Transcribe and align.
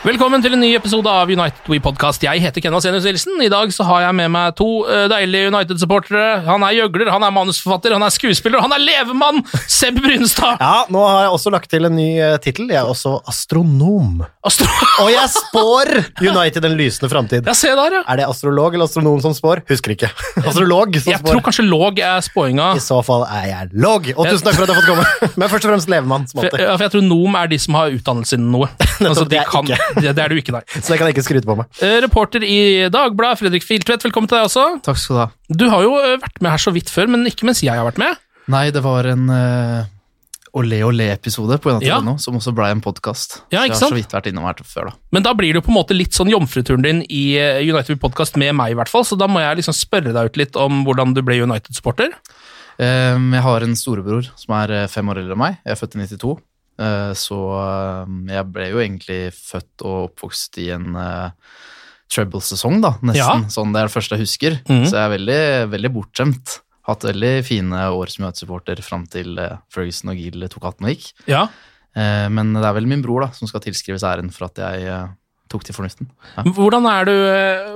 Velkommen 0.00 0.40
til 0.40 0.54
en 0.56 0.62
ny 0.64 0.70
episode 0.78 1.12
av 1.12 1.28
United 1.28 1.66
We 1.68 1.76
Podcast. 1.84 2.22
Jeg 2.24 2.40
heter 2.40 2.62
Kenvas 2.64 2.86
Enus 2.88 3.04
Nilsen. 3.04 3.34
I 3.44 3.50
dag 3.52 3.68
så 3.68 3.84
har 3.84 4.06
jeg 4.06 4.16
med 4.16 4.30
meg 4.32 4.54
to 4.56 4.68
eh, 4.88 5.02
deilige 5.12 5.50
United-supportere. 5.50 6.38
Han 6.46 6.64
er 6.64 6.78
gjøgler, 6.78 7.10
han 7.12 7.26
er 7.26 7.34
manusforfatter, 7.36 7.92
han 7.92 8.06
er 8.06 8.14
skuespiller, 8.14 8.56
og 8.56 8.64
han 8.64 8.72
er 8.78 8.80
levemann! 8.80 9.42
Seb 9.68 9.98
Brunstad! 10.00 10.56
Ja, 10.56 10.86
nå 10.88 11.02
har 11.04 11.26
jeg 11.26 11.34
også 11.36 11.52
lagt 11.52 11.68
til 11.68 11.84
en 11.84 11.98
ny 11.98 12.14
uh, 12.16 12.38
tittel. 12.40 12.72
Jeg 12.72 12.80
er 12.80 12.88
også 12.88 13.18
astronom. 13.28 14.22
Astro... 14.40 14.70
Og 15.04 15.10
jeg 15.12 15.32
spår 15.34 15.92
United 16.24 16.70
en 16.70 16.78
lysende 16.80 17.12
framtid. 17.12 17.44
Ja, 17.44 17.52
se 17.60 17.68
der, 17.68 17.98
ja. 17.98 18.00
Er 18.08 18.22
det 18.22 18.30
astrolog 18.32 18.72
eller 18.72 18.88
astronom 18.88 19.20
som 19.20 19.36
spår? 19.36 19.66
Husker 19.68 19.92
ikke. 19.98 20.08
Astrolog 20.48 20.96
som 20.96 21.12
Jeg 21.12 21.20
tror 21.28 21.44
kanskje 21.44 21.66
log 21.68 22.00
er 22.00 22.24
spåinga. 22.24 22.70
I 22.80 22.80
så 22.80 23.02
fall 23.04 23.26
er 23.28 23.50
jeg 23.50 23.70
log. 23.84 24.08
Og 24.16 24.32
tusen 24.32 24.48
takk 24.48 24.62
for 24.62 24.64
at 24.64 24.72
jeg 24.72 24.80
har 24.80 24.80
fått 24.80 24.90
komme. 24.94 25.36
Men 25.44 25.52
først 25.52 25.68
og 25.68 25.74
fremst 25.74 25.92
levemann. 25.92 26.24
For, 26.32 26.48
ja, 26.56 26.72
for 26.72 26.88
jeg 26.88 26.96
tror 26.96 27.04
nom 27.04 27.36
er 27.44 27.52
de 27.52 27.60
som 27.60 27.76
har 27.82 27.92
utdannelse 28.00 28.40
innen 28.40 28.56
noe. 28.56 28.72
Altså, 29.00 29.28
det 29.28 29.42
er 29.42 29.44
de 29.44 29.52
kan, 29.52 29.68
ikke. 29.68 29.89
det, 30.02 30.14
det 30.16 30.24
er 30.24 30.32
du 30.32 30.38
ikke, 30.40 30.54
nei. 30.56 30.62
Så 30.76 30.92
det 30.92 30.98
kan 31.00 31.10
jeg 31.10 31.16
ikke 31.16 31.26
skryte 31.26 31.48
på 31.48 31.56
meg. 31.60 31.70
Eh, 31.84 31.98
Reporter 32.04 32.44
i 32.46 32.58
Dagbladet, 32.92 33.42
Fredrik 33.42 33.66
Filtvedt, 33.66 34.04
velkommen 34.06 34.30
til 34.30 34.38
deg 34.40 34.48
også. 34.50 34.66
Takk 34.86 35.00
skal 35.00 35.16
du 35.16 35.22
ha. 35.24 35.28
Du 35.62 35.68
har 35.72 35.86
jo 35.86 35.94
eh, 36.00 36.18
vært 36.22 36.42
med 36.42 36.54
her 36.54 36.62
så 36.62 36.74
vidt 36.74 36.92
før, 36.92 37.10
men 37.14 37.26
ikke 37.30 37.48
mens 37.48 37.64
jeg 37.66 37.74
har 37.76 37.86
vært 37.88 38.00
med. 38.02 38.20
Nei, 38.50 38.68
det 38.74 38.82
var 38.82 39.06
en 39.06 39.28
uh, 39.30 39.88
Olé 40.58 40.80
Olé-episode 40.82 41.60
på 41.62 41.76
Ja. 41.84 42.00
nå, 42.02 42.16
som 42.18 42.34
også 42.38 42.52
ble 42.56 42.70
en 42.72 42.82
podkast. 42.82 43.40
Ja, 43.52 43.62
ikke 43.62 43.70
jeg 43.70 43.76
har 43.76 43.80
sant? 43.84 43.94
så 43.94 43.98
vidt 44.00 44.14
vært 44.16 44.30
innom 44.30 44.48
her 44.48 44.58
før, 44.66 44.90
da. 44.90 44.96
Men 45.14 45.26
da 45.26 45.34
blir 45.38 45.52
det 45.52 45.60
jo 45.60 45.66
på 45.68 45.72
en 45.74 45.78
måte 45.78 45.94
litt 45.96 46.16
sånn 46.16 46.32
jomfruturen 46.32 46.82
din 46.82 47.02
i 47.06 47.24
eh, 47.38 47.62
United 47.62 48.00
Podcast 48.02 48.38
med 48.40 48.56
meg, 48.58 48.74
i 48.74 48.78
hvert 48.78 48.90
fall. 48.90 49.06
Så 49.06 49.18
da 49.20 49.28
må 49.30 49.42
jeg 49.42 49.60
liksom 49.60 49.76
spørre 49.76 50.14
deg 50.16 50.32
ut 50.32 50.40
litt 50.40 50.58
om 50.58 50.82
hvordan 50.88 51.14
du 51.14 51.22
ble 51.22 51.38
United-supporter. 51.44 52.16
Um, 52.80 53.34
jeg 53.36 53.44
har 53.44 53.66
en 53.66 53.76
storebror 53.76 54.30
som 54.40 54.54
er 54.56 54.72
eh, 54.72 54.86
fem 54.90 55.08
år 55.12 55.20
eldre 55.22 55.36
enn 55.36 55.42
meg. 55.42 55.58
Jeg 55.66 55.74
er 55.76 55.78
født 55.78 55.98
i 55.98 56.06
92. 56.06 56.38
Eh, 56.80 57.12
så 57.18 57.40
um, 58.06 58.22
jeg 58.30 58.46
ble 58.54 58.70
jo 58.70 58.80
egentlig 58.80 59.20
født 59.36 59.84
og 59.84 59.98
oppvokst 60.08 60.60
i 60.62 60.70
en 60.74 60.96
uh, 60.96 61.28
treble-sesong, 62.10 62.80
da, 62.82 62.94
nesten. 63.04 63.46
Ja. 63.46 63.52
Sånn, 63.52 63.74
det 63.74 63.82
er 63.82 63.90
det 63.90 63.94
første 63.94 64.16
jeg 64.16 64.26
husker. 64.26 64.58
Mm. 64.66 64.84
Så 64.88 64.96
jeg 64.96 65.02
er 65.04 65.14
veldig, 65.14 65.42
veldig 65.76 65.92
bortskjemt. 65.94 66.56
Hatt 66.88 67.06
veldig 67.06 67.34
fine 67.46 67.82
år 67.94 68.10
som 68.10 68.24
United-supporter 68.24 68.80
fram 68.82 69.04
til 69.10 69.38
eh, 69.38 69.58
Ferguson 69.70 70.10
og 70.10 70.18
Gill 70.18 70.46
tok 70.50 70.66
hatten 70.66 70.88
og 70.88 70.94
gikk. 70.94 71.10
Ja. 71.30 71.44
Eh, 71.94 72.26
men 72.32 72.54
det 72.56 72.64
er 72.66 72.76
vel 72.76 72.88
min 72.90 73.04
bror 73.04 73.26
da, 73.26 73.30
som 73.36 73.50
skal 73.50 73.62
tilskrives 73.62 74.06
æren 74.06 74.32
for 74.34 74.48
at 74.48 74.58
jeg 74.62 74.88
eh, 74.90 75.12
tok 75.50 75.64
til 75.66 75.74
fornuften. 75.76 76.08
Ja. 76.36 76.44
Hvordan, 76.56 76.86
du, 77.08 77.14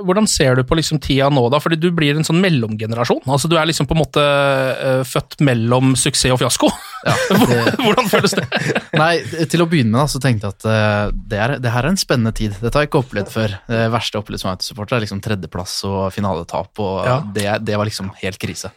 hvordan 0.07 0.27
ser 0.31 0.57
du 0.57 0.63
på 0.67 0.77
liksom 0.79 0.99
tida 1.03 1.27
nå, 1.33 1.43
da? 1.51 1.59
Fordi 1.61 1.77
du 1.79 1.89
blir 1.95 2.15
en 2.15 2.25
sånn 2.27 2.39
mellomgenerasjon. 2.43 3.23
Altså 3.27 3.49
Du 3.51 3.57
er 3.59 3.67
liksom 3.69 3.89
på 3.89 3.97
en 3.97 4.01
måte 4.01 4.23
uh, 4.23 5.01
født 5.07 5.39
mellom 5.45 5.93
suksess 5.99 6.33
og 6.33 6.39
fiasko. 6.41 6.69
Ja, 7.05 7.15
det, 7.49 7.59
hvordan 7.83 8.09
føles 8.11 8.35
det? 8.37 8.45
nei, 9.01 9.13
til 9.51 9.65
å 9.65 9.69
begynne 9.69 9.91
med 9.93 10.01
da, 10.01 10.07
så 10.11 10.21
tenkte 10.23 10.49
jeg 10.49 10.57
at 10.57 10.67
uh, 10.69 11.15
det, 11.15 11.41
er, 11.41 11.55
det 11.63 11.73
her 11.75 11.85
er 11.85 11.93
en 11.93 11.99
spennende 12.01 12.33
tid. 12.35 12.55
Dette 12.61 12.73
har 12.77 12.85
jeg 12.85 12.91
ikke 12.93 13.03
opplevd 13.03 13.33
før. 13.33 13.57
Det 13.69 13.83
verste 13.93 14.15
jeg 14.15 14.19
har 14.21 14.25
opplevd 14.25 14.43
som 14.43 14.53
United-supporter 14.53 14.97
er 14.97 15.05
liksom 15.05 15.21
tredjeplass 15.25 15.75
og 15.89 15.99
finaletap, 16.15 16.71
og 16.79 16.95
Ja. 17.05 17.19
det, 17.35 17.49
det 17.67 17.77
var 17.77 17.89
liksom 17.89 18.13
helt 18.23 18.39
krise. 18.41 18.71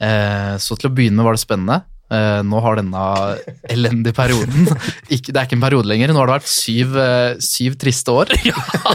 Uh, 0.00 0.56
så 0.60 0.76
til 0.80 0.90
å 0.90 0.94
begynne 0.96 1.20
med 1.20 1.28
var 1.28 1.36
det 1.36 1.44
spennende. 1.44 1.82
Eh, 2.10 2.40
nå 2.42 2.58
har 2.64 2.78
denne 2.80 3.02
elendige 3.70 4.16
perioden 4.16 4.66
ikke, 5.14 5.30
Det 5.30 5.36
er 5.36 5.46
ikke 5.46 5.56
en 5.58 5.62
periode 5.62 5.90
lenger. 5.90 6.10
Nå 6.10 6.18
har 6.18 6.30
det 6.30 6.36
vært 6.40 6.50
syv, 6.50 6.96
uh, 6.98 7.38
syv 7.42 7.78
triste 7.80 8.14
år. 8.14 8.34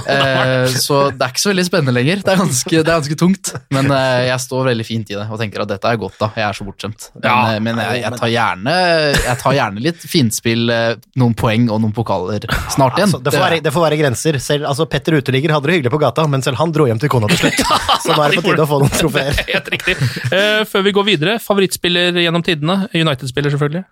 Uh, 0.06 0.68
så 0.70 0.98
det 1.16 1.24
er 1.24 1.32
ikke 1.32 1.42
så 1.42 1.50
veldig 1.50 1.64
spennende 1.66 1.94
lenger. 1.96 2.20
Det 2.26 2.32
er 2.34 2.40
ganske, 2.40 2.70
det 2.70 2.82
er 2.82 3.00
ganske 3.00 3.18
tungt. 3.18 3.52
Men 3.74 3.88
jeg 3.90 4.38
står 4.44 4.68
veldig 4.70 4.86
fint 4.86 5.10
i 5.12 5.16
det 5.18 5.24
og 5.32 5.40
tenker 5.40 5.64
at 5.64 5.70
dette 5.72 5.90
er 5.90 6.00
godt, 6.00 6.18
da. 6.20 6.30
Jeg 6.38 6.46
er 6.46 6.58
så 6.58 6.66
bortskjemt. 6.68 7.08
Men, 7.16 7.26
Ja. 7.26 7.60
men 7.64 7.80
jeg, 7.82 8.02
jeg, 8.04 8.20
tar 8.20 8.32
gjerne, 8.34 8.76
jeg 9.16 9.40
tar 9.42 9.56
gjerne 9.58 9.84
litt 9.86 10.06
finspill, 10.12 10.74
noen 11.22 11.36
poeng 11.38 11.68
og 11.74 11.82
noen 11.84 11.96
pokaler 11.96 12.46
snart 12.74 13.00
igjen. 13.00 13.14
Altså, 13.16 13.22
det, 13.26 13.34
får 13.34 13.44
være, 13.46 13.60
det 13.66 13.74
får 13.76 13.86
være 13.86 14.00
grenser. 14.02 14.40
Selv, 14.44 14.68
altså, 14.70 14.88
Petter 14.92 15.18
uteligger 15.20 15.56
hadde 15.56 15.70
det 15.70 15.78
hyggelig 15.80 15.94
på 15.96 16.02
gata, 16.02 16.28
men 16.32 16.46
selv 16.46 16.60
han 16.62 16.74
dro 16.76 16.88
hjem 16.90 17.02
til 17.02 17.12
kona 17.16 17.30
til 17.32 17.42
slutt. 17.46 17.64
Så 18.06 18.14
nå 18.14 18.22
er 18.26 18.36
det 18.36 18.42
på 18.42 18.48
tide 18.50 18.66
å 18.66 18.70
få 18.70 18.82
noen 18.84 18.94
trofeer. 18.94 19.40
Helt 19.50 19.72
riktig. 19.74 19.96
Eh, 20.30 20.62
før 20.70 20.86
vi 20.86 20.94
går 21.00 21.08
videre, 21.10 21.38
favorittspiller 21.44 22.22
gjennom 22.26 22.46
tidene? 22.46 22.78
United-spiller, 23.06 23.54
selvfølgelig. 23.54 23.86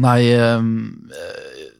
Nei, 0.00 0.20
eh, 0.32 0.64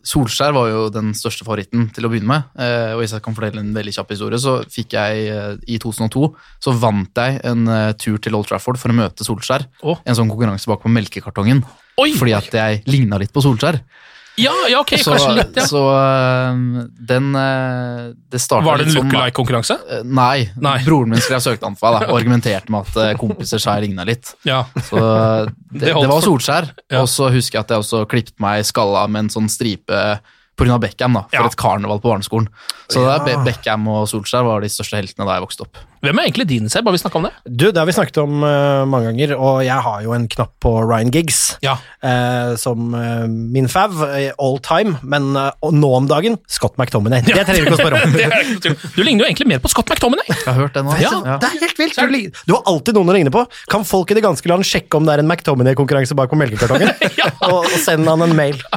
Solskjær 0.05 0.53
var 0.55 0.69
jo 0.69 0.83
den 0.93 1.15
største 1.17 1.47
favoritten 1.47 1.89
til 1.95 2.07
å 2.07 2.11
begynne 2.13 2.29
med. 2.29 2.51
Eh, 2.61 2.93
og 2.93 3.01
hvis 3.01 3.15
jeg 3.17 3.25
kan 3.25 3.37
fortelle 3.37 3.63
en 3.63 3.73
veldig 3.75 3.95
kjapp 3.97 4.13
historie, 4.15 4.41
så 4.43 4.59
fikk 4.71 4.97
jeg 4.99 5.25
eh, 5.33 5.55
i 5.75 5.79
2002 5.83 6.29
så 6.63 6.75
vant 6.77 7.23
jeg 7.25 7.41
en 7.49 7.65
tur 8.01 8.21
til 8.23 8.37
Old 8.37 8.51
Trafford 8.51 8.79
for 8.81 8.93
å 8.93 8.99
møte 8.99 9.27
Solskjær. 9.27 9.67
Oh. 9.83 10.03
En 10.05 10.19
sånn 10.19 10.31
konkurranse 10.31 10.71
bak 10.71 10.85
på 10.85 10.93
melkekartongen. 10.93 11.65
Oi! 12.03 12.13
Fordi 12.19 12.37
at 12.37 12.53
jeg 12.53 12.83
ligna 12.91 13.19
litt 13.23 13.33
på 13.35 13.43
Solskjær. 13.45 13.81
Ja, 14.41 14.53
ja, 14.71 14.81
ok, 14.83 14.97
Så, 14.99 15.13
kanskje 15.15 15.35
litt, 15.37 15.59
ja. 15.61 15.65
så 15.71 15.81
eh, 15.95 16.57
den 17.11 17.29
eh, 17.39 18.09
Det 18.35 18.41
Var 18.51 18.81
det 18.81 18.87
en 18.89 18.91
sånn 18.97 19.07
look-alike-konkurranse? 19.07 19.77
Eh, 19.99 20.03
Nei. 20.05 20.49
Nei. 20.59 20.77
Broren 20.87 21.15
min 21.15 21.23
skrev 21.23 21.43
søknad 21.45 21.79
for 21.79 22.01
meg 22.01 22.09
og 22.11 22.19
argumenterte 22.19 22.75
med 22.75 22.89
at 22.89 22.99
eh, 23.05 23.13
kompiser 23.21 23.63
sa 23.63 23.77
jeg 23.79 23.89
ligna 23.89 24.07
litt. 24.09 24.33
Ja. 24.49 24.65
Så 24.89 24.99
det, 25.71 25.85
Det 25.87 25.95
det 25.95 26.11
var 26.11 26.25
Solskjær. 26.27 26.71
Ja. 26.91 27.05
Og 27.05 27.11
så 27.13 27.31
husker 27.35 27.61
jeg 27.61 27.67
at 27.69 27.75
jeg 27.77 27.85
også 27.87 28.05
klippet 28.11 28.39
meg 28.43 28.67
skalla 28.67 29.07
med 29.07 29.27
en 29.29 29.35
sånn 29.37 29.51
stripe 29.53 30.03
pga. 30.59 30.79
Beckham, 30.83 31.15
da, 31.19 31.25
for 31.31 31.41
Ja. 31.47 31.47
et 31.51 31.57
karneval 31.59 32.03
på 32.03 32.11
barneskolen. 32.13 32.51
Så 32.91 33.07
Beckham 33.47 33.87
og 33.91 34.05
Solskjær 34.11 34.47
var 34.47 34.63
de 34.67 34.71
største 34.71 34.99
heltene 34.99 35.27
da 35.27 35.39
jeg 35.39 35.47
vokste 35.47 35.67
opp. 35.67 35.79
Hvem 36.05 36.21
er 36.21 36.29
egentlig 36.29 36.47
din, 36.51 36.69
Seb? 36.73 36.85
Har 36.89 36.95
vi 36.95 37.01
snakka 37.01 37.19
om 37.21 37.27
det? 37.29 37.33
Du, 37.49 37.67
Det 37.73 37.81
har 37.81 37.89
vi 37.89 37.95
snakket 37.97 38.19
om 38.23 38.43
uh, 38.45 38.85
mange 38.89 39.11
ganger, 39.11 39.35
og 39.39 39.63
jeg 39.65 39.81
har 39.87 40.03
jo 40.05 40.15
en 40.17 40.27
knapp 40.31 40.53
på 40.63 40.73
Ryan 40.85 41.11
Giggs 41.15 41.41
Ja. 41.65 41.77
uh, 42.05 42.55
som 42.61 42.93
uh, 42.95 43.25
min 43.29 43.69
fav 43.73 43.97
all 44.05 44.59
time, 44.65 44.99
men 45.03 45.31
nå 45.35 45.91
om 45.97 46.07
dagen 46.11 46.37
Scott 46.51 46.77
McTominay. 46.79 47.25
Det 47.25 47.35
trenger 47.47 47.65
vi 47.65 47.67
ikke 47.71 47.79
å 47.79 47.83
spørre 47.83 48.03
om. 48.05 48.17
Er. 48.25 48.49
Du 48.95 49.03
ligner 49.05 49.25
jo 49.25 49.29
egentlig 49.29 49.49
mer 49.51 49.61
på 49.65 49.71
Scott 49.73 49.91
McTominay. 49.93 50.27
Jeg 50.31 50.45
har 50.47 50.57
hørt 50.59 50.77
det 50.77 50.85
nå. 50.87 50.95
Ja, 51.01 51.13
Det 51.41 51.49
er 51.51 51.59
helt 51.65 51.81
vilt! 51.81 51.99
Du, 51.99 52.43
du 52.49 52.53
har 52.57 52.63
alltid 52.71 52.97
noen 52.97 53.13
å 53.13 53.17
ligne 53.17 53.33
på. 53.35 53.45
Kan 53.73 53.85
folk 53.89 54.13
i 54.13 54.17
det 54.19 54.25
ganske 54.25 54.49
land 54.51 54.65
sjekke 54.67 54.99
om 54.99 55.07
det 55.09 55.17
er 55.17 55.23
en 55.25 55.29
McTominay-konkurranse 55.31 56.17
bak 56.19 56.33
på 56.33 56.39
melkekartongen? 56.41 56.93
Ja. 57.15 57.29
og, 57.47 57.63
og 57.69 57.75
send 57.79 58.09
han 58.11 58.25
en 58.27 58.35
mail. 58.37 58.59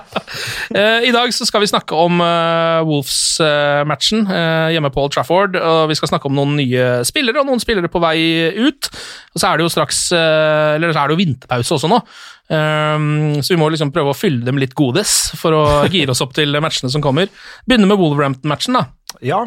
Eh, 0.68 1.06
I 1.08 1.12
dag 1.16 1.32
så 1.32 1.46
skal 1.48 1.62
vi 1.64 1.70
snakke 1.70 1.96
om 1.96 2.20
uh, 2.20 2.84
Wolves-matchen 2.86 4.26
uh, 4.28 4.68
hjemme 4.74 4.90
på 4.94 5.06
Old 5.06 5.14
Trafford. 5.16 5.56
og 5.56 5.88
Vi 5.90 5.96
skal 5.98 6.12
snakke 6.12 6.28
om 6.30 6.36
noen 6.38 6.58
nye 6.60 6.88
spillere 7.18 7.42
og 7.42 7.50
noen 7.50 7.62
spillere 7.64 7.90
på 7.92 8.02
vei 8.04 8.18
ut. 8.62 8.90
Og 9.34 9.42
Så 9.42 9.50
er 9.50 9.58
det 9.58 9.66
jo 9.66 9.74
straks 9.74 10.02
uh, 10.14 10.76
Eller 10.78 10.94
så 10.94 11.02
er 11.04 11.10
det 11.10 11.18
jo 11.18 11.22
vinterpause 11.26 11.78
også 11.78 11.90
nå. 11.92 12.00
Um, 12.48 13.08
så 13.44 13.52
vi 13.56 13.60
må 13.60 13.68
liksom 13.74 13.92
prøve 13.92 14.14
å 14.14 14.18
fylle 14.18 14.46
dem 14.48 14.60
litt 14.62 14.76
godes 14.78 15.16
for 15.36 15.56
å 15.58 15.64
gire 15.94 16.14
oss 16.14 16.22
opp 16.24 16.36
til 16.38 16.54
matchene 16.64 16.92
som 16.94 17.04
kommer. 17.04 17.32
Begynne 17.68 17.90
med 17.90 18.00
Wolverhampton-matchen. 18.00 18.78
da. 18.78 18.86
Ja. 19.26 19.42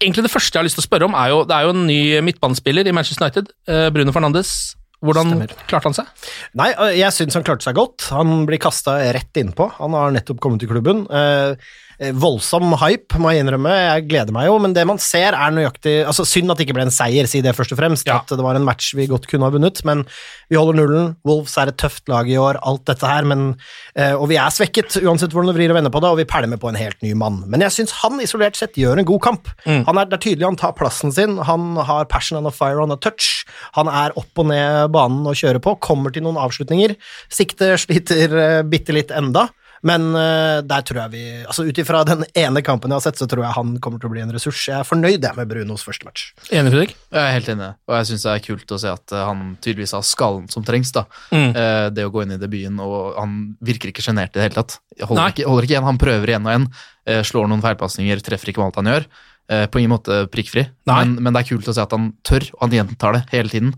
Egentlig 0.00 0.26
Det 0.26 0.34
første 0.34 0.52
jeg 0.56 0.60
har 0.60 0.68
lyst 0.68 0.80
til 0.80 0.84
å 0.84 0.88
spørre 0.90 1.08
om, 1.08 1.14
er 1.16 1.30
jo 1.32 1.44
det 1.46 1.56
er 1.56 1.68
jo 1.68 1.76
en 1.76 1.86
ny 1.88 2.00
midtbanespiller 2.26 2.88
i 2.90 2.96
Manchester 2.96 3.24
United. 3.24 3.54
Bruno 3.94 4.12
Fernandes. 4.12 4.56
Hvordan 5.04 5.28
Stemmer. 5.32 5.52
klarte 5.68 5.90
han 5.90 5.96
seg? 5.96 6.28
Nei, 6.56 6.70
jeg 6.96 7.12
syns 7.14 7.36
han 7.36 7.44
klarte 7.46 7.66
seg 7.66 7.76
godt. 7.76 8.06
Han 8.16 8.46
blir 8.48 8.60
kasta 8.62 8.96
rett 9.14 9.40
innpå. 9.40 9.68
Han 9.76 9.96
har 9.96 10.14
nettopp 10.14 10.40
kommet 10.42 10.62
til 10.62 10.70
klubben. 10.72 11.04
Eh, 11.12 11.52
voldsom 11.96 12.74
hype, 12.80 13.16
må 13.22 13.32
jeg 13.32 13.44
innrømme. 13.44 13.72
Jeg 13.72 14.06
gleder 14.10 14.34
meg 14.36 14.48
jo, 14.50 14.56
men 14.62 14.74
det 14.76 14.84
man 14.88 15.00
ser, 15.00 15.32
er 15.32 15.54
nøyaktig 15.54 15.94
altså 16.04 16.26
Synd 16.28 16.52
at 16.52 16.58
det 16.58 16.66
ikke 16.66 16.76
ble 16.76 16.86
en 16.88 16.94
seier, 16.94 17.28
si 17.30 17.40
det 17.44 17.54
først 17.56 17.72
og 17.72 17.80
fremst. 17.80 18.08
Ja. 18.08 18.18
At 18.20 18.32
det 18.34 18.44
var 18.44 18.58
en 18.58 18.66
match 18.66 18.92
vi 18.98 19.08
godt 19.08 19.28
kunne 19.30 19.48
ha 19.48 19.54
vunnet, 19.54 19.80
men 19.88 20.04
vi 20.50 20.58
holder 20.58 20.76
nullen. 20.80 21.14
Wolves 21.26 21.56
er 21.60 21.72
et 21.72 21.78
tøft 21.80 22.06
lag 22.12 22.28
i 22.30 22.38
år, 22.40 22.60
alt 22.66 22.84
dette 22.90 23.08
her, 23.08 23.26
men 23.28 23.48
eh, 23.94 24.14
Og 24.14 24.28
vi 24.30 24.38
er 24.40 24.52
svekket, 24.52 24.98
uansett 25.02 25.34
hvordan 25.34 25.52
du 25.52 25.56
vrir 25.56 25.72
og 25.72 25.78
vender 25.78 25.94
på 25.94 26.02
det, 26.04 26.12
og 26.12 26.20
vi 26.20 26.28
pælmer 26.28 26.60
på 26.60 26.70
en 26.70 26.80
helt 26.80 27.00
ny 27.04 27.14
mann. 27.18 27.42
Men 27.50 27.64
jeg 27.64 27.78
syns 27.78 27.96
han 28.02 28.20
isolert 28.22 28.58
sett 28.58 28.76
gjør 28.78 29.00
en 29.00 29.08
god 29.08 29.22
kamp. 29.24 29.52
Mm. 29.64 29.84
Han 29.88 30.00
er, 30.02 30.10
det 30.10 30.18
er 30.18 30.24
tydelig 30.28 30.48
han 30.50 30.60
tar 30.60 30.76
plassen 30.76 31.14
sin, 31.14 31.38
han 31.48 31.76
har 31.88 32.08
passion, 32.12 32.40
han 32.40 32.50
har 32.50 32.56
fire, 32.56 32.80
han 32.82 32.94
har 32.94 33.02
touch. 33.02 33.46
Han 33.78 33.90
er 33.90 34.16
opp 34.18 34.42
og 34.42 34.50
ned 34.50 34.92
banen 34.94 35.26
og 35.28 35.38
kjører 35.38 35.62
på, 35.62 35.78
kommer 35.84 36.12
til 36.12 36.26
noen 36.26 36.40
avslutninger. 36.40 36.96
Sikte 37.32 37.74
sliter 37.80 38.36
uh, 38.36 38.66
bitte 38.66 38.94
litt 38.96 39.14
enda. 39.14 39.48
Men 39.86 40.08
uh, 40.14 40.62
der 40.64 40.84
tror 40.86 41.02
jeg 41.04 41.12
vi 41.12 41.24
altså 41.44 41.66
Ut 41.66 41.80
ifra 41.82 42.02
den 42.08 42.24
ene 42.38 42.62
kampen 42.64 42.92
jeg 42.92 43.00
har 43.00 43.04
sett, 43.04 43.20
så 43.20 43.28
tror 43.28 43.44
jeg 43.44 43.56
han 43.56 43.74
kommer 43.82 44.00
til 44.00 44.08
å 44.08 44.14
bli 44.14 44.22
en 44.24 44.32
ressurs. 44.34 44.62
Jeg 44.68 44.78
er 44.80 44.88
fornøyd 44.88 45.26
med 45.36 45.50
Brunos 45.50 45.84
første 45.86 46.08
match. 46.08 46.30
Enig, 46.48 46.72
Fredrik? 46.72 46.96
Jeg 47.12 47.22
er 47.22 47.34
helt 47.34 47.50
enig, 47.52 47.70
og 47.88 47.98
jeg 47.98 48.08
syns 48.10 48.26
det 48.26 48.32
er 48.32 48.44
kult 48.46 48.74
å 48.76 48.80
se 48.80 48.92
at 48.92 49.14
eh, 49.14 49.24
han 49.28 49.44
tydeligvis 49.64 49.94
har 49.98 50.04
skallen 50.06 50.48
som 50.52 50.64
trengs. 50.66 50.92
da. 50.96 51.06
Mm. 51.34 51.48
Eh, 51.50 51.84
det 51.96 52.06
å 52.06 52.12
gå 52.14 52.24
inn 52.24 52.36
i 52.36 52.40
debuten, 52.40 52.80
og 52.82 53.18
han 53.18 53.38
virker 53.64 53.92
ikke 53.92 54.04
sjenert 54.04 54.34
i 54.34 54.40
det 54.40 54.48
hele 54.48 54.60
tatt. 54.62 54.78
Holder 55.02 55.34
ikke, 55.34 55.48
holder 55.50 55.68
ikke 55.68 55.76
igjen, 55.76 55.88
han 55.90 56.02
prøver 56.02 56.32
igjen 56.32 56.46
og 56.46 56.54
igjen. 56.54 56.68
eh, 57.06 57.22
slår 57.26 57.50
noen 57.50 57.64
feilpasninger, 57.64 58.24
treffer 58.26 58.52
ikke 58.52 58.62
med 58.62 58.70
alt 58.70 58.80
han 58.82 58.92
gjør. 58.94 59.08
Eh, 59.46 59.66
på 59.70 59.78
ingen 59.78 59.94
måte 59.94 60.24
prikkfri, 60.32 60.66
men, 60.90 61.14
men 61.22 61.34
det 61.34 61.44
er 61.44 61.50
kult 61.52 61.68
å 61.70 61.76
se 61.76 61.84
at 61.84 61.94
han 61.94 62.10
tør, 62.26 62.48
og 62.56 62.66
han 62.66 62.80
gjentar 62.80 63.14
det 63.14 63.26
hele 63.30 63.52
tiden. 63.52 63.74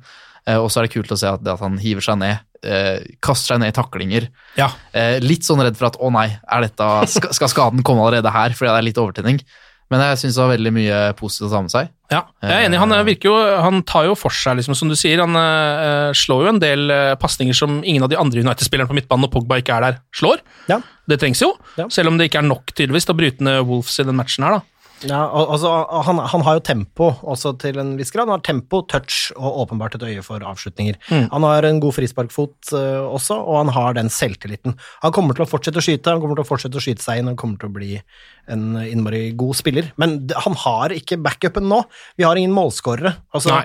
Eh, 0.49 0.57
og 0.57 0.71
så 0.73 0.81
er 0.81 0.89
det 0.89 0.95
kult 0.95 1.13
å 1.13 1.19
se 1.21 1.29
at, 1.29 1.45
at 1.45 1.61
han 1.61 1.77
hiver 1.83 2.05
seg 2.05 2.21
ned, 2.23 2.41
eh, 2.65 2.99
kaster 3.25 3.55
seg 3.55 3.63
ned 3.63 3.73
i 3.73 3.77
taklinger. 3.79 4.29
Ja. 4.59 4.71
Eh, 4.93 5.19
litt 5.25 5.47
sånn 5.47 5.63
redd 5.63 5.77
for 5.79 5.91
at 5.91 5.99
å 6.01 6.11
nei, 6.15 6.29
er 6.43 6.67
dette, 6.67 6.91
skal, 7.15 7.33
skal 7.37 7.53
skaden 7.55 7.83
komme 7.87 8.05
allerede 8.07 8.33
her, 8.35 8.55
fordi 8.57 8.71
det 8.73 8.79
er 8.83 8.89
litt 8.91 9.03
overtenning. 9.03 9.43
Men 9.89 10.03
jeg 10.05 10.19
syns 10.21 10.37
det 10.37 10.43
var 10.43 10.51
veldig 10.53 10.71
mye 10.77 10.97
positivt 11.17 11.47
å 11.49 11.53
ta 11.55 11.61
med 11.65 11.73
seg. 11.73 11.87
Ja, 12.13 12.19
jeg 12.45 12.53
er 12.53 12.67
enig. 12.67 12.81
Han 12.83 12.93
eh, 12.93 13.05
virker 13.09 13.31
jo, 13.31 13.37
han 13.65 13.79
tar 13.89 14.05
jo 14.05 14.17
for 14.21 14.35
seg, 14.37 14.59
liksom, 14.59 14.77
som 14.77 14.91
du 14.93 14.97
sier. 15.01 15.23
Han 15.25 15.33
eh, 15.41 16.11
slår 16.13 16.45
jo 16.45 16.51
en 16.53 16.61
del 16.61 16.93
eh, 16.93 17.15
pasninger 17.21 17.57
som 17.57 17.79
ingen 17.81 18.05
av 18.05 18.11
de 18.13 18.19
andre 18.21 18.43
United-spillerne 18.45 18.89
på 18.91 18.99
midtbanen 18.99 19.29
og 19.29 19.33
Pogba 19.33 19.61
ikke 19.63 19.79
er 19.79 19.87
der, 19.87 20.01
slår. 20.13 20.43
Ja. 20.69 20.81
Det 21.09 21.17
trengs 21.23 21.41
jo, 21.41 21.55
Ja. 21.81 21.87
selv 21.89 22.13
om 22.13 22.19
det 22.21 22.29
ikke 22.29 22.43
er 22.43 22.49
nok 22.51 22.75
tydeligvis 22.77 23.09
til 23.09 23.17
å 23.17 23.21
bryte 23.23 23.45
ned 23.49 23.63
Wolves 23.69 23.97
i 23.97 24.05
den 24.05 24.19
matchen 24.21 24.45
her. 24.45 24.59
da. 24.59 24.78
Ja, 25.07 25.21
altså, 25.31 25.71
han, 26.07 26.19
han 26.19 26.43
har 26.47 26.59
jo 26.59 26.65
tempo 26.67 27.11
også 27.23 27.53
til 27.63 27.79
en 27.79 27.93
viss 27.99 28.11
grad. 28.15 28.27
Han 28.27 28.39
har 28.39 28.45
tempo, 28.47 28.81
touch 28.91 29.29
og 29.37 29.61
åpenbart 29.65 29.95
et 29.95 30.07
øye 30.09 30.25
for 30.27 30.43
avslutninger. 30.43 30.99
Han 31.31 31.47
har 31.47 31.69
en 31.69 31.79
god 31.83 31.95
frisparkfot 31.95 32.73
uh, 32.75 33.07
også, 33.07 33.37
og 33.39 33.61
han 33.61 33.71
har 33.77 33.95
den 33.99 34.11
selvtilliten. 34.11 34.75
Han 35.05 35.15
kommer 35.15 35.39
til 35.39 35.47
å 35.47 35.51
fortsette 35.51 35.79
å 35.79 35.85
skyte, 35.85 36.11
han 36.11 36.23
kommer 36.25 36.41
til 36.41 36.47
å 36.47 36.51
fortsette 36.51 36.81
å 36.81 36.83
skyte 36.83 37.05
seg 37.05 37.23
inn, 37.23 37.31
han 37.31 37.39
kommer 37.39 37.61
til 37.63 37.71
å 37.71 37.77
bli 37.79 38.01
en 38.49 38.79
innmari 38.81 39.31
god 39.37 39.59
spiller. 39.59 39.91
Men 40.01 40.23
han 40.33 40.57
har 40.65 40.95
ikke 40.97 41.19
backupen 41.21 41.69
nå. 41.69 41.83
Vi 42.17 42.25
har 42.25 42.39
ingen 42.41 42.55
målskårere. 42.57 43.13
Altså, 43.37 43.61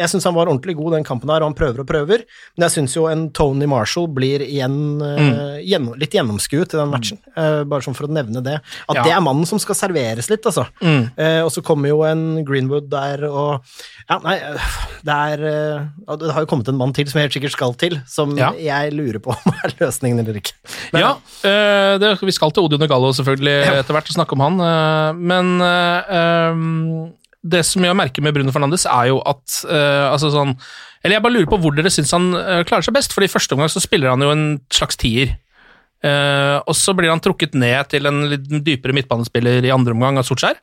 jeg 0.00 0.08
syns 0.10 0.26
han 0.28 0.36
var 0.36 0.48
ordentlig 0.48 0.74
god 0.78 0.96
den 0.96 1.06
kampen 1.06 1.30
her, 1.30 1.44
og 1.44 1.52
han 1.52 1.58
prøver 1.58 1.84
og 1.84 1.88
prøver, 1.90 2.24
men 2.56 2.66
jeg 2.66 2.74
syns 2.78 2.96
jo 2.96 3.06
en 3.10 3.26
Tony 3.36 3.68
Marshall 3.68 4.08
blir 4.12 4.42
igjen 4.46 4.78
eh, 5.04 5.60
gjennom, 5.68 5.98
litt 6.00 6.16
gjennomskuet 6.16 6.72
i 6.72 6.80
den 6.80 6.92
matchen, 6.92 7.20
uh, 7.36 7.60
bare 7.68 7.84
sånn 7.84 7.96
for 7.98 8.08
å 8.08 8.12
nevne 8.12 8.40
det. 8.44 8.56
At 8.88 8.96
Ja. 8.96 9.04
det 9.04 9.12
er 9.18 9.24
mannen 9.24 9.46
som 9.48 9.60
skal 9.62 9.76
serveres 9.78 10.30
litt, 10.32 10.48
altså. 10.48 10.64
Eh, 10.82 11.40
og 11.44 11.50
så 11.54 11.62
kommer 11.62 11.88
jo 11.92 12.00
en 12.08 12.44
Greenwood 12.48 12.88
der, 12.90 13.24
og 13.28 13.62
Ja, 14.08 14.18
nei, 14.24 14.38
det 15.06 15.14
er 15.14 15.42
øh, 15.46 16.16
Det 16.18 16.32
har 16.34 16.40
jo 16.42 16.48
kommet 16.50 16.68
en 16.68 16.78
mann 16.80 16.92
til 16.96 17.06
som 17.10 17.20
helt 17.20 17.32
sikkert 17.36 17.52
skal 17.54 17.74
til, 17.78 18.00
som 18.08 18.36
Ja. 18.38 18.50
jeg 18.58 18.92
lurer 18.96 19.18
på 19.22 19.30
om 19.36 19.52
er 19.64 19.74
løsningen 19.80 20.18
eller 20.24 20.40
ikke. 20.40 20.52
Men, 20.92 21.02
ja, 21.04 21.12
eh, 21.46 21.98
det, 22.02 22.14
Vi 22.22 22.32
skal 22.34 22.50
til 22.52 22.64
Odio 22.66 22.78
Negallo 22.78 23.12
selvfølgelig 23.12 23.56
etter 23.78 23.92
hvert 23.94 24.08
og 24.10 24.16
snakke 24.16 24.32
om 24.38 24.46
han, 24.46 24.60
eh, 24.60 25.12
men 25.32 25.52
eh, 25.60 26.50
um, 26.52 27.12
det 27.42 27.64
som 27.66 27.82
jeg 27.82 27.96
merker 27.98 28.22
med 28.22 28.34
Bruno 28.36 28.52
Fernandes, 28.54 28.84
er 28.86 29.08
jo 29.10 29.16
at 29.26 29.62
eh, 29.66 30.04
altså 30.12 30.28
sånn, 30.30 30.52
Eller 31.02 31.16
jeg 31.16 31.22
bare 31.24 31.34
lurer 31.34 31.48
på 31.50 31.58
hvor 31.58 31.74
dere 31.74 31.90
syns 31.90 32.12
han 32.14 32.28
eh, 32.38 32.60
klarer 32.68 32.86
seg 32.86 32.94
best, 32.94 33.12
for 33.14 33.24
i 33.26 33.30
første 33.30 33.56
omgang 33.56 33.70
så 33.72 33.82
spiller 33.82 34.12
han 34.14 34.22
jo 34.22 34.30
en 34.30 34.44
slags 34.70 34.96
tier. 35.02 35.32
Eh, 36.02 36.58
og 36.66 36.74
så 36.76 36.94
blir 36.98 37.12
han 37.12 37.22
trukket 37.22 37.54
ned 37.58 37.92
til 37.92 38.10
en 38.10 38.24
litt 38.32 38.46
dypere 38.66 38.96
midtbanespiller 38.96 39.64
i 39.64 39.74
andre 39.74 39.94
omgang 39.94 40.18
av 40.18 40.26
Solskjær. 40.26 40.58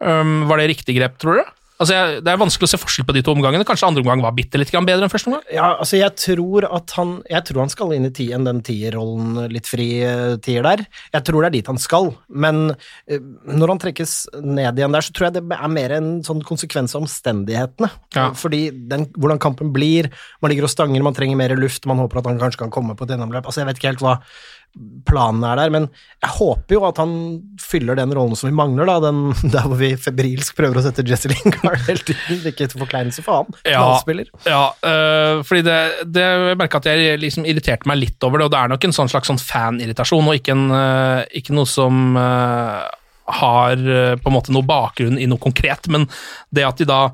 Um, 0.00 0.46
var 0.48 0.56
det 0.56 0.70
riktig 0.70 0.94
grep, 0.96 1.18
tror 1.20 1.42
du? 1.42 1.48
Altså, 1.80 1.96
jeg, 1.96 2.20
Det 2.24 2.28
er 2.28 2.40
vanskelig 2.40 2.68
å 2.68 2.70
se 2.74 2.80
forskjell 2.80 3.06
på 3.08 3.14
de 3.16 3.22
to 3.24 3.32
omgangene. 3.32 3.64
Kanskje 3.68 3.88
andre 3.88 4.02
omgang 4.04 4.20
var 4.24 4.34
bitte 4.36 4.60
litt 4.60 4.72
bedre 4.72 5.06
enn 5.06 5.12
første 5.12 5.30
omgang? 5.30 5.44
ja, 5.52 5.76
altså 5.80 5.96
jeg 5.96 6.12
tror 6.16 6.66
at 6.68 6.92
han 6.98 7.22
Jeg 7.28 7.44
tror 7.48 7.60
han 7.62 7.72
skal 7.72 7.94
inn 7.96 8.04
i 8.04 8.12
tien, 8.12 8.44
den 8.44 8.60
tierrollen, 8.60 9.48
litt 9.52 9.68
fri 9.68 10.02
eh, 10.04 10.36
tier 10.44 10.62
der. 10.66 10.84
Jeg 11.14 11.24
tror 11.24 11.42
det 11.42 11.48
er 11.48 11.56
dit 11.56 11.70
han 11.72 11.80
skal, 11.80 12.12
men 12.28 12.74
eh, 13.08 13.20
når 13.48 13.74
han 13.74 13.80
trekkes 13.80 14.14
ned 14.44 14.78
igjen 14.78 14.92
der, 14.92 15.06
så 15.06 15.14
tror 15.16 15.28
jeg 15.28 15.38
det 15.38 15.56
er 15.56 15.72
mer 15.72 15.96
en 15.96 16.10
sånn 16.26 16.44
konsekvens 16.44 16.94
av 16.94 17.06
omstendighetene. 17.06 17.90
Ja. 18.16 18.28
Fordi 18.36 18.62
den, 18.92 19.08
hvordan 19.16 19.40
kampen 19.40 19.72
blir, 19.72 20.10
man 20.44 20.52
ligger 20.52 20.68
og 20.68 20.74
stanger, 20.74 21.04
man 21.04 21.16
trenger 21.16 21.40
mer 21.40 21.56
luft, 21.56 21.88
man 21.88 22.00
håper 22.02 22.20
at 22.20 22.28
han 22.28 22.40
kanskje 22.42 22.66
kan 22.66 22.74
komme 22.74 22.96
på 22.96 23.08
et 23.08 23.14
gjennomløp. 23.14 23.46
Altså, 23.46 23.62
jeg 23.62 23.70
vet 23.70 23.80
ikke 23.80 23.94
helt 23.94 24.04
hva 24.04 24.18
planen 25.08 25.42
er 25.44 25.58
der, 25.58 25.72
men 25.74 25.86
jeg 26.22 26.30
håper 26.36 26.76
jo 26.76 26.84
at 26.86 27.00
han 27.02 27.12
fyller 27.60 27.98
den 27.98 28.12
rollen 28.16 28.38
som 28.38 28.48
vi 28.48 28.54
mangler, 28.56 28.86
da, 28.86 28.98
den 29.02 29.32
der 29.54 29.66
hvor 29.66 29.80
vi 29.80 29.90
febrilsk 29.98 30.56
prøver 30.58 30.78
å 30.78 30.84
sette 30.84 31.04
Jesse 31.08 31.30
Lingard 31.32 31.82
helt 31.88 32.06
uten, 32.06 32.44
ikke 32.52 32.68
til 32.70 32.84
forkleinelse 32.84 33.24
for 33.26 33.42
han, 33.42 33.58
Ja. 33.66 33.82
Ja, 34.46 34.62
øh, 34.86 35.42
fordi 35.46 35.64
det, 35.66 35.78
det 36.14 36.24
jeg 36.24 36.60
merka 36.60 36.80
at 36.80 36.88
jeg 36.90 37.18
liksom 37.22 37.48
irriterte 37.48 37.90
meg 37.90 38.00
litt 38.00 38.26
over 38.26 38.40
det, 38.40 38.48
og 38.48 38.54
det 38.54 38.62
er 38.62 38.72
nok 38.74 38.86
en 38.88 38.96
sånn 38.96 39.12
slags 39.12 39.30
sånn 39.32 39.42
fanirritasjon, 39.42 40.30
og 40.30 40.38
ikke, 40.38 40.56
en, 40.56 40.66
øh, 40.76 41.20
ikke 41.42 41.56
noe 41.56 41.68
som 41.68 42.16
øh, 42.20 42.80
har 43.40 43.84
på 44.18 44.30
en 44.30 44.34
måte 44.34 44.54
noe 44.54 44.66
bakgrunn 44.66 45.18
i 45.20 45.28
noe 45.30 45.42
konkret, 45.42 45.90
men 45.92 46.08
det 46.54 46.66
at 46.66 46.82
de 46.82 46.88
da 46.88 47.04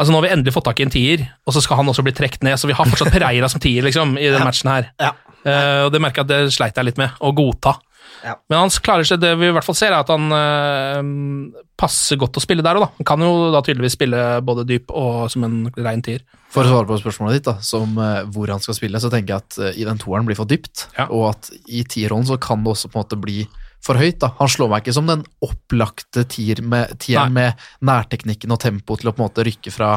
Altså 0.00 0.08
Nå 0.10 0.18
har 0.18 0.24
vi 0.24 0.30
endelig 0.32 0.54
fått 0.56 0.64
tak 0.66 0.80
i 0.80 0.84
en 0.86 0.90
tier, 0.90 1.20
og 1.46 1.54
så 1.54 1.60
skal 1.62 1.78
han 1.78 1.90
også 1.92 2.02
bli 2.02 2.14
trukket 2.16 2.42
ned, 2.42 2.56
så 2.58 2.66
vi 2.66 2.74
har 2.74 2.88
fortsatt 2.88 3.12
Pereira 3.12 3.46
som 3.52 3.60
tier 3.62 3.84
liksom, 3.84 4.16
i 4.18 4.30
den 4.32 4.42
matchen 4.42 4.70
her. 4.72 4.88
Ja. 4.98 5.12
Eh, 5.44 5.80
og 5.86 5.92
det 5.94 6.00
merker 6.02 6.22
jeg 6.22 6.28
at 6.28 6.34
det 6.34 6.54
sleit 6.54 6.76
jeg 6.78 6.86
litt 6.90 7.00
med, 7.00 7.16
å 7.20 7.32
godta. 7.34 7.76
Ja. 8.22 8.36
Men 8.50 8.60
han 8.64 8.70
klarer 8.84 9.06
seg, 9.06 9.18
det 9.22 9.32
vi 9.40 9.48
i 9.48 9.54
hvert 9.54 9.66
fall 9.66 9.74
ser, 9.74 9.90
er 9.94 10.04
at 10.04 10.10
han 10.12 10.28
eh, 10.36 11.62
passer 11.80 12.18
godt 12.20 12.38
å 12.38 12.42
spille 12.44 12.62
der 12.62 12.78
òg, 12.78 12.84
da. 12.84 12.90
Han 13.00 13.08
kan 13.08 13.24
jo 13.24 13.50
da 13.54 13.62
tydeligvis 13.66 13.96
spille 13.96 14.20
både 14.46 14.66
dyp 14.68 14.92
og 14.94 15.24
som 15.32 15.46
en 15.48 15.56
rein 15.78 16.04
tier. 16.04 16.22
For 16.52 16.62
å 16.68 16.70
svare 16.70 16.86
på 16.90 16.98
spørsmålet 17.00 17.40
ditt, 17.40 17.48
da, 17.48 17.56
som 17.64 17.96
eh, 17.98 18.20
hvor 18.34 18.52
han 18.52 18.62
skal 18.62 18.76
spille, 18.78 19.00
så 19.02 19.10
tenker 19.10 19.34
jeg 19.34 19.42
at 19.46 19.58
eh, 19.72 19.80
i 19.82 19.88
den 19.88 19.98
toeren 20.02 20.28
blir 20.28 20.38
for 20.38 20.46
dypt, 20.50 20.86
Ja. 20.98 21.08
og 21.10 21.32
at 21.32 21.50
i 21.66 21.82
tierrollen 21.88 22.28
så 22.28 22.38
kan 22.42 22.62
det 22.62 22.74
også 22.74 22.92
på 22.92 22.98
en 23.00 23.06
måte 23.06 23.18
bli 23.22 23.40
for 23.82 23.98
høyt. 23.98 24.20
da. 24.22 24.30
Han 24.38 24.50
slår 24.52 24.70
meg 24.70 24.84
ikke 24.84 24.94
som 24.94 25.08
den 25.10 25.24
opplagte 25.42 26.22
tieren 26.30 26.68
med, 26.70 26.92
med 27.34 27.64
nærteknikken 27.82 28.54
og 28.54 28.60
tempo 28.62 28.94
til 29.00 29.10
å 29.10 29.16
på 29.16 29.18
en 29.24 29.26
måte 29.26 29.46
rykke 29.48 29.72
fra 29.74 29.96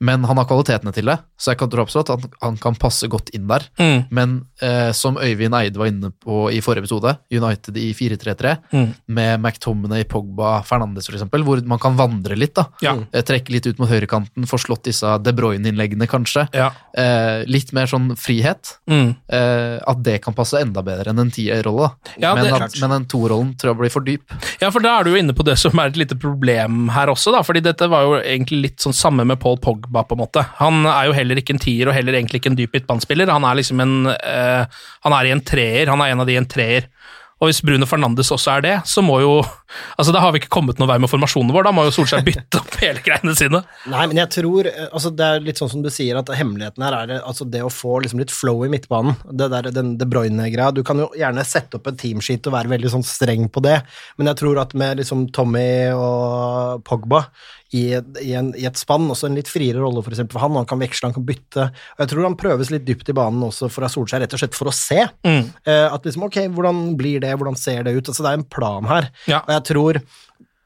Men 0.00 0.24
han 0.24 0.38
har 0.40 0.46
kvalitetene 0.48 0.92
til 0.96 1.04
det, 1.10 1.18
så 1.36 1.50
jeg 1.52 1.58
kan 1.60 1.68
tro 1.68 1.82
absolutt 1.84 2.08
at 2.14 2.22
han, 2.22 2.30
han 2.40 2.56
kan 2.56 2.74
passe 2.80 3.08
godt 3.12 3.28
inn 3.36 3.46
der. 3.50 3.66
Mm. 3.76 3.98
Men 4.16 4.36
eh, 4.64 4.92
som 4.96 5.18
Øyvind 5.20 5.52
Eide 5.58 5.76
var 5.76 5.90
inne 5.90 6.08
på 6.24 6.46
i 6.54 6.62
forrige 6.64 6.86
episode, 6.86 7.12
United 7.30 7.76
i 7.76 7.90
4-3-3, 7.92 8.56
Mm. 8.72 8.94
med 9.08 9.40
McTominay, 9.42 10.04
Pogba, 10.08 10.62
Fernandes 10.64 11.08
f.eks., 11.10 11.24
hvor 11.30 11.60
man 11.68 11.78
kan 11.82 11.96
vandre 11.98 12.36
litt. 12.38 12.54
da. 12.56 12.64
Ja. 12.80 12.94
Eh, 13.12 13.22
Trekke 13.26 13.52
litt 13.52 13.66
ut 13.68 13.78
mot 13.78 13.90
høyrekanten, 13.90 14.46
få 14.48 14.56
slått 14.58 14.84
disse 14.88 15.10
De 15.22 15.32
Bruyne-innleggene, 15.36 16.08
kanskje. 16.08 16.46
Ja. 16.56 16.70
Eh, 16.96 17.44
litt 17.50 17.72
mer 17.76 17.86
sånn 17.90 18.14
frihet. 18.16 18.78
Mm. 18.88 19.12
Eh, 19.28 19.76
at 19.86 20.02
det 20.06 20.16
kan 20.24 20.32
passe 20.34 20.60
enda 20.62 20.80
bedre 20.86 21.12
enn 21.12 21.20
en 21.26 21.30
tierrolle. 21.34 21.90
Ja, 22.18 22.32
men, 22.34 22.48
at- 22.54 22.78
men 22.80 22.90
den 22.96 23.04
torollen 23.12 23.52
tror 23.60 23.74
jeg 23.74 23.80
blir 23.82 23.90
for 23.92 24.00
dyp. 24.06 24.32
Ja, 24.62 24.70
for 24.70 24.80
da 24.80 24.96
er 25.00 25.04
du 25.04 25.10
jo 25.12 25.20
inne 25.20 25.36
på 25.36 25.44
det 25.44 25.58
som 25.60 25.76
er 25.78 25.92
et 25.92 25.96
lite 26.00 26.16
problem 26.18 26.88
her 26.96 27.12
også, 27.12 27.32
da. 27.36 27.42
Fordi 27.44 27.60
dette 27.68 27.88
var 27.90 28.02
jo 28.08 28.16
egentlig 28.22 28.62
litt 28.62 28.78
sånn 28.80 28.96
samme 28.96 29.26
med 29.26 29.38
Paul 29.42 29.58
Pogba, 29.60 29.88
på 29.90 30.16
en 30.16 30.22
måte. 30.22 30.44
Han 30.60 30.84
er 30.86 31.08
jo 31.08 31.16
heller 31.16 31.40
ikke 31.40 31.56
en 31.56 31.62
tier, 31.62 31.88
og 31.88 31.96
heller 31.96 32.18
egentlig 32.18 32.42
ikke 32.42 32.52
en 32.52 32.58
dyp 32.58 32.76
midtbanespiller. 32.76 33.32
Han 33.32 33.46
er 33.48 33.58
liksom 33.60 33.82
en 33.82 33.96
eh, 34.14 34.82
Han 35.06 35.16
er 35.16 35.28
i 35.28 35.34
en 35.34 35.44
treer. 35.44 35.90
Han 35.90 36.02
er 36.04 36.14
en 36.14 36.22
av 36.24 36.28
de 36.30 36.36
i 36.36 36.40
en 36.40 36.48
treer. 36.48 36.88
Og 37.40 37.48
hvis 37.48 37.62
Bruno 37.64 37.86
Fernandes 37.88 38.28
også 38.34 38.58
er 38.58 38.64
det, 38.66 38.74
så 38.88 39.02
må 39.04 39.20
jo 39.22 39.40
Altså, 39.96 40.10
Da 40.12 40.18
har 40.18 40.32
vi 40.34 40.40
ikke 40.42 40.50
kommet 40.50 40.80
noen 40.80 40.90
vei 40.90 40.96
med 40.98 41.08
formasjonen 41.08 41.52
vår, 41.54 41.68
da 41.68 41.72
må 41.72 41.84
jo 41.86 41.92
Solskjær 41.94 42.24
bytte 42.26 42.58
opp 42.58 42.74
hele 42.82 43.00
greiene 43.06 43.36
sine. 43.38 43.60
Nei, 43.88 44.02
men 44.10 44.18
jeg 44.18 44.32
tror 44.34 44.66
eh, 44.66 44.88
altså 44.90 45.12
Det 45.14 45.28
er 45.28 45.44
litt 45.44 45.60
sånn 45.60 45.70
som 45.72 45.84
du 45.84 45.88
sier, 45.94 46.18
at 46.18 46.32
hemmeligheten 46.36 46.84
her 46.84 46.96
er 46.98 47.12
altså 47.20 47.46
det 47.48 47.62
å 47.64 47.70
få 47.72 48.00
liksom 48.04 48.20
litt 48.20 48.34
flow 48.34 48.64
i 48.66 48.70
midtbanen. 48.72 49.16
Det 49.30 49.46
der, 49.52 49.70
den 49.74 49.94
De 50.00 50.08
Bruyne-greia. 50.10 50.72
Du 50.74 50.82
kan 50.86 51.00
jo 51.00 51.08
gjerne 51.16 51.46
sette 51.46 51.78
opp 51.78 51.86
en 51.88 52.00
teamsheet 52.00 52.50
og 52.50 52.56
være 52.56 52.74
veldig 52.74 52.92
sånn 52.92 53.06
streng 53.06 53.46
på 53.52 53.62
det, 53.64 53.78
men 54.18 54.30
jeg 54.32 54.40
tror 54.42 54.60
at 54.60 54.74
med 54.78 55.00
liksom 55.00 55.28
Tommy 55.34 55.94
og 55.94 56.84
Pogba 56.86 57.24
i, 57.70 57.84
i, 57.94 58.30
en, 58.34 58.50
i 58.58 58.66
et 58.66 58.78
spann, 58.78 59.06
også 59.12 59.28
en 59.28 59.36
litt 59.38 59.50
friere 59.50 59.78
rolle 59.82 60.02
for 60.02 60.16
for 60.20 60.42
han, 60.42 60.56
han 60.58 60.68
kan 60.68 60.80
veksle, 60.82 61.10
han 61.10 61.16
kan 61.16 61.26
bytte. 61.26 61.68
Og 61.70 62.02
jeg 62.02 62.12
tror 62.12 62.26
han 62.26 62.38
prøves 62.40 62.72
litt 62.74 62.86
dypt 62.88 63.12
i 63.12 63.16
banen 63.16 63.44
også 63.46 63.70
fra 63.70 63.90
Solskjær, 63.90 64.24
rett 64.24 64.34
og 64.34 64.42
slett 64.42 64.58
for 64.58 64.70
å 64.70 64.74
se. 64.74 65.04
Mm. 65.26 65.52
Uh, 65.68 65.86
at 65.90 66.06
liksom, 66.06 66.26
ok, 66.26 66.40
hvordan 66.56 66.82
blir 66.98 67.22
det, 67.22 67.30
hvordan 67.38 67.58
ser 67.58 67.86
det 67.86 67.94
ut? 67.94 68.10
Altså 68.10 68.26
det 68.26 68.32
er 68.32 68.40
en 68.40 68.50
plan 68.58 68.90
her. 68.90 69.10
Ja. 69.30 69.44
Og 69.44 69.54
jeg 69.54 69.66
tror 69.70 70.00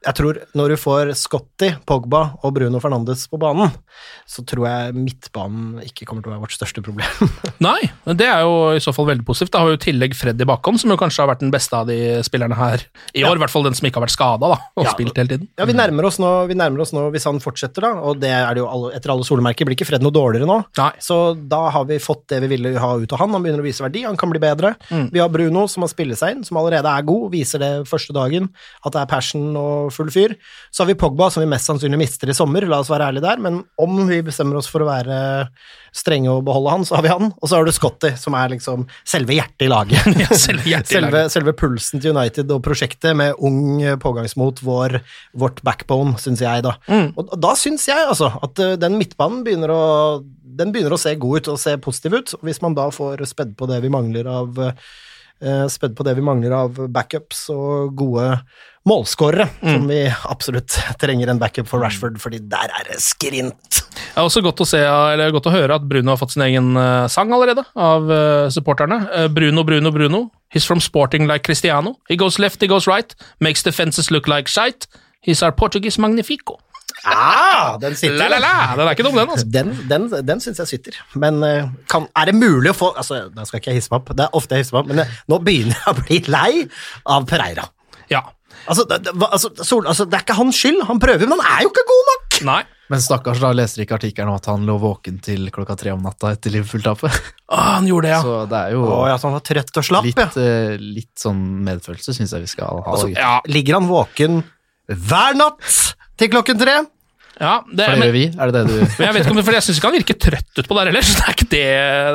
jeg 0.05 0.15
tror 0.19 0.37
når 0.57 0.73
du 0.73 0.75
får 0.77 1.11
Scotty, 1.17 1.71
Pogba 1.89 2.19
og 2.45 2.53
Bruno 2.55 2.79
Fernandes 2.83 3.23
på 3.31 3.39
banen, 3.41 3.71
så 4.29 4.43
tror 4.45 4.67
jeg 4.67 4.95
midtbanen 4.97 5.79
ikke 5.85 6.05
kommer 6.05 6.21
til 6.25 6.29
å 6.31 6.35
være 6.35 6.43
vårt 6.45 6.55
største 6.55 6.83
problem. 6.85 7.31
Nei, 7.65 7.79
det 8.19 8.27
er 8.29 8.43
jo 8.45 8.73
i 8.77 8.81
så 8.83 8.93
fall 8.95 9.07
veldig 9.09 9.25
positivt. 9.25 9.53
Da 9.55 9.61
har 9.63 9.69
vi 9.69 9.75
jo 9.75 9.79
i 9.79 9.83
tillegg 9.87 10.15
Freddy 10.17 10.45
bakom, 10.47 10.77
som 10.81 10.91
jo 10.93 10.97
kanskje 10.99 11.23
har 11.23 11.31
vært 11.31 11.41
den 11.45 11.53
beste 11.53 11.77
av 11.79 11.89
de 11.89 11.97
spillerne 12.27 12.57
her 12.59 12.83
i 13.17 13.23
år. 13.25 13.39
I 13.39 13.43
hvert 13.45 13.53
fall 13.53 13.65
den 13.65 13.77
som 13.77 13.87
ikke 13.89 13.99
har 14.01 14.05
vært 14.05 14.15
skada 14.15 14.51
og 14.53 14.83
Ja. 14.85 14.91
spilt 14.93 15.17
hele 15.17 15.31
tiden. 15.33 15.47
Ja, 15.57 15.65
vi 15.65 15.73
nærmer 15.77 16.05
oss 16.09 16.19
nå, 16.21 16.31
vi 16.51 16.57
nærmer 16.59 16.83
oss 16.85 16.93
nå 16.93 17.07
hvis 17.15 17.25
han 17.25 17.41
fortsetter, 17.41 17.87
da, 17.87 17.93
og 18.05 18.19
det 18.21 18.29
er 18.35 18.53
det 18.53 18.61
jo 18.61 18.69
alle, 18.69 18.93
etter 18.97 19.13
alle 19.15 19.25
solemerker, 19.27 19.65
blir 19.65 19.77
ikke 19.77 19.87
Fred 19.89 20.05
noe 20.05 20.13
dårligere 20.13 20.45
nå. 20.49 20.59
Nei. 20.77 20.91
Så 21.01 21.19
da 21.49 21.63
har 21.73 21.85
vi 21.89 21.97
fått 22.03 22.27
det 22.33 22.41
vi 22.45 22.51
ville 22.55 22.75
ha 22.81 22.91
ut 23.01 23.13
av 23.15 23.23
han. 23.23 23.33
Han 23.35 23.43
begynner 23.45 23.63
å 23.63 23.67
vise 23.67 23.83
verdi, 23.85 24.05
han 24.05 24.17
kan 24.19 24.29
bli 24.33 24.41
bedre. 24.43 24.75
Mm. 24.91 25.09
Vi 25.15 25.23
har 25.23 25.29
Bruno, 25.33 25.65
som 25.71 25.85
har 25.85 25.89
spillet 25.91 26.19
seg 26.19 26.35
inn, 26.37 26.43
som 26.45 26.57
allerede 26.61 26.91
er 26.91 27.05
god, 27.07 27.31
viser 27.33 27.61
det 27.63 27.73
første 27.89 28.13
dagen, 28.15 28.51
at 28.85 28.93
det 28.93 29.01
er 29.01 29.09
passion 29.11 29.49
og 29.57 29.91
full 29.95 30.11
fyr. 30.13 30.35
Så 30.71 30.83
har 30.83 30.89
vi 30.89 30.97
Pogba, 30.99 31.29
som 31.33 31.43
vi 31.43 31.49
mest 31.51 31.69
sannsynlig 31.69 31.99
mister 31.99 32.31
i 32.31 32.37
sommer, 32.37 32.67
la 32.69 32.81
oss 32.83 32.91
være 32.91 33.11
ærlige 33.11 33.27
der, 33.27 33.41
men 33.43 33.61
om 33.81 33.99
vi 34.09 34.21
bestemmer 34.25 34.59
oss 34.59 34.69
for 34.71 34.85
å 34.85 34.89
være 34.89 35.19
strenge 35.95 36.31
og 36.31 36.43
beholde 36.47 36.73
han, 36.73 36.87
så 36.87 36.97
har 36.97 37.05
vi 37.05 37.13
han. 37.13 37.29
Og 37.39 37.47
så 37.47 37.59
har 37.59 37.67
du 37.67 37.71
Scotty, 37.75 38.13
som 38.19 38.35
er 38.35 38.55
liksom 38.55 38.87
selve 39.07 39.37
hjertet 39.37 39.67
i 39.67 39.71
laget. 39.71 40.11
Ja, 40.25 40.31
selve 40.39 40.65
hjertet 40.67 40.97
i 40.97 41.03
laget. 41.03 41.33
selve 41.35 41.53
pulsen 41.57 42.01
til 42.03 42.15
United 42.15 42.51
og 42.55 42.63
prosjektet 42.65 43.15
med 43.17 43.37
ung 43.43 43.83
pågangsmot, 44.01 44.63
vår, 44.65 44.99
vårt 45.37 45.61
backbone, 45.65 46.15
syns 46.21 46.43
jeg, 46.43 46.63
da. 46.65 46.77
Mm. 46.89 47.11
Og 47.15 47.25
og 47.35 47.41
da 47.43 47.55
syns 47.57 47.87
jeg 47.89 48.05
altså 48.05 48.29
at 48.45 48.61
eh, 48.63 48.77
den 48.79 48.99
midtbanen 48.99 49.43
begynner 49.45 49.73
å 49.73 49.83
den 50.55 50.71
begynner 50.71 50.95
å 50.95 50.99
se 50.99 51.11
god 51.19 51.41
ut 51.41 51.49
og 51.51 51.59
se 51.59 51.73
positiv 51.83 52.13
ut. 52.15 52.35
og 52.37 52.45
Hvis 52.47 52.61
man 52.63 52.77
da 52.77 52.87
får 52.93 53.25
spedd 53.27 53.57
på 53.59 53.67
det 53.67 53.81
vi 53.83 53.91
mangler 53.91 54.29
av 54.31 54.61
eh, 54.61 55.65
spedd 55.71 55.97
på 55.97 56.05
det 56.07 56.15
vi 56.15 56.23
mangler 56.23 56.55
av 56.55 56.79
backups 56.95 57.49
og 57.51 57.91
gode 57.99 58.29
målskårere, 58.85 59.47
Mm. 59.61 59.73
som 59.73 59.87
vi 59.89 59.99
absolutt 60.29 60.75
trenger 61.01 61.29
en 61.31 61.39
backup 61.41 61.67
for 61.67 61.79
Rashford, 61.81 62.19
fordi 62.21 62.39
der 62.49 62.69
er 62.69 62.83
det 62.91 62.99
skrint. 63.01 63.81
Det 63.95 64.17
er 64.17 64.21
også 64.27 64.43
godt 64.45 64.61
å, 64.61 64.67
se, 64.69 64.77
eller 64.85 65.31
godt 65.33 65.47
å 65.49 65.53
høre 65.55 65.75
at 65.79 65.87
Bruno 65.89 66.11
har 66.13 66.17
fått 66.21 66.35
sin 66.35 66.43
egen 66.45 66.75
eh, 66.77 67.07
sang 67.09 67.31
allerede 67.33 67.63
av 67.75 68.11
eh, 68.11 68.49
supporterne. 68.53 68.99
Eh, 69.11 69.27
Bruno, 69.33 69.63
Bruno, 69.63 69.91
Bruno. 69.91 70.29
He's 70.53 70.65
from 70.67 70.79
sporting 70.79 71.25
like 71.27 71.43
Cristiano. 71.43 71.95
He 72.07 72.15
goes 72.15 72.37
left, 72.39 72.61
he 72.61 72.67
goes 72.67 72.85
right. 72.87 73.15
Makes 73.39 73.63
defenses 73.63 74.11
look 74.11 74.27
like 74.27 74.47
shite. 74.47 74.85
He's 75.25 75.41
our 75.43 75.51
Portuguese 75.51 75.97
magnifico. 75.99 76.59
Ah, 77.05 77.77
den 77.81 77.95
sitter. 77.95 78.15
La, 78.17 78.27
la, 78.29 78.37
la. 78.39 78.75
Den 78.77 78.87
er 78.87 78.91
ikke 78.95 79.03
dum, 79.03 79.15
den. 79.17 79.29
altså. 79.33 79.45
Den, 79.51 79.73
den, 79.89 80.05
den 80.29 80.39
syns 80.39 80.61
jeg 80.61 80.67
sitter. 80.67 80.99
Men 81.19 81.41
kan, 81.91 82.05
er 82.15 82.29
det 82.29 82.35
mulig 82.37 82.71
å 82.71 82.77
få 82.77 82.91
altså, 82.97 83.25
Da 83.33 83.43
skal 83.45 83.59
ikke 83.59 83.73
jeg 83.73 83.81
hisse 83.81 83.91
meg 83.91 83.99
opp, 84.03 84.13
det 84.15 84.25
er 84.29 84.37
ofte 84.37 84.55
jeg 84.55 84.63
hisser 84.63 84.77
meg 84.77 84.85
opp, 84.85 84.93
men 84.93 85.17
nå 85.33 85.39
begynner 85.43 85.75
jeg 85.75 85.91
å 85.91 85.97
bli 86.05 86.21
lei 86.31 86.63
av 87.17 87.25
Pereira. 87.29 87.65
Ja. 88.13 88.21
Altså, 88.65 88.85
det, 88.89 89.01
det, 89.05 89.13
altså, 89.29 89.51
Sol, 89.61 89.85
altså, 89.87 90.05
det 90.09 90.17
er 90.17 90.25
ikke 90.25 90.37
hans 90.39 90.61
skyld, 90.61 90.81
han 90.87 91.01
prøver, 91.01 91.27
men 91.29 91.41
han 91.41 91.57
er 91.57 91.65
jo 91.65 91.73
ikke 91.73 91.85
god 91.89 92.09
nok! 92.11 92.39
Nei. 92.49 92.61
Men 92.91 93.01
stakkars, 93.01 93.39
da 93.41 93.49
leser 93.55 93.81
ikke 93.81 93.95
artikkelen 93.97 94.29
om 94.29 94.37
at 94.37 94.47
han 94.51 94.65
lå 94.67 94.75
våken 94.81 95.17
til 95.25 95.47
klokka 95.53 95.73
tre 95.79 95.93
om 95.95 96.03
natta 96.05 96.35
etter 96.35 96.53
Liverpool-tapet. 96.53 97.17
Ah, 97.45 97.75
han 97.75 97.85
gjorde 97.85 98.07
det, 98.07 98.11
ja. 98.15 98.21
Så 98.25 98.37
det 98.49 98.57
er 98.57 98.71
jo 98.73 98.85
Å, 98.89 98.95
ja, 99.05 99.17
så 99.21 99.27
han 99.27 99.35
var 99.35 99.41
trøtt 99.45 99.77
og 99.77 99.85
slapp, 99.85 100.05
litt, 100.07 100.17
ja. 100.17 100.31
Uh, 100.33 100.71
litt 100.81 101.11
sånn 101.21 101.43
medfølelse 101.67 102.15
syns 102.17 102.33
jeg 102.33 102.41
vi 102.41 102.49
skal 102.49 102.79
ha. 102.79 102.79
Altså. 102.89 103.11
Ja, 103.13 103.35
Ligger 103.45 103.77
han 103.77 103.85
våken 103.85 104.39
hver 104.89 105.37
natt 105.37 105.61
til 106.17 106.31
klokken 106.33 106.57
tre? 106.57 106.79
Ja 107.39 107.53
det, 107.67 107.85
For 107.85 107.99
det 107.99 108.07
gjør 108.07 108.13
vi, 108.15 108.23
er 108.31 108.51
det 108.51 108.53
det 108.55 108.63
du 108.69 108.75
men 108.85 109.05
jeg 109.07 109.15
vet 109.15 109.25
ikke 109.25 109.33
om, 109.35 109.39
for 109.43 109.55
jeg 109.57 109.65
syns 109.65 109.79
ikke 109.79 109.89
han 109.89 109.95
virker 109.97 110.17
trøtt 110.25 110.59
ut 110.61 110.69
på 110.69 110.77
det 110.77 110.83
heller, 110.87 111.05
så 111.05 111.15
det 111.19 111.25
er, 111.27 111.47
det, 111.55 111.63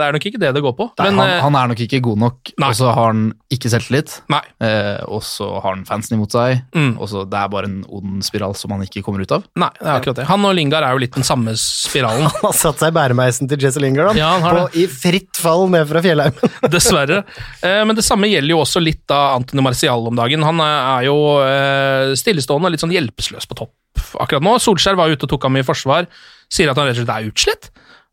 det 0.00 0.06
er 0.06 0.16
nok 0.16 0.26
ikke 0.30 0.40
det 0.40 0.50
det 0.56 0.62
går 0.64 0.74
på. 0.78 0.86
Nei, 1.00 1.06
Men, 1.10 1.18
han, 1.20 1.32
eh, 1.34 1.42
han 1.44 1.58
er 1.60 1.70
nok 1.72 1.82
ikke 1.86 2.00
god 2.06 2.22
nok, 2.24 2.52
Nei. 2.56 2.70
og 2.72 2.78
så 2.78 2.92
har 2.96 3.10
han 3.10 3.24
ikke 3.52 3.70
selvtillit. 3.72 4.14
Eh, 4.30 5.00
og 5.10 5.22
så 5.26 5.48
har 5.60 5.74
han 5.74 5.84
fansen 5.88 6.16
imot 6.16 6.32
seg, 6.36 6.62
Mm. 6.70 6.92
og 7.02 7.08
så 7.10 7.24
det 7.28 7.38
er 7.40 7.48
bare 7.52 7.66
en 7.68 7.80
ond 7.88 8.22
spiral 8.24 8.54
som 8.56 8.70
han 8.74 8.84
ikke 8.86 9.02
kommer 9.04 9.24
ut 9.24 9.32
av. 9.34 9.44
Nei, 9.58 9.68
det 9.80 9.86
er 9.88 9.92
akkurat 9.98 10.20
det. 10.20 10.26
Han 10.30 10.44
og 10.46 10.54
Lingard 10.56 10.86
er 10.86 10.94
jo 10.94 11.02
litt 11.02 11.16
den 11.18 11.26
samme 11.26 11.54
spiralen. 11.58 12.28
Han 12.40 12.46
har 12.48 12.56
satt 12.56 12.80
seg 12.80 12.92
i 12.92 12.96
bæremeisen 12.96 13.50
til 13.50 13.60
Jesse 13.60 13.82
Lingard, 13.82 14.12
han. 14.12 14.20
Ja, 14.20 14.30
han 14.36 14.44
har 14.46 14.58
på, 14.62 14.78
I 14.80 14.86
fritt 14.90 15.36
fall 15.40 15.66
ned 15.72 15.88
fra 15.90 16.02
fjellheimen. 16.04 16.54
Dessverre. 16.74 17.22
Eh, 17.62 17.82
Men 17.88 17.98
det 17.98 18.04
samme 18.06 18.30
gjelder 18.30 18.54
jo 18.54 18.62
også 18.62 18.80
litt 18.82 19.10
av 19.14 19.40
Antony 19.40 19.64
Marcial 19.66 20.06
om 20.10 20.16
dagen. 20.18 20.44
Han 20.46 20.62
eh, 20.64 20.88
er 20.94 21.08
jo 21.10 21.18
eh, 21.44 22.14
stillestående, 22.20 22.70
litt 22.74 22.82
sånn 22.84 22.94
hjelpeløs 22.94 23.48
på 23.50 23.58
topp 23.62 23.74
akkurat 24.20 24.44
nå. 24.44 24.56
Solskjær 24.62 24.98
var 24.98 25.12
ute 25.12 25.26
og 25.26 25.32
tok 25.34 25.46
ham 25.48 25.60
i 25.60 25.66
forsvar, 25.66 26.08
sier 26.52 26.70
at 26.72 26.78
han 26.80 26.88
rett 26.88 26.98
og 26.98 27.04
slett 27.04 27.14
er 27.16 27.30
utslitt. 27.30 27.70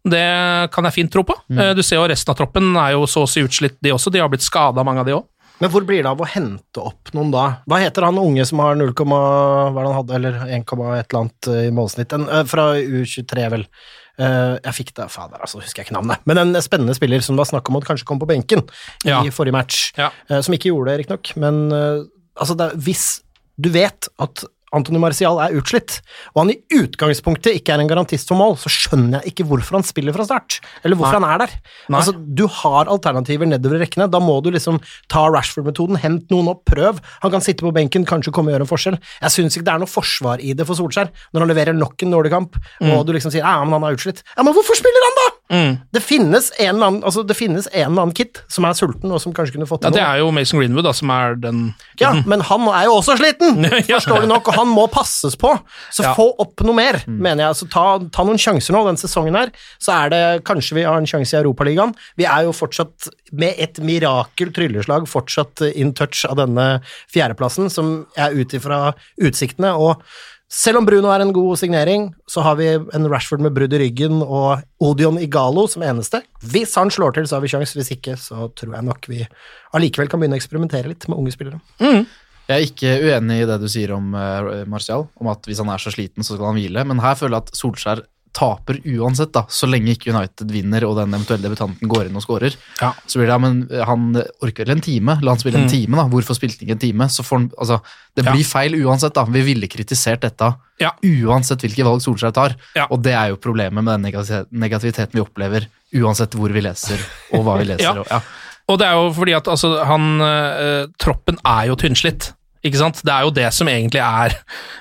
Det 0.08 0.26
kan 0.72 0.88
jeg 0.88 0.96
fint 0.96 1.12
tro 1.12 1.24
på. 1.28 1.36
Mm. 1.52 1.74
Du 1.76 1.82
ser 1.84 2.00
jo 2.00 2.08
resten 2.08 2.32
av 2.32 2.38
troppen 2.40 2.70
er 2.80 2.94
jo 2.96 3.08
så 3.10 3.26
å 3.26 3.30
si 3.30 3.42
utslitt, 3.44 3.76
de 3.84 3.92
også. 3.92 4.14
De 4.14 4.22
har 4.24 4.30
blitt 4.32 4.46
skada, 4.46 4.86
mange 4.88 5.04
av 5.04 5.10
de 5.10 5.18
òg. 5.18 5.26
Men 5.58 5.72
hvor 5.74 5.86
blir 5.88 6.04
det 6.06 6.10
av 6.10 6.20
å 6.22 6.28
hente 6.30 6.82
opp 6.84 7.10
noen 7.18 7.32
da? 7.34 7.46
Hva 7.70 7.80
heter 7.82 8.06
han 8.06 8.20
unge 8.22 8.46
som 8.46 8.62
har 8.62 8.78
0, 8.78 8.92
hva 8.94 9.22
han 9.74 9.96
hadde, 9.96 10.18
eller 10.20 10.36
1, 10.46 10.52
et 10.54 10.74
eller 10.78 11.22
annet 11.24 11.50
eh, 11.50 11.64
i 11.66 11.72
målsnitt? 11.74 12.14
En, 12.14 12.28
eh, 12.30 12.44
fra 12.50 12.68
U23, 12.78 13.48
vel. 13.56 13.66
Eh, 14.22 14.54
jeg 14.68 14.76
fikk 14.78 14.92
det, 15.00 15.08
fader, 15.14 15.42
altså, 15.42 15.62
husker 15.64 15.82
jeg 15.82 15.90
ikke 15.90 15.98
navnet. 15.98 16.22
Men 16.30 16.44
en 16.44 16.62
spennende 16.62 16.94
spiller 16.98 17.26
som 17.26 17.38
det 17.38 17.42
var 17.42 17.50
snakk 17.52 17.72
om 17.72 17.80
at 17.82 17.90
kanskje 17.90 18.06
kom 18.10 18.22
på 18.22 18.30
benken 18.30 18.62
Ja. 19.06 19.24
i 19.26 19.34
forrige 19.34 19.58
match. 19.58 19.82
Ja. 19.98 20.12
Eh, 20.30 20.42
som 20.46 20.54
ikke 20.54 20.70
gjorde 20.70 20.94
det, 20.94 21.00
riktignok. 21.02 21.34
Men 21.42 21.72
eh, 21.74 22.06
altså, 22.38 22.58
det, 22.58 22.72
hvis 22.86 23.08
du 23.58 23.72
vet 23.74 24.12
at 24.22 24.46
Antony 24.76 25.00
Marcial 25.00 25.40
er 25.40 25.56
utslitt, 25.56 26.02
og 26.34 26.42
han 26.42 26.52
i 26.52 26.58
utgangspunktet 26.76 27.56
ikke 27.56 27.76
er 27.76 27.84
en 27.84 27.90
garantist 27.90 28.28
for 28.28 28.40
mål, 28.40 28.58
så 28.60 28.72
skjønner 28.72 29.22
jeg 29.22 29.32
ikke 29.32 29.46
hvorfor 29.48 29.80
han 29.80 29.88
spiller 29.88 30.16
fra 30.16 30.26
start, 30.28 30.60
eller 30.84 31.00
hvorfor 31.00 31.20
han 31.22 31.28
er 31.30 31.44
der. 31.46 31.56
Nei. 31.88 32.02
Altså, 32.02 32.14
du 32.18 32.44
har 32.60 32.92
alternativer 32.92 33.48
nedover 33.48 33.80
i 33.80 33.86
rekkene, 33.86 34.10
da 34.12 34.20
må 34.24 34.40
du 34.44 34.52
liksom 34.52 34.82
ta 35.12 35.24
Rashford-metoden, 35.32 36.02
hent 36.04 36.28
noen 36.34 36.52
opp, 36.52 36.66
prøv. 36.68 37.00
Han 37.24 37.34
kan 37.34 37.46
sitte 37.46 37.64
på 37.64 37.72
benken, 37.76 38.08
kanskje 38.08 38.36
komme 38.36 38.52
og 38.52 38.58
gjøre 38.58 38.68
en 38.68 38.74
forskjell. 38.74 39.00
Jeg 39.24 39.38
syns 39.38 39.58
ikke 39.58 39.70
det 39.70 39.76
er 39.78 39.84
noe 39.86 39.96
forsvar 39.96 40.44
i 40.44 40.54
det 40.58 40.68
for 40.68 40.80
Solskjær, 40.80 41.14
når 41.32 41.46
han 41.46 41.54
leverer 41.54 41.78
nok 41.78 42.04
en 42.04 42.20
dårlig 42.20 42.36
kamp, 42.36 42.60
og 42.84 43.04
du 43.08 43.16
liksom 43.16 43.32
sier 43.34 43.48
ja, 43.48 43.58
men 43.64 43.80
han 43.80 43.88
er 43.88 44.00
utslitt. 44.00 44.26
Ja, 44.36 44.44
men 44.44 44.56
hvorfor 44.58 44.80
spiller 44.80 45.10
han 45.10 45.22
da?! 45.24 45.28
Det 45.48 46.02
finnes 46.04 46.50
en 46.60 46.76
eller 46.76 46.88
annen 46.90 47.04
altså, 47.08 47.22
det 47.24 47.36
finnes 47.40 47.68
en 47.72 47.86
eller 47.92 48.02
annen 48.04 48.14
kid 48.18 48.42
som 48.52 48.66
er 48.68 48.74
sulten, 48.76 49.12
og 49.16 49.22
som 49.24 49.32
kanskje 49.34 49.56
kunne 49.56 49.68
fått 49.70 49.86
Ja, 49.86 49.90
noe. 49.90 49.96
det 49.96 50.04
er 50.04 50.18
jo 50.20 50.32
Mason 50.36 50.60
Greenwood 50.60 50.84
da, 50.84 50.92
som 50.98 51.10
er 51.16 51.38
den 51.40 51.62
Ja, 52.02 52.10
men 52.28 52.42
han 52.50 52.66
er 52.68 52.90
jo 52.90 52.98
også 53.00 53.16
sliten! 53.20 53.64
Ja. 53.88 53.96
Forstår 54.02 54.26
du 54.26 54.28
nok, 54.28 54.50
og 54.52 54.58
han 54.60 54.68
må 54.68 54.84
passes 54.92 55.38
på. 55.40 55.54
Så 55.96 56.04
Ja. 56.04 56.14
få 56.18 56.26
opp 56.44 56.60
noe 56.68 56.76
mer, 56.76 57.00
mener 57.08 57.46
jeg. 57.48 57.56
Så 57.62 57.70
ta, 57.72 57.86
ta 58.12 58.24
noen 58.28 58.38
sjanser 58.42 58.76
nå, 58.76 58.84
den 58.90 59.00
sesongen 59.00 59.36
her. 59.40 59.52
Så 59.80 59.94
er 59.96 60.10
det 60.12 60.24
kanskje 60.44 60.76
vi 60.76 60.84
har 60.84 60.98
en 61.00 61.08
sjanse 61.08 61.34
i 61.38 61.40
Europaligaen. 61.40 61.96
Vi 62.20 62.26
er 62.28 62.44
jo 62.50 62.52
fortsatt, 62.52 63.08
med 63.32 63.56
et 63.60 63.80
mirakel 63.84 64.52
trylleslag, 64.56 65.08
fortsatt 65.08 65.64
in 65.76 65.94
touch 65.94 66.26
av 66.30 66.38
denne 66.40 66.82
fjerdeplassen, 67.12 67.70
som 67.72 68.06
er 68.18 68.36
ut 68.36 68.54
ifra 68.58 68.94
utsiktene. 69.24 69.74
og 69.78 70.02
selv 70.48 70.80
om 70.80 70.86
Bruno 70.88 71.10
er 71.12 71.24
en 71.24 71.34
god 71.36 71.60
signering, 71.60 72.08
så 72.30 72.44
har 72.46 72.56
vi 72.60 72.70
en 72.72 73.08
Rashford 73.12 73.44
med 73.44 73.56
brudd 73.56 73.74
i 73.76 73.82
ryggen 73.82 74.22
og 74.24 74.64
Odion 74.84 75.20
Igalo 75.20 75.66
som 75.68 75.84
eneste. 75.84 76.22
Hvis 76.40 76.76
han 76.80 76.92
slår 76.94 77.18
til, 77.18 77.28
så 77.28 77.38
har 77.38 77.44
vi 77.44 77.52
sjans. 77.52 77.76
Hvis 77.76 77.92
ikke, 77.98 78.16
så 78.22 78.48
tror 78.56 78.78
jeg 78.78 78.88
nok 78.88 79.10
vi 79.12 79.26
allikevel 79.76 80.08
kan 80.12 80.24
begynne 80.24 80.40
å 80.40 80.42
eksperimentere 80.42 80.94
litt 80.94 81.08
med 81.12 81.20
unge 81.20 81.36
spillere. 81.36 81.60
Jeg 82.48 82.56
er 82.56 82.64
ikke 82.64 82.94
uenig 83.04 83.42
i 83.42 83.48
det 83.50 83.58
du 83.60 83.68
sier 83.68 83.92
om 83.92 84.14
uh, 84.16 84.64
Martial, 84.72 85.10
om 85.20 85.28
at 85.34 85.44
hvis 85.50 85.60
han 85.60 85.72
er 85.74 85.84
så 85.84 85.92
sliten, 85.92 86.24
så 86.24 86.38
skal 86.38 86.54
han 86.54 86.60
hvile, 86.62 86.86
men 86.88 87.04
her 87.04 87.18
føler 87.20 87.36
jeg 87.36 87.48
at 87.50 87.60
Solskjær 87.60 88.04
taper 88.38 88.78
uansett, 88.86 89.32
da, 89.34 89.42
så 89.50 89.66
lenge 89.70 89.96
ikke 89.96 90.12
United 90.14 90.52
vinner 90.54 90.84
og 90.86 90.96
den 91.00 91.16
eventuelle 91.18 91.42
debutanten 91.48 91.90
går 91.90 92.08
inn 92.12 92.20
og 92.20 92.22
scorer. 92.22 92.54
Ja. 92.82 92.92
Så 93.10 93.18
blir 93.18 93.26
det, 93.28 93.34
ja, 93.34 93.40
men 93.42 93.64
han 93.90 94.04
orker 94.46 94.68
vel 94.68 94.76
en 94.76 94.84
time, 94.86 95.16
la 95.26 95.34
han 95.34 95.42
spille 95.42 95.58
en 95.64 95.72
time, 95.72 95.98
da. 95.98 96.06
Hvorfor 96.12 96.38
spilte 96.38 96.62
han 96.62 96.68
ikke 96.68 96.76
en 96.78 96.84
time? 96.86 97.08
Så 97.10 97.26
får 97.26 97.40
han, 97.42 97.50
altså, 97.58 97.80
det 98.16 98.26
Ja. 98.28 98.32
blir 98.36 98.46
feil 98.46 98.78
uansett, 98.86 99.14
da. 99.18 99.26
Vi 99.26 99.42
ville 99.50 99.68
kritisert 99.68 100.22
dette 100.22 100.52
Ja. 100.80 100.92
uansett 101.04 101.66
hvilke 101.66 101.84
valg 101.88 102.02
Solskjær 102.06 102.34
tar. 102.38 102.56
Ja. 102.76 102.86
Og 102.92 103.02
det 103.02 103.14
er 103.18 103.30
jo 103.34 103.42
problemet 103.42 103.84
med 103.84 103.98
den 103.98 104.48
negativiteten 104.62 105.14
vi 105.18 105.26
opplever, 105.26 105.66
uansett 105.98 106.32
hvor 106.38 106.54
vi 106.54 106.62
leser 106.62 107.02
og 107.34 107.44
hva 107.44 107.58
vi 107.58 107.66
leser. 107.74 107.90
Ja. 107.90 108.00
Og, 108.02 108.08
ja. 108.12 108.22
Og 108.70 108.78
det 108.82 108.88
er 108.88 108.98
jo 109.00 109.12
fordi 109.16 109.34
at 109.34 109.48
altså, 109.48 109.70
han 109.88 110.22
eh, 110.22 110.86
Troppen 111.00 111.38
er 111.46 111.70
jo 111.70 111.76
tynnslitt. 111.80 112.34
Ikke 112.66 112.80
sant? 112.80 113.02
Det 113.06 113.14
er 113.14 113.26
jo 113.26 113.34
det 113.34 113.48
som 113.54 113.70
egentlig 113.70 114.02
er 114.02 114.34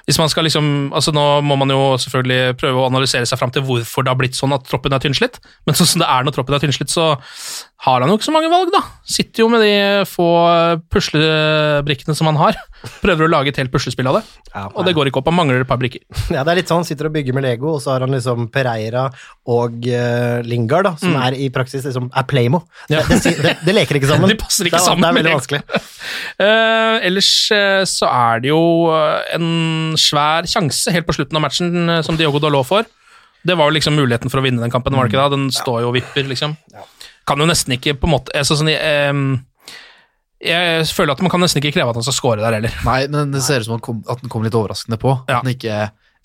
Hvis 0.08 0.18
man 0.20 0.30
skal 0.32 0.46
liksom 0.48 0.92
altså 0.96 1.12
Nå 1.12 1.24
må 1.44 1.58
man 1.60 1.72
jo 1.72 1.96
selvfølgelig 2.00 2.56
prøve 2.60 2.80
å 2.80 2.88
analysere 2.88 3.28
seg 3.28 3.40
fram 3.40 3.52
til 3.52 3.64
hvorfor 3.66 4.06
det 4.06 4.12
har 4.14 4.20
blitt 4.20 4.38
sånn 4.38 4.54
at 4.56 4.64
troppen 4.68 4.94
er 4.96 5.02
tynnslitt, 5.02 5.40
men 5.66 5.76
sånn 5.78 5.90
som 5.90 6.02
det 6.02 6.08
er 6.08 6.24
når 6.24 6.36
troppen 6.36 6.56
er 6.56 6.62
tynnslitt, 6.62 6.92
så 6.92 7.16
har 7.84 8.00
han 8.00 8.08
jo 8.08 8.16
ikke 8.16 8.24
så 8.24 8.32
mange 8.32 8.48
valg, 8.48 8.70
da. 8.72 8.80
Sitter 9.04 9.42
jo 9.44 9.48
med 9.52 9.60
de 9.60 9.72
få 10.08 10.24
puslebrikkene 10.90 12.14
som 12.16 12.28
han 12.30 12.38
har. 12.40 12.56
Prøver 13.02 13.26
å 13.26 13.30
lage 13.30 13.50
et 13.52 13.58
helt 13.60 13.72
puslespill 13.72 14.08
av 14.10 14.18
det, 14.18 14.22
Ja, 14.54 14.62
og 14.72 14.86
det 14.86 14.94
går 14.96 15.10
ikke 15.10 15.20
opp. 15.20 15.28
Han 15.30 15.36
mangler 15.36 15.60
et 15.64 15.68
par 15.68 15.78
brikker. 15.80 16.00
Ja, 16.34 16.42
det 16.46 16.54
er 16.54 16.60
litt 16.62 16.70
sånn, 16.72 16.80
han 16.82 16.88
sitter 16.88 17.08
og 17.10 17.14
bygger 17.16 17.36
med 17.36 17.44
Lego, 17.46 17.74
og 17.76 17.82
så 17.84 17.92
har 17.94 18.04
han 18.06 18.14
liksom 18.16 18.48
Pereira 18.54 19.06
og 19.52 19.76
uh, 19.92 20.40
Lingard, 20.46 20.88
da, 20.88 20.94
som 21.00 21.12
Mm. 21.16 21.20
er 21.22 21.36
i 21.38 21.50
praksis 21.54 21.84
liksom 21.86 22.08
er 22.16 22.24
Playmo. 22.28 22.62
Ja. 22.92 23.04
Det, 23.06 23.20
det, 23.24 23.34
det, 23.44 23.52
det 23.68 23.74
leker 23.76 24.00
ikke 24.00 24.08
sammen. 24.14 24.32
De 24.32 24.38
passer 24.40 24.66
ikke 24.68 24.80
det, 24.80 24.82
er- 24.82 24.88
sammen 24.90 25.06
Det 25.06 25.12
er 25.12 25.18
veldig 25.20 25.36
vanskelig. 25.36 25.62
Uh, 26.40 26.96
ellers 27.06 27.30
uh, 27.54 27.84
så 27.88 28.08
er 28.10 28.42
det 28.44 28.50
jo 28.54 28.60
en 29.36 29.94
svær 30.00 30.48
sjanse 30.50 30.92
helt 30.96 31.06
på 31.08 31.14
slutten 31.20 31.38
av 31.38 31.44
matchen 31.46 32.00
som 32.06 32.18
Diogo 32.18 32.40
Dalot 32.42 32.66
får. 32.68 32.88
Det 33.46 33.54
var 33.54 33.68
jo 33.70 33.76
liksom 33.76 33.94
muligheten 33.94 34.32
for 34.32 34.40
å 34.40 34.44
vinne 34.48 34.58
den 34.64 34.72
kampen, 34.74 34.96
var 34.98 35.06
det 35.06 35.12
ikke 35.14 35.22
da? 35.22 35.30
Den 35.36 35.46
står 35.54 35.84
jo 35.84 35.92
og 35.92 35.94
vipper, 36.00 36.26
liksom. 36.26 36.56
Kan 37.26 37.42
jo 37.42 37.48
nesten 37.48 37.74
ikke 37.76 37.96
på 37.98 38.08
en 38.08 38.14
måte 38.14 38.34
altså, 38.38 38.58
sånn, 38.58 38.70
eh, 38.70 39.12
Jeg 40.46 40.88
føler 40.94 41.16
at 41.16 41.22
man 41.24 41.32
kan 41.32 41.42
nesten 41.42 41.62
ikke 41.62 41.74
kreve 41.78 41.90
at 41.90 41.98
han 41.98 42.06
skal 42.06 42.18
score 42.18 42.42
der 42.42 42.58
heller. 42.58 42.74
Nei, 42.86 43.00
men 43.12 43.34
det 43.34 43.42
ser 43.46 43.62
ut 43.62 43.68
som 43.68 43.78
han 43.78 43.84
kom, 43.84 44.02
at 44.10 44.22
den 44.22 44.32
kom 44.32 44.46
litt 44.46 44.56
overraskende 44.56 45.00
på. 45.02 45.16
Ja. 45.26 45.40
At 45.40 45.46
den 45.46 45.56
ikke 45.56 45.80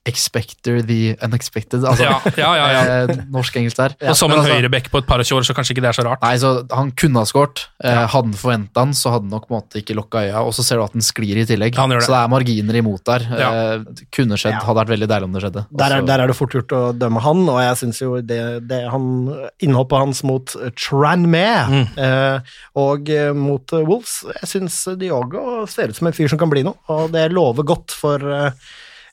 expecter 0.06 0.82
the 0.82 1.16
unexpected. 1.22 1.84
Altså, 1.86 2.04
Ja, 2.04 2.20
ja, 2.38 2.52
ja, 2.58 2.68
ja. 2.74 3.04
eh, 3.06 3.18
norsk-engelsk 3.30 3.78
der. 3.78 3.94
og 4.10 4.16
som 4.18 4.32
en 4.32 4.40
altså- 4.40 4.56
høyreback 4.56 4.90
på 4.90 4.98
et 4.98 5.06
par 5.08 5.20
og 5.22 5.26
tjue 5.30 5.38
år, 5.38 5.46
så 5.46 5.54
kanskje 5.54 5.76
ikke 5.76 5.84
det 5.86 5.92
er 5.92 5.98
så 6.02 6.06
rart. 6.08 6.22
Nei, 6.26 6.36
så 6.42 6.66
Han 6.74 6.90
kunne 6.98 7.22
ha 7.22 7.26
skåret. 7.30 7.68
Eh, 7.84 7.94
hadde 7.94 8.10
han 8.32 8.34
forventa 8.34 8.82
han, 8.86 8.94
så 8.98 9.12
hadde 9.14 9.28
han 9.30 9.34
nok 9.36 9.46
på 9.48 9.54
en 9.54 9.62
måte 9.62 9.82
ikke 9.84 9.96
lukka 10.00 10.24
øya. 10.26 10.42
Og 10.42 10.54
så 10.58 10.66
ser 10.66 10.82
du 10.82 10.84
at 10.88 10.94
den 10.98 11.06
sklir 11.06 11.38
i 11.38 11.46
tillegg. 11.46 11.76
Han 11.78 11.94
gjør 11.94 12.02
det. 12.02 12.08
Så 12.10 12.16
det 12.16 12.22
er 12.24 12.34
marginer 12.34 12.80
imot 12.82 13.04
der. 13.06 13.28
Ja. 13.30 13.52
Eh, 13.76 14.04
kunne 14.12 14.40
skjedd. 14.42 14.58
Ja. 14.58 14.64
Hadde 14.66 14.80
vært 14.82 14.94
veldig 14.96 15.10
deilig 15.14 15.30
om 15.30 15.34
det 15.38 15.44
skjedde. 15.46 15.66
Der 15.84 15.98
er, 16.00 16.02
der 16.10 16.20
er 16.26 16.28
det 16.34 16.36
fort 16.40 16.58
gjort 16.58 16.74
å 16.74 16.82
dømme 16.98 17.22
han, 17.22 17.46
og 17.50 17.62
jeg 17.62 17.78
syns 17.84 18.02
jo 18.02 18.16
det, 18.22 18.42
det 18.68 18.82
han, 18.90 19.06
innhoppet 19.62 19.98
hans 20.02 20.24
mot 20.26 20.56
Tranmere 20.76 21.68
Mm. 21.72 21.88
eh, 21.98 22.40
og 22.76 23.10
eh, 23.10 23.32
mot 23.38 23.72
Wolves 23.72 24.24
Jeg 24.42 24.50
syns 24.50 24.78
Diogo 24.98 25.66
ser 25.70 25.90
ut 25.92 25.96
som 25.96 26.08
en 26.10 26.14
fyr 26.14 26.28
som 26.32 26.40
kan 26.42 26.50
bli 26.50 26.64
noe, 26.66 26.76
og 26.90 27.12
det 27.14 27.28
lover 27.32 27.64
godt 27.68 27.92
for 27.96 28.18
eh, 28.18 28.52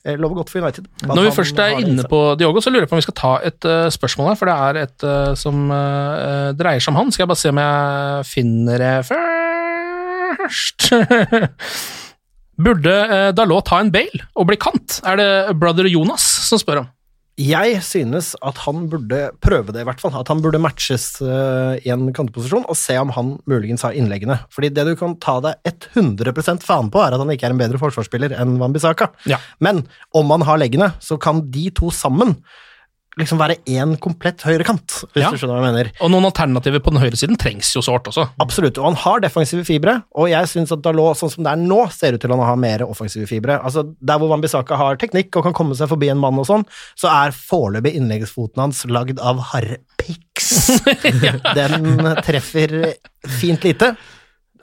lover 0.05 0.39
godt 0.39 0.51
for 0.51 0.61
United. 0.63 0.85
Når 1.05 1.25
vi 1.27 1.31
først 1.35 1.59
er 1.59 1.79
inne 1.81 2.05
på 2.09 2.19
Diogo, 2.39 2.61
så 2.63 2.71
lurer 2.71 2.85
jeg 2.85 2.91
på 2.91 2.95
om 2.97 3.01
vi 3.01 3.07
skal 3.07 3.17
ta 3.19 3.33
et 3.49 3.67
uh, 3.67 3.87
spørsmål 3.91 4.31
her, 4.31 4.37
for 4.39 4.49
det 4.49 4.55
er 4.55 4.79
et 4.85 5.07
uh, 5.07 5.33
som 5.39 5.65
uh, 5.71 6.51
dreier 6.59 6.83
seg 6.83 6.93
om 6.93 7.01
han. 7.01 7.11
Skal 7.11 7.25
jeg 7.25 7.31
bare 7.31 7.43
se 7.43 7.51
om 7.51 7.61
jeg 7.63 8.29
finner 8.29 8.85
det 8.85 8.93
først 9.09 10.89
Burde 12.59 12.95
Dalot 13.35 13.69
ta 13.69 13.77
en 13.79 13.91
bail 13.91 14.23
og 14.35 14.49
bli 14.49 14.57
kant? 14.59 14.99
Er 15.07 15.15
det 15.19 15.59
brother 15.59 15.87
Jonas 15.87 16.25
som 16.49 16.59
spør 16.59 16.83
om? 16.83 16.89
Jeg 17.39 17.79
synes 17.87 18.33
at 18.43 18.57
han 18.65 18.87
burde 18.91 19.29
prøve 19.39 19.71
det, 19.71 19.83
i 19.83 19.87
hvert 19.87 20.01
fall. 20.01 20.11
At 20.19 20.27
han 20.31 20.41
burde 20.43 20.59
matches 20.59 21.21
eh, 21.23 21.79
i 21.85 21.91
en 21.93 22.09
kanteposisjon 22.15 22.67
og 22.67 22.75
se 22.75 22.97
om 22.99 23.13
han 23.15 23.37
muligens 23.49 23.85
har 23.87 23.95
innleggene. 23.95 24.41
Fordi 24.51 24.71
det 24.75 24.83
du 24.89 24.91
kan 24.99 25.15
ta 25.23 25.37
deg 25.45 25.71
100% 25.95 26.65
faen 26.67 26.91
på, 26.91 26.99
er 26.99 27.15
at 27.15 27.23
han 27.23 27.31
ikke 27.31 27.47
er 27.47 27.55
en 27.55 27.61
bedre 27.61 27.79
forsvarsspiller 27.79 28.35
enn 28.35 28.57
Wambisaka. 28.59 29.13
Ja. 29.29 29.39
Men 29.63 29.85
om 30.11 30.35
han 30.35 30.43
har 30.49 30.59
leggene, 30.59 30.91
så 30.99 31.15
kan 31.21 31.45
de 31.53 31.69
to 31.79 31.93
sammen 31.95 32.35
liksom 33.19 33.39
være 33.41 33.57
én 33.67 33.93
komplett 34.01 34.41
høyrekant, 34.47 35.03
hvis 35.13 35.21
Ja. 35.23 35.29
du 35.31 35.37
skjønner 35.37 35.59
hva 35.59 35.65
jeg 35.67 35.73
mener. 35.73 35.91
Og 36.01 36.11
noen 36.11 36.25
alternativer 36.29 36.79
på 36.83 36.91
den 36.95 37.01
høyre 37.03 37.19
siden 37.19 37.37
trengs 37.37 37.69
jo 37.75 37.81
sårt 37.85 38.07
også. 38.11 38.29
Absolutt, 38.41 38.77
og 38.79 38.85
han 38.89 38.95
har 39.03 39.19
defensive 39.23 39.65
fibre, 39.67 39.97
og 40.15 40.29
jeg 40.31 40.49
syns 40.51 40.71
at 40.71 40.81
Dalot, 40.81 41.17
sånn 41.19 41.31
som 41.33 41.43
det 41.43 41.51
er 41.53 41.61
nå, 41.61 41.81
ser 41.91 42.13
ut 42.17 42.21
til 42.21 42.31
han 42.31 42.39
å 42.39 42.47
ha 42.49 42.55
mer 42.55 42.79
offensive 42.87 43.27
fibre. 43.27 43.59
Altså, 43.63 43.83
Der 44.01 44.17
hvor 44.17 44.29
Wambisaka 44.31 44.75
har 44.79 44.95
teknikk 44.97 45.35
og 45.37 45.43
kan 45.43 45.53
komme 45.53 45.75
seg 45.75 45.89
forbi 45.91 46.09
en 46.09 46.17
mann 46.21 46.39
og 46.39 46.47
sånn, 46.47 46.65
så 46.95 47.09
er 47.11 47.31
foreløpig 47.35 47.95
innleggsfoten 47.99 48.57
hans 48.63 48.85
lagd 48.85 49.19
av 49.19 49.39
harpiks. 49.51 50.81
Den 51.55 52.15
treffer 52.25 52.93
fint 53.39 53.63
lite. 53.67 53.95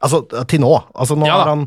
Altså, 0.05 0.21
til 0.47 0.61
nå. 0.61 0.71
Altså, 0.95 1.17
nå 1.17 1.25
Ja 1.25 1.39
han, 1.47 1.63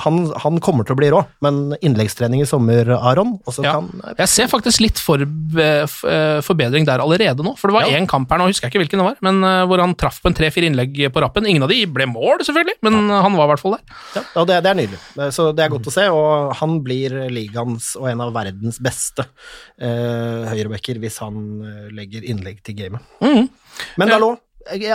han 0.00 0.18
Han 0.40 0.56
kommer 0.64 0.86
til 0.88 0.94
å 0.94 0.98
bli 0.98 1.10
rå, 1.12 1.18
men 1.44 1.74
innleggstrening 1.84 2.40
i 2.40 2.46
sommer, 2.48 2.88
Aron, 2.96 3.34
Ja. 3.62 3.74
kan 3.76 3.90
Jeg 4.16 4.28
ser 4.32 4.46
faktisk 4.48 4.80
litt 4.80 4.98
for, 4.98 5.20
eh, 5.20 5.84
eh, 5.84 6.40
forbedring 6.40 6.86
der 6.86 6.98
allerede 7.04 7.44
nå. 7.44 7.52
For 7.58 7.68
det 7.68 7.74
var 7.74 7.82
Ja. 7.90 7.98
én 7.98 8.08
kamp 8.08 8.30
her 8.30 8.38
nå, 8.38 8.46
husker 8.48 8.68
jeg 8.68 8.72
ikke 8.72 8.80
hvilken 8.88 9.02
det 9.02 9.06
var, 9.10 9.16
men 9.20 9.44
eh, 9.44 9.66
hvor 9.66 9.78
han 9.80 9.94
traff 9.94 10.22
på 10.22 10.28
en 10.32 10.34
tre-fire 10.34 10.70
innlegg 10.70 10.96
på 11.12 11.20
rappen. 11.20 11.46
Ingen 11.46 11.62
av 11.62 11.68
de 11.68 11.84
ble 11.86 12.06
mål, 12.06 12.40
selvfølgelig, 12.40 12.78
men 12.82 13.10
han 13.10 13.36
var 13.36 13.44
i 13.44 13.52
hvert 13.52 13.60
fall 13.60 13.76
der. 13.76 13.84
Ja, 14.16 14.22
og 14.40 14.46
det, 14.48 14.62
det 14.64 14.70
er 14.70 14.80
nydelig. 14.80 15.00
Så 15.34 15.54
det 15.54 15.64
er 15.66 15.68
godt 15.76 15.86
å 15.86 15.92
se, 15.92 16.08
og 16.08 16.54
han 16.56 16.80
blir 16.80 17.10
ligaens 17.30 17.94
og 18.00 18.08
en 18.08 18.20
av 18.24 18.32
verdens 18.32 18.80
beste 18.80 19.26
eh, 19.78 20.48
høyrebacker 20.48 20.98
hvis 21.02 21.18
han 21.18 21.90
legger 21.92 22.24
innlegg 22.24 22.62
til 22.64 22.74
gamet. 22.80 23.00
Mm. 23.20 23.48
Men 23.98 24.08
Dalot, 24.08 24.38
er 24.38 24.53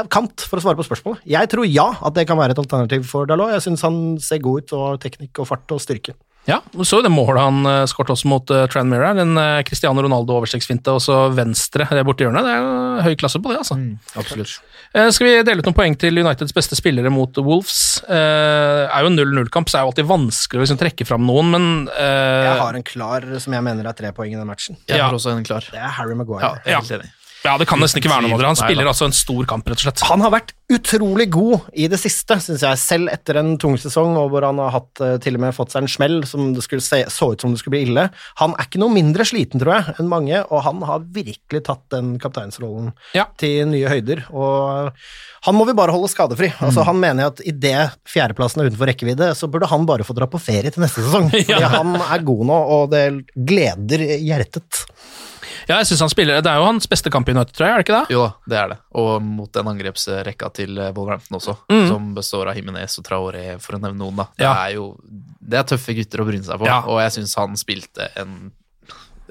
kant 0.10 0.46
for 0.50 0.60
å 0.60 0.64
svare 0.64 0.80
på 0.80 0.86
spørsmålet. 0.88 1.22
Jeg 1.30 1.50
tror 1.52 1.68
ja 1.70 1.90
at 2.02 2.16
det 2.18 2.28
kan 2.30 2.40
være 2.40 2.56
et 2.56 2.62
alternativ 2.64 3.06
for 3.10 3.30
Dalot. 3.30 3.52
Jeg 3.56 3.68
syns 3.68 3.86
han 3.86 4.00
ser 4.24 4.42
god 4.44 4.64
ut, 4.64 4.74
og 4.74 4.88
har 4.88 4.98
teknikk 5.04 5.40
og 5.44 5.48
fart 5.52 5.76
og 5.76 5.84
styrke. 5.84 6.16
Ja, 6.48 6.62
du 6.72 6.82
så 6.88 7.02
det 7.04 7.12
målet 7.12 7.44
han 7.44 7.58
uh, 7.68 7.84
skåret 7.86 8.10
også 8.16 8.26
mot 8.32 8.50
uh, 8.56 8.64
Tranmere, 8.72 9.12
den 9.20 9.36
uh, 9.38 9.60
Cristiano 9.68 10.02
Ronaldo 10.02 10.38
overstegsfinte, 10.40 10.96
og 10.96 11.02
så 11.04 11.28
venstre 11.36 11.86
det 11.92 12.02
borti 12.08 12.26
hjørnet. 12.26 12.48
Det 12.48 12.54
er 12.56 12.64
jo 12.64 13.04
høy 13.06 13.18
klasse 13.20 13.42
på 13.44 13.52
det, 13.52 13.60
altså. 13.62 13.76
Absolutt. 14.18 14.56
Eh, 14.96 15.12
skal 15.14 15.28
vi 15.28 15.34
dele 15.46 15.62
ut 15.62 15.68
noen 15.68 15.76
poeng 15.78 15.98
til 16.00 16.18
Uniteds 16.18 16.56
beste 16.56 16.74
spillere 16.80 17.12
mot 17.14 17.36
Wolves? 17.46 18.00
Det 18.08 18.18
er 18.90 19.04
jo 19.06 19.12
en 19.12 19.20
0-0-kamp, 19.20 19.70
så 19.70 19.78
er 19.78 19.84
det 19.84 19.86
jo 19.86 19.92
alltid 19.92 20.10
vanskelig 20.10 20.58
å 20.58 20.66
liksom 20.66 20.80
trekke 20.82 21.06
fram 21.06 21.28
noen, 21.28 21.52
men 21.54 21.68
eh, 21.94 22.48
Jeg 22.48 22.58
har 22.64 22.80
en 22.80 22.88
klar 22.88 23.28
som 23.44 23.54
jeg 23.60 23.68
mener 23.70 23.92
er 23.92 24.00
tre 24.00 24.10
poeng 24.18 24.34
i 24.34 24.40
den 24.40 24.50
matchen. 24.50 24.80
Jeg 24.90 24.98
Ja. 24.98 25.06
har 25.12 25.20
også 25.20 25.36
en 25.36 25.46
klar. 25.46 25.68
Det 25.70 25.78
er 25.78 25.94
Harry 26.00 26.18
Maguire. 26.18 26.56
Ja, 26.66 26.80
enig. 26.82 27.12
Ja, 27.46 27.54
det 27.58 27.68
kan 27.70 27.80
nesten 27.80 28.02
ikke 28.02 28.12
være 28.12 28.28
noe 28.28 28.38
det. 28.40 28.48
Han 28.50 28.58
spiller 28.60 28.88
altså 28.90 29.08
en 29.08 29.16
stor 29.16 29.46
kamp, 29.50 29.68
rett 29.70 29.80
og 29.80 29.86
slett. 29.88 30.02
Han 30.10 30.24
har 30.26 30.34
vært 30.34 30.52
utrolig 30.70 31.30
god 31.34 31.70
i 31.74 31.88
det 31.90 31.98
siste, 32.02 32.36
syns 32.44 32.62
jeg, 32.66 32.78
selv 32.82 33.10
etter 33.14 33.40
en 33.42 33.54
tung 33.62 33.78
sesong, 33.80 34.18
og 34.20 34.28
hvor 34.34 34.46
han 34.46 34.60
har 34.62 34.74
hatt, 34.76 35.02
eh, 35.02 35.16
til 35.24 35.38
og 35.40 35.44
med 35.46 35.56
fått 35.56 35.72
seg 35.74 35.86
en 35.86 35.92
smell 35.92 36.18
som 36.30 36.52
det 36.54 36.66
se, 36.68 37.00
så 37.10 37.32
ut 37.34 37.42
som 37.42 37.54
det 37.56 37.62
skulle 37.62 37.78
bli 37.78 37.86
ille. 37.88 38.10
Han 38.44 38.54
er 38.60 38.68
ikke 38.68 38.82
noe 38.84 38.94
mindre 38.94 39.26
sliten, 39.26 39.62
tror 39.64 39.78
jeg, 39.80 39.96
enn 40.00 40.12
mange, 40.12 40.44
og 40.52 40.62
han 40.68 40.84
har 40.86 41.00
virkelig 41.16 41.64
tatt 41.66 41.86
den 41.96 42.18
kapteinsrollen 42.22 42.92
Ja. 43.16 43.26
til 43.40 43.66
nye 43.72 43.88
høyder. 43.90 44.26
Og 44.36 44.92
han 45.48 45.56
må 45.56 45.66
vi 45.66 45.74
bare 45.80 45.96
holde 45.96 46.12
skadefri. 46.12 46.52
Altså, 46.60 46.84
han 46.86 47.00
mener 47.00 47.32
at 47.32 47.40
idet 47.48 47.96
fjerdeplassen 48.06 48.62
er 48.62 48.70
utenfor 48.70 48.92
rekkevidde, 48.92 49.32
så 49.36 49.48
burde 49.50 49.70
han 49.72 49.88
bare 49.90 50.04
få 50.06 50.14
dra 50.18 50.28
på 50.30 50.42
ferie 50.44 50.70
til 50.76 50.84
neste 50.84 51.02
sesong. 51.08 51.30
Fordi 51.34 51.48
Ja. 51.56 51.70
han 51.80 51.96
er 51.96 52.20
god 52.28 52.46
nå, 52.52 52.60
og 52.78 52.90
det 52.92 53.06
gleder 53.34 54.04
hjertet. 54.20 54.84
Ja, 55.70 55.78
jeg 55.78 55.86
synes 55.92 56.00
han 56.02 56.10
spiller, 56.10 56.42
Det 56.42 56.50
er 56.50 56.58
jo 56.58 56.66
hans 56.66 56.88
beste 56.90 57.12
kamp 57.14 57.30
i 57.30 57.32
United, 57.36 57.54
tror 57.54 57.68
jeg, 57.68 57.74
er 57.74 57.78
det 57.84 57.86
ikke 57.88 57.98
det? 58.02 58.14
Jo 58.16 58.24
da, 58.26 58.32
det 58.50 58.58
er 58.58 58.70
det. 58.74 58.78
Og 58.98 59.22
mot 59.22 59.52
den 59.54 59.68
angrepsrekka 59.70 60.50
til 60.58 60.78
eh, 60.82 60.92
Wolverhampton 60.98 61.38
også, 61.38 61.58
som 61.88 62.14
består 62.18 62.50
av 62.50 62.58
Jimenez 62.58 62.98
og 62.98 63.06
Traoré, 63.06 63.44
for 63.62 63.78
å 63.78 63.82
nevne 63.84 64.00
noen. 64.02 64.16
da. 64.18 64.26
Det 64.36 64.48
Ja. 64.48 64.54
er 64.66 64.74
jo 64.80 64.88
det 65.50 65.60
er 65.60 65.64
tøffe 65.64 65.94
gutter 65.96 66.20
å 66.22 66.26
bryne 66.28 66.44
seg 66.46 66.60
på, 66.60 66.66
Ja. 66.66 66.82
og 66.86 67.00
jeg 67.02 67.12
syns 67.20 67.36
han 67.38 67.56
spilte 67.56 68.10
en 68.18 68.52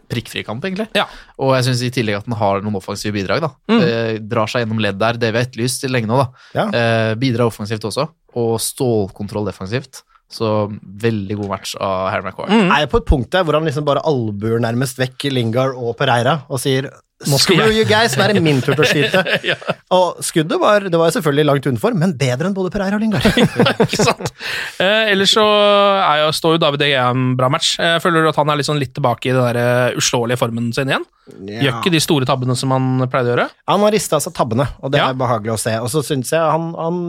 prikkfri 0.08 0.42
kamp, 0.46 0.62
egentlig. 0.64 0.86
Ja. 0.96 1.04
Og 1.38 1.52
jeg 1.58 1.64
syns 1.66 1.82
i 1.84 1.90
tillegg 1.92 2.16
at 2.16 2.24
han 2.30 2.36
har 2.40 2.62
noen 2.64 2.76
offensive 2.80 3.12
bidrag. 3.12 3.42
da. 3.44 3.50
Eh, 3.68 4.18
drar 4.18 4.46
seg 4.48 4.62
gjennom 4.64 4.80
ledd 4.80 4.98
der, 4.98 5.12
det 5.20 5.32
vi 5.34 5.38
har 5.38 5.44
etterlyst 5.46 5.80
til 5.82 5.90
lenge 5.90 6.06
nå. 6.08 6.16
da. 6.16 6.28
Ja. 6.54 6.66
Eh, 6.70 7.14
bidrar 7.14 7.46
offensivt 7.50 7.84
også, 7.84 8.08
og 8.34 8.58
stålkontroll 8.58 9.44
defensivt. 9.50 10.02
Så 10.28 10.68
veldig 11.02 11.38
god 11.40 11.48
match 11.54 11.74
av 11.80 12.10
Harry 12.12 12.26
Maguire. 12.26 12.52
er 12.68 12.82
jeg 12.84 12.90
på 12.92 13.00
et 13.00 13.06
punkt 13.08 13.30
der 13.32 13.46
hvor 13.48 13.56
han 13.56 13.64
liksom 13.64 13.86
bare 13.88 14.02
albuer 14.04 14.60
nærmest 14.60 14.98
vekk 15.00 15.30
Lingard 15.32 15.76
og 15.78 15.94
Pereira 15.96 16.42
og 16.52 16.60
sier 16.60 16.90
Screw 17.18 17.72
you 17.74 17.82
guys, 17.82 18.12
nå 18.14 18.22
er 18.28 18.36
det 18.36 18.42
min 18.44 18.60
tur 18.62 18.76
til 18.78 18.84
å 18.84 18.86
skyte. 18.92 19.22
Ja. 19.42 19.56
Og 19.90 20.20
skuddet 20.22 20.60
var, 20.62 20.84
det 20.86 21.00
var 21.00 21.10
selvfølgelig 21.10 21.46
langt 21.48 21.64
utenfor, 21.66 21.96
men 21.98 22.12
bedre 22.14 22.46
enn 22.46 22.54
både 22.54 22.70
Pereira 22.70 22.94
og 22.94 23.02
Lingard. 23.02 23.26
ikke 23.88 24.04
sant? 24.06 24.30
Eh, 24.78 25.10
ellers 25.10 25.32
så 25.34 25.42
er 25.42 26.20
jo, 26.22 26.28
står 26.38 26.54
jo 26.54 26.60
David 26.62 26.84
Egea 26.86 27.08
en 27.10 27.32
bra 27.40 27.48
match. 27.50 27.72
Eh, 27.82 27.96
føler 28.04 28.28
at 28.30 28.38
han 28.38 28.52
er 28.54 28.62
sånn 28.62 28.78
litt 28.78 28.94
tilbake 28.94 29.32
i 29.32 29.34
den 29.34 29.42
der 29.48 29.58
eh, 29.58 29.98
uslåelige 29.98 30.38
formen 30.44 30.70
sin 30.76 30.92
igjen. 30.94 31.08
Gjør 31.38 31.78
ikke 31.82 31.92
de 31.92 32.00
store 32.02 32.26
tabbene 32.28 32.56
som 32.56 32.70
han 32.74 33.04
pleide 33.10 33.30
å 33.30 33.32
gjøre. 33.34 33.46
Han 33.68 33.80
har 33.84 33.92
rista 33.94 34.18
seg 34.20 34.32
tabbene, 34.36 34.66
og 34.82 34.90
det 34.92 34.98
Ja. 35.00 35.10
er 35.10 35.14
behagelig 35.14 35.52
å 35.54 35.58
se. 35.60 35.74
Og 35.78 35.88
så 35.92 36.02
syns 36.02 36.30
jeg 36.32 36.40
han, 36.40 36.72
han 36.74 37.00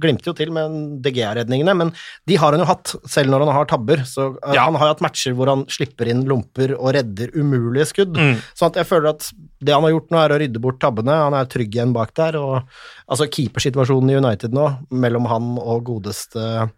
glimter 0.00 0.30
jo 0.30 0.32
til 0.38 0.50
med 0.50 1.02
DGA-redningene, 1.04 1.74
men 1.76 1.92
de 2.26 2.36
har 2.36 2.52
han 2.52 2.60
jo 2.60 2.66
hatt, 2.66 2.94
selv 3.06 3.30
når 3.30 3.44
han 3.46 3.54
har 3.54 3.64
tabber. 3.66 3.96
Så 4.08 4.36
uh, 4.42 4.54
Ja. 4.54 4.64
han 4.64 4.74
har 4.74 4.88
jo 4.88 4.94
hatt 4.94 5.04
matcher 5.04 5.34
hvor 5.36 5.46
han 5.52 5.64
slipper 5.66 6.08
inn 6.08 6.24
lomper 6.24 6.74
og 6.78 6.94
redder 6.94 7.30
umulige 7.36 7.86
skudd. 7.92 8.16
Mm. 8.16 8.40
Så 8.54 8.66
at 8.66 8.74
jeg 8.80 8.86
føler 8.86 9.10
at 9.10 9.30
det 9.60 9.72
han 9.72 9.82
har 9.82 9.90
gjort 9.92 10.10
nå, 10.10 10.18
er 10.24 10.30
å 10.34 10.40
rydde 10.40 10.60
bort 10.60 10.78
tabbene. 10.80 11.12
Han 11.12 11.34
er 11.34 11.44
trygg 11.46 11.74
igjen 11.74 11.92
bak 11.92 12.14
der. 12.14 12.36
Og 12.40 12.62
altså 13.08 13.28
keepersituasjonen 13.28 14.10
i 14.10 14.16
United 14.20 14.52
nå, 14.52 14.66
mellom 14.90 15.26
han 15.30 15.56
og 15.58 15.84
godeste 15.84 16.70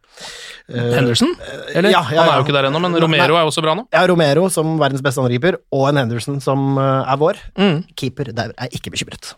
Henderson? 0.69 1.31
Eller? 1.73 1.89
ja, 1.95 2.03
ja, 2.13 2.21
Han 2.21 2.29
er 2.29 2.41
jo 2.41 2.45
ikke 2.45 2.55
der 2.59 2.69
ennå, 2.69 2.81
men 2.85 2.93
Nei. 2.93 3.01
Romero 3.01 3.39
er 3.39 3.47
jo 3.47 3.51
også 3.53 3.65
bra 3.65 3.73
nå. 3.79 3.87
Ja, 3.95 4.03
Romero 4.11 4.49
som 4.53 4.75
verdens 4.81 5.05
beste 5.05 5.23
angriper, 5.23 5.57
og 5.73 5.87
en 5.89 6.03
Henderson 6.03 6.43
som 6.45 6.77
uh, 6.77 7.09
er 7.09 7.21
vår. 7.21 7.41
Mm. 7.57 7.79
Keeper 7.97 8.33
der 8.37 8.53
er 8.53 8.77
ikke 8.77 8.93
bekymret. 8.93 9.33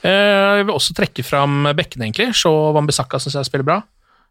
Eh, 0.00 0.60
jeg 0.60 0.66
vil 0.66 0.74
også 0.74 0.96
trekke 0.96 1.24
fram 1.26 1.68
bekkene, 1.76 2.08
egentlig. 2.08 2.30
Shaw 2.36 2.72
Wambisaka 2.76 3.20
syns 3.20 3.36
jeg 3.38 3.50
spiller 3.50 3.68
bra 3.68 3.80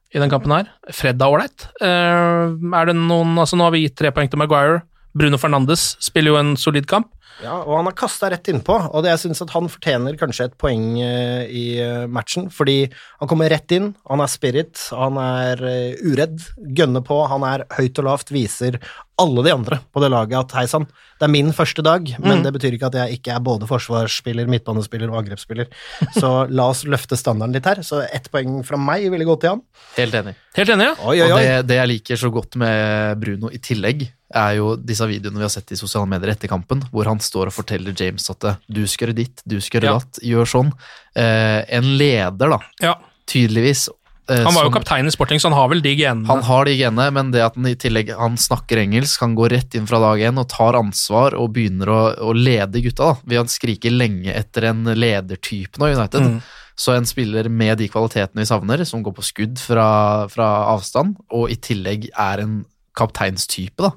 i 0.10 0.22
den 0.22 0.32
kampen 0.32 0.56
her. 0.56 0.72
Fred 0.96 1.22
er 1.22 1.30
ålreit. 1.30 1.68
Eh, 1.86 2.58
er 2.80 2.90
det 2.90 2.98
noen 2.98 3.38
Altså, 3.38 3.60
nå 3.60 3.68
har 3.68 3.76
vi 3.76 3.86
gitt 3.86 3.98
tre 4.00 4.14
poeng 4.16 4.32
til 4.32 4.42
Maguire. 4.42 4.82
Bruno 5.18 5.38
Fernandes 5.42 5.96
spiller 6.02 6.34
jo 6.34 6.42
en 6.42 6.56
solid 6.58 6.90
kamp. 6.90 7.12
Ja, 7.40 7.62
og 7.64 7.78
han 7.78 7.88
har 7.88 7.96
kasta 7.96 8.30
rett 8.34 8.50
innpå, 8.52 8.76
og 8.92 9.04
det 9.04 9.14
jeg 9.14 9.22
syns 9.24 9.44
at 9.46 9.54
han 9.56 9.70
fortjener 9.72 10.18
kanskje 10.20 10.50
et 10.50 10.58
poeng 10.60 10.88
eh, 11.00 11.46
i 11.48 11.66
eh, 11.80 12.08
matchen, 12.12 12.50
fordi 12.52 12.82
han 13.22 13.32
kommer 13.32 13.52
rett 13.52 13.72
inn, 13.76 13.94
han 14.12 14.24
er 14.24 14.32
spirit, 14.32 14.76
han 14.92 15.20
er 15.24 15.64
eh, 15.70 16.02
uredd, 16.04 16.44
gønner 16.76 17.06
på, 17.06 17.22
han 17.32 17.46
er 17.48 17.64
høyt 17.78 18.02
og 18.04 18.10
lavt, 18.10 18.34
viser 18.36 18.80
alle 19.20 19.44
de 19.46 19.52
andre 19.54 19.80
på 19.94 20.02
det 20.04 20.10
laget 20.14 20.38
at 20.40 20.54
hei 20.58 20.66
sann, 20.72 20.86
det 21.20 21.28
er 21.28 21.32
min 21.34 21.52
første 21.56 21.84
dag, 21.84 22.08
men 22.20 22.40
Mm. 22.40 22.44
det 22.46 22.54
betyr 22.56 22.76
ikke 22.78 22.88
at 22.88 22.96
jeg 22.96 23.18
ikke 23.20 23.34
er 23.36 23.42
både 23.44 23.68
forsvarsspiller, 23.68 24.48
midtbanespiller 24.48 25.12
og 25.12 25.18
angrepsspiller. 25.22 25.68
Så 26.20 26.48
la 26.50 26.70
oss 26.72 26.86
løfte 26.88 27.18
standarden 27.20 27.54
litt 27.58 27.66
her. 27.68 27.82
Så 27.84 28.00
ett 28.08 28.30
poeng 28.32 28.62
fra 28.64 28.78
meg 28.80 29.10
ville 29.12 29.28
gå 29.28 29.36
til 29.42 29.50
han. 29.58 29.62
Helt 29.98 30.16
enig. 30.16 30.36
Helt 30.56 30.70
enig, 30.74 30.88
ja. 30.88 30.96
Oi, 31.04 31.18
oi, 31.22 31.28
Og 31.32 31.40
det, 31.44 31.52
det 31.68 31.78
jeg 31.82 31.92
liker 31.92 32.22
så 32.24 32.32
godt 32.32 32.56
med 32.62 33.20
Bruno 33.20 33.52
i 33.52 33.60
tillegg, 33.60 34.08
er 34.30 34.56
jo 34.60 34.76
disse 34.78 35.06
videoene 35.10 35.40
vi 35.42 35.46
har 35.48 35.50
sett 35.52 35.72
i 35.74 35.78
sosiale 35.80 36.06
medier 36.08 36.30
etter 36.36 36.48
kampen, 36.52 36.84
hvor 36.94 37.08
han 37.10 37.18
står 37.20 37.50
og 37.50 37.56
forteller 37.56 37.96
James 37.98 38.30
at 38.30 38.44
eh, 38.46 38.58
du 38.70 38.84
skal 38.88 39.08
gjøre 39.10 39.18
ditt, 39.24 39.42
du 39.50 39.58
skal 39.60 39.82
gjøre 39.82 39.92
Ja. 39.92 40.00
datt, 40.00 40.20
gjør 40.24 40.46
sånn. 40.56 40.72
Eh, 41.18 41.62
en 41.80 41.98
leder, 41.98 42.54
da, 42.56 42.60
ja. 42.80 42.96
tydeligvis. 43.30 43.88
Eh, 44.32 44.44
Han 44.46 44.56
var 44.56 44.68
jo 44.68 44.74
kaptein 44.74 45.10
i 45.10 45.14
Sporting, 45.14 45.42
så 45.42 45.50
han 45.50 45.58
har 45.58 45.70
vel 45.72 45.84
de 45.84 45.96
genene. 45.98 46.28
Han 46.30 46.44
har 46.48 46.70
de 46.70 46.76
genene, 46.80 47.10
men 47.16 47.34
det 47.34 47.44
at 47.46 47.58
han 47.60 47.68
i 47.70 47.76
tillegg 47.80 48.14
han 48.18 48.38
snakker 48.40 48.82
engelsk, 48.84 49.22
han 49.26 49.36
går 49.38 49.54
rett 49.56 49.78
inn 49.78 49.90
fra 49.90 50.02
dag 50.04 50.24
én 50.30 50.40
og 50.42 50.50
tar 50.52 50.78
ansvar 50.80 51.38
og 51.38 51.52
begynner 51.58 51.92
å, 51.94 52.00
å 52.30 52.34
lede 52.38 52.84
gutta. 52.86 53.14
da. 53.14 53.30
Vi 53.30 53.40
har 53.40 53.52
skriket 53.52 53.96
lenge 53.96 54.34
etter 54.34 54.70
en 54.72 54.86
ledertype 54.94 55.82
nå 55.82 55.92
i 55.92 55.96
United. 55.98 56.28
Mm. 56.28 56.42
Så 56.80 56.94
en 56.96 57.08
spiller 57.08 57.50
med 57.52 57.82
de 57.82 57.90
kvalitetene 57.92 58.46
vi 58.46 58.48
savner, 58.48 58.86
som 58.88 59.02
går 59.04 59.18
på 59.18 59.26
skudd 59.28 59.60
fra, 59.60 59.90
fra 60.32 60.50
avstand, 60.72 61.18
og 61.36 61.52
i 61.52 61.58
tillegg 61.60 62.08
er 62.14 62.46
en 62.46 62.62
kapteinstype, 62.96 63.84
da. 63.84 63.92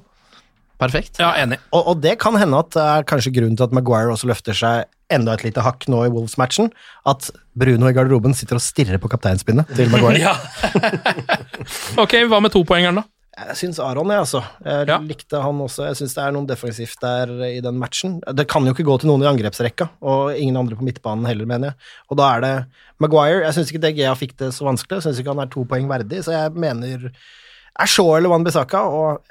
Perfekt. 0.83 1.21
Ja, 1.21 1.31
enig. 1.39 1.61
Og, 1.71 1.93
og 1.93 2.01
det 2.03 2.17
kan 2.19 2.35
hende 2.39 2.59
at 2.59 2.73
det 2.75 2.83
er 2.83 3.05
kanskje 3.07 3.31
grunnen 3.37 3.55
til 3.55 3.69
at 3.69 3.75
Maguire 3.75 4.11
også 4.11 4.27
løfter 4.27 4.57
seg 4.57 4.89
enda 5.15 5.33
et 5.37 5.43
lite 5.45 5.63
hakk 5.65 5.87
nå 5.91 6.03
i 6.07 6.11
Wolves-matchen. 6.13 6.69
At 7.09 7.29
Bruno 7.55 7.87
i 7.89 7.95
garderoben 7.95 8.33
sitter 8.37 8.59
og 8.59 8.63
stirrer 8.65 8.99
på 9.01 9.09
kapteinspinnet 9.13 9.69
til 9.77 9.89
Maguire. 9.93 10.19
Ja. 10.21 10.35
ok, 12.03 12.15
hva 12.29 12.39
med 12.43 12.53
topoengeren, 12.53 13.01
da? 13.01 13.07
Jeg 13.33 13.55
syns 13.57 13.79
Aron, 13.81 14.11
jeg, 14.13 14.21
altså. 14.21 14.43
Jeg 14.61 14.87
Ja. 14.91 14.97
likte 15.01 15.39
han 15.41 15.57
også. 15.65 15.87
Jeg 15.89 15.97
syns 15.97 16.13
det 16.13 16.21
er 16.23 16.33
noe 16.35 16.45
defensivt 16.45 16.99
der 17.01 17.31
i 17.47 17.61
den 17.65 17.79
matchen. 17.81 18.19
Det 18.37 18.45
kan 18.47 18.65
jo 18.67 18.73
ikke 18.75 18.85
gå 18.85 18.99
til 19.01 19.09
noen 19.09 19.23
i 19.25 19.29
angrepsrekka, 19.31 19.87
og 20.05 20.35
ingen 20.37 20.57
andre 20.59 20.77
på 20.77 20.85
midtbanen 20.85 21.25
heller, 21.25 21.45
mener 21.49 21.71
jeg. 21.71 21.75
Og 22.13 22.19
da 22.21 22.27
er 22.35 22.41
det 22.45 22.53
Maguire. 23.01 23.41
Jeg 23.47 23.55
syns 23.57 23.71
ikke 23.73 23.81
DGA 23.87 24.13
fikk 24.19 24.35
det 24.37 24.51
så 24.53 24.67
vanskelig, 24.69 24.99
jeg 25.01 25.07
syns 25.07 25.19
ikke 25.23 25.33
han 25.33 25.41
er 25.47 25.49
to 25.49 25.65
poeng 25.65 25.89
verdig, 25.89 26.21
så 26.27 26.35
jeg 26.35 26.53
mener 26.53 27.09
er 27.09 27.89
Shaw 27.89 28.13
eller 28.19 28.29
Wan 28.29 28.45
Bissaka, 28.45 28.83
og 28.85 29.23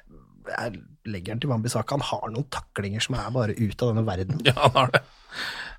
jeg 0.51 0.81
legger 1.07 1.37
den 1.37 1.40
til 1.45 1.51
Wan 1.55 1.62
Bissaka. 1.62 1.95
Han 1.95 2.03
har 2.11 2.27
noen 2.35 2.49
taklinger 2.51 3.01
som 3.07 3.14
er 3.14 3.31
bare 3.31 3.55
ut 3.55 3.83
av 3.87 3.92
denne 3.95 4.03
verden. 4.07 4.42
Ja, 4.51 4.57
han 4.66 4.75
har 4.81 4.90
det. 4.97 5.05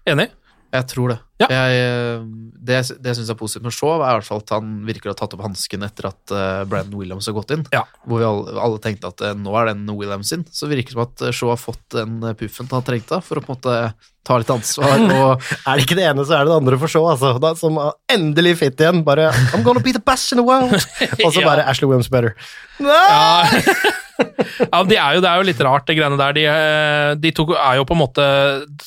Enig? 0.08 0.28
Jeg 0.74 0.88
tror 0.92 1.08
det. 1.14 1.18
Ja. 1.42 1.48
Jeg, 1.50 1.78
eh, 1.82 2.26
det 2.64 2.78
det 3.02 3.10
jeg 3.10 3.18
syns 3.18 3.32
er 3.34 3.38
positivt 3.40 3.66
med 3.66 3.74
Shaw, 3.76 3.96
er 3.98 4.14
i 4.14 4.20
hvert 4.20 4.28
fall 4.28 4.44
at 4.44 4.52
han 4.54 4.68
virker 4.88 5.10
å 5.10 5.16
ha 5.16 5.18
tatt 5.20 5.34
opp 5.36 5.42
hansken 5.44 5.84
etter 5.84 6.08
at 6.12 6.32
uh, 6.32 6.62
Brandon 6.70 7.00
Williams 7.02 7.26
har 7.28 7.36
gått 7.36 7.52
inn. 7.56 7.66
Ja. 7.74 7.82
Hvor 8.08 8.22
vi 8.22 8.28
alle, 8.28 8.54
alle 8.62 8.80
tenkte 8.84 9.10
at 9.10 9.24
eh, 9.26 9.34
nå 9.36 9.52
er 9.60 9.72
den 9.74 9.84
Williams 9.98 10.30
sin. 10.32 10.46
Så 10.54 10.70
virker 10.72 10.94
det 10.94 10.96
som 10.96 11.04
at 11.08 11.26
eh, 11.26 11.34
Shaw 11.36 11.52
har 11.56 11.60
fått 11.60 11.82
den 11.98 12.20
eh, 12.24 12.36
puffen 12.40 12.70
han 12.72 12.86
trengte 12.86 13.20
for 13.26 13.42
å 13.42 13.44
på 13.44 13.52
en 13.52 13.58
måte 13.58 13.78
ta 14.24 14.38
litt 14.40 14.54
ansvar. 14.54 14.94
Og 15.18 15.50
Er 15.66 15.74
det 15.82 15.88
ikke 15.88 15.98
det 16.00 16.06
ene, 16.12 16.24
så 16.24 16.38
er 16.38 16.46
det 16.46 16.54
det 16.54 16.60
andre 16.62 16.80
for 16.86 16.94
Shaw, 16.94 17.10
altså. 17.12 17.34
Da, 17.44 17.52
som 17.60 17.82
endelig 18.14 18.56
fit 18.62 18.80
igjen. 18.86 19.02
Bare 19.04 19.32
I'm 19.52 19.66
gonna 19.66 19.84
be 19.84 19.92
the 19.92 20.04
best 20.06 20.32
in 20.32 20.40
the 20.40 20.46
world! 20.48 20.78
Og 21.26 21.34
så 21.34 21.42
Ja. 21.42 21.50
bare 21.50 21.66
Ashley 21.68 21.90
Williams 21.90 22.08
better. 22.14 22.38
Ja. 22.80 23.44
ja, 24.72 24.80
de 24.88 24.96
er 24.98 25.16
jo, 25.18 25.22
Det 25.24 25.30
er 25.30 25.42
jo 25.42 25.48
litt 25.48 25.62
rart, 25.66 25.86
det 25.90 25.96
greiene 25.98 26.18
der. 26.20 26.36
De, 26.38 26.44
eh, 26.50 27.10
de 27.20 27.32
to 27.36 27.46
er 27.58 27.80
jo 27.80 27.86
på 27.90 27.96
en 27.98 28.02
måte 28.04 28.26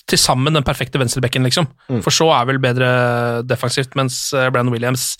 til 0.09 0.21
sammen 0.21 0.57
den 0.57 0.65
perfekte 0.67 1.01
venstrebekken, 1.03 1.45
liksom. 1.47 1.69
For 2.05 2.15
så 2.15 2.31
er 2.39 2.46
vel 2.49 2.59
bedre 2.63 2.89
defensivt, 3.47 3.95
mens 3.99 4.19
eh, 4.37 4.49
Brandon 4.55 4.73
Williams 4.75 5.15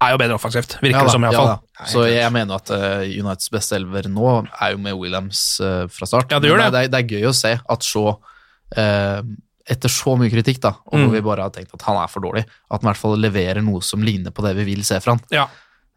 er 0.00 0.14
jo 0.14 0.20
bedre 0.22 0.36
offensivt, 0.38 0.78
virker 0.80 0.96
Ja 0.96 1.04
det 1.04 1.12
som, 1.12 1.24
iallfall. 1.28 1.50
Ja, 1.76 1.86
Så 1.92 2.06
jeg 2.08 2.32
mener 2.32 2.56
at 2.56 2.70
uh, 2.72 3.02
Uniteds 3.04 3.50
beste 3.52 3.76
elver 3.76 4.06
nå 4.08 4.30
er 4.48 4.72
jo 4.72 4.78
med 4.80 4.96
Williams 4.96 5.42
uh, 5.60 5.84
fra 5.92 6.08
start. 6.08 6.32
Ja, 6.32 6.38
det 6.40 6.48
gjør 6.48 6.62
det. 6.62 6.70
Det, 6.72 6.84
er, 6.86 6.92
det 6.94 7.00
er 7.02 7.18
gøy 7.18 7.28
å 7.28 7.34
se 7.36 7.52
at 7.60 7.84
så 7.84 8.04
uh, 8.16 9.20
etter 9.70 9.92
så 9.92 10.14
mye 10.18 10.32
kritikk, 10.32 10.62
da, 10.64 10.72
og 10.88 10.96
Mm. 10.96 11.04
hvor 11.04 11.12
vi 11.14 11.20
bare 11.28 11.44
har 11.44 11.52
tenkt 11.54 11.74
at 11.76 11.84
han 11.86 11.98
er 12.00 12.08
for 12.10 12.24
dårlig, 12.24 12.46
at 12.48 12.78
han 12.80 12.86
i 12.86 12.90
hvert 12.90 13.02
fall 13.02 13.20
leverer 13.20 13.60
noe 13.62 13.84
som 13.84 14.02
ligner 14.02 14.32
på 14.34 14.42
det 14.46 14.54
vi 14.56 14.64
vil 14.72 14.80
se 14.88 14.98
fra 15.04 15.14
han. 15.18 15.20
Ja. 15.30 15.44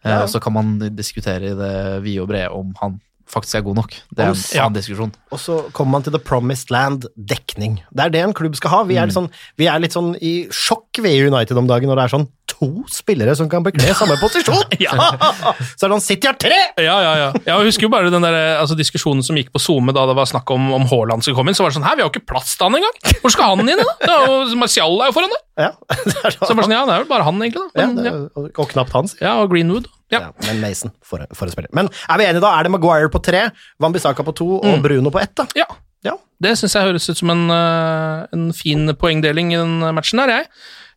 Ja. 0.03 0.17
og 0.25 0.27
så 0.27 0.41
kan 0.43 0.51
man 0.51 0.75
diskutere 0.97 1.53
i 1.53 1.55
det 1.55 1.75
vide 2.03 2.25
og 2.25 2.27
brede 2.27 2.51
om 2.51 2.73
han 2.81 2.97
faktisk 3.33 3.57
er 3.59 3.65
god 3.65 3.79
nok. 3.81 3.95
Det 4.13 4.23
er 4.23 4.29
en 4.31 4.43
Ja. 4.53 4.65
annen 4.67 4.77
diskusjon. 4.77 5.11
Og 5.33 5.39
så 5.41 5.57
kommer 5.73 5.97
man 5.97 6.03
til 6.05 6.13
The 6.13 6.21
Promised 6.21 6.71
Land, 6.71 7.07
dekning. 7.17 7.79
Det 7.91 8.05
er 8.05 8.13
det 8.13 8.21
en 8.23 8.33
klubb 8.37 8.55
skal 8.59 8.69
ha. 8.69 8.83
Vi 8.87 8.95
er, 9.01 9.09
litt 9.09 9.17
sånn, 9.17 9.29
vi 9.57 9.67
er 9.67 9.79
litt 9.83 9.93
sånn 9.95 10.13
i 10.21 10.47
sjokk 10.53 11.01
ved 11.03 11.27
United 11.33 11.57
om 11.57 11.67
dagen 11.67 11.89
når 11.89 11.99
det 12.01 12.05
er 12.07 12.13
sånn 12.17 12.27
to 12.53 12.67
spillere 12.91 13.33
som 13.35 13.47
kan 13.49 13.63
bekle 13.65 13.93
samme 13.97 14.15
posisjon! 14.21 14.61
Ja. 14.83 14.91
Så 15.77 15.87
er 15.87 15.89
det 15.89 15.95
sånn 15.95 16.03
City 16.05 16.27
har 16.29 16.35
tre! 16.37 16.57
Ja, 16.77 16.97
ja, 17.01 17.13
ja. 17.17 17.29
Jeg 17.47 17.67
husker 17.69 17.87
jo 17.87 17.89
bare 17.93 18.11
den 18.13 18.21
der, 18.25 18.35
altså, 18.59 18.75
diskusjonen 18.77 19.23
som 19.25 19.35
gikk 19.39 19.49
på 19.55 19.61
SoMe 19.63 19.93
da 19.95 20.05
det 20.09 20.15
var 20.15 20.29
snakk 20.29 20.49
om 20.53 20.69
om 20.75 20.85
Haaland 20.91 21.23
skulle 21.25 21.35
komme 21.39 21.49
inn. 21.51 21.57
Så 21.57 21.63
var 21.65 21.71
det 21.73 21.79
sånn 21.79 21.87
Hæ, 21.87 21.95
vi 21.97 22.03
har 22.03 22.09
jo 22.09 22.13
ikke 22.13 22.27
plass 22.33 22.53
til 22.57 22.67
han 22.69 22.77
engang! 22.77 22.95
Hvor 23.23 23.33
skal 23.33 23.55
han 23.57 23.67
inn, 23.73 23.81
da? 23.81 23.95
Det 24.03 24.11
er 24.13 24.27
jo, 24.29 24.55
Martial 24.61 25.01
er 25.01 25.09
jo 25.11 25.15
foran 25.17 25.33
der! 25.33 25.43
Ja, 25.63 25.71
det 26.09 26.15
er 26.23 26.37
Så 26.39 26.53
bare 26.53 26.65
sånn, 26.67 26.75
ja, 26.77 26.85
det 26.89 26.93
er 26.93 27.03
vel 27.03 27.09
bare 27.09 27.25
han, 27.27 27.41
egentlig. 27.41 27.65
da. 27.73 27.87
Men, 27.87 27.97
ja, 28.05 28.11
det, 28.11 28.31
og, 28.37 28.47
og 28.59 28.69
knapt 28.73 28.93
hans. 28.97 29.15
ja, 29.21 29.33
og 29.41 29.49
Greenwood. 29.53 29.89
Ja. 30.13 30.34
Men 30.47 30.62
Mason 30.62 30.93
for, 31.06 31.26
for 31.34 31.49
å 31.49 31.54
spille. 31.54 31.71
Men 31.73 31.89
er 32.10 32.21
vi 32.21 32.28
enige 32.28 32.43
da? 32.43 32.54
Er 32.58 32.67
det 32.67 32.73
Maguire 32.76 33.10
på 33.13 33.21
tre, 33.23 33.47
Van 33.82 33.95
Bissaka 33.95 34.26
på 34.26 34.36
to 34.38 34.49
og 34.60 34.86
Bruno 34.86 35.13
på 35.13 35.21
ett, 35.23 35.36
da? 35.39 35.47
ja. 35.58 35.67
Ja. 36.04 36.17
Det 36.43 36.58
syns 36.60 36.73
jeg 36.76 36.84
høres 36.84 37.06
ut 37.08 37.15
som 37.15 37.30
en, 37.32 37.45
eh, 37.47 38.26
en 38.36 38.49
fin 38.52 38.91
poengdeling 38.99 39.54
i 39.54 39.60
den 39.62 39.78
matchen 39.95 40.19
der, 40.19 40.34
jeg. 40.34 40.49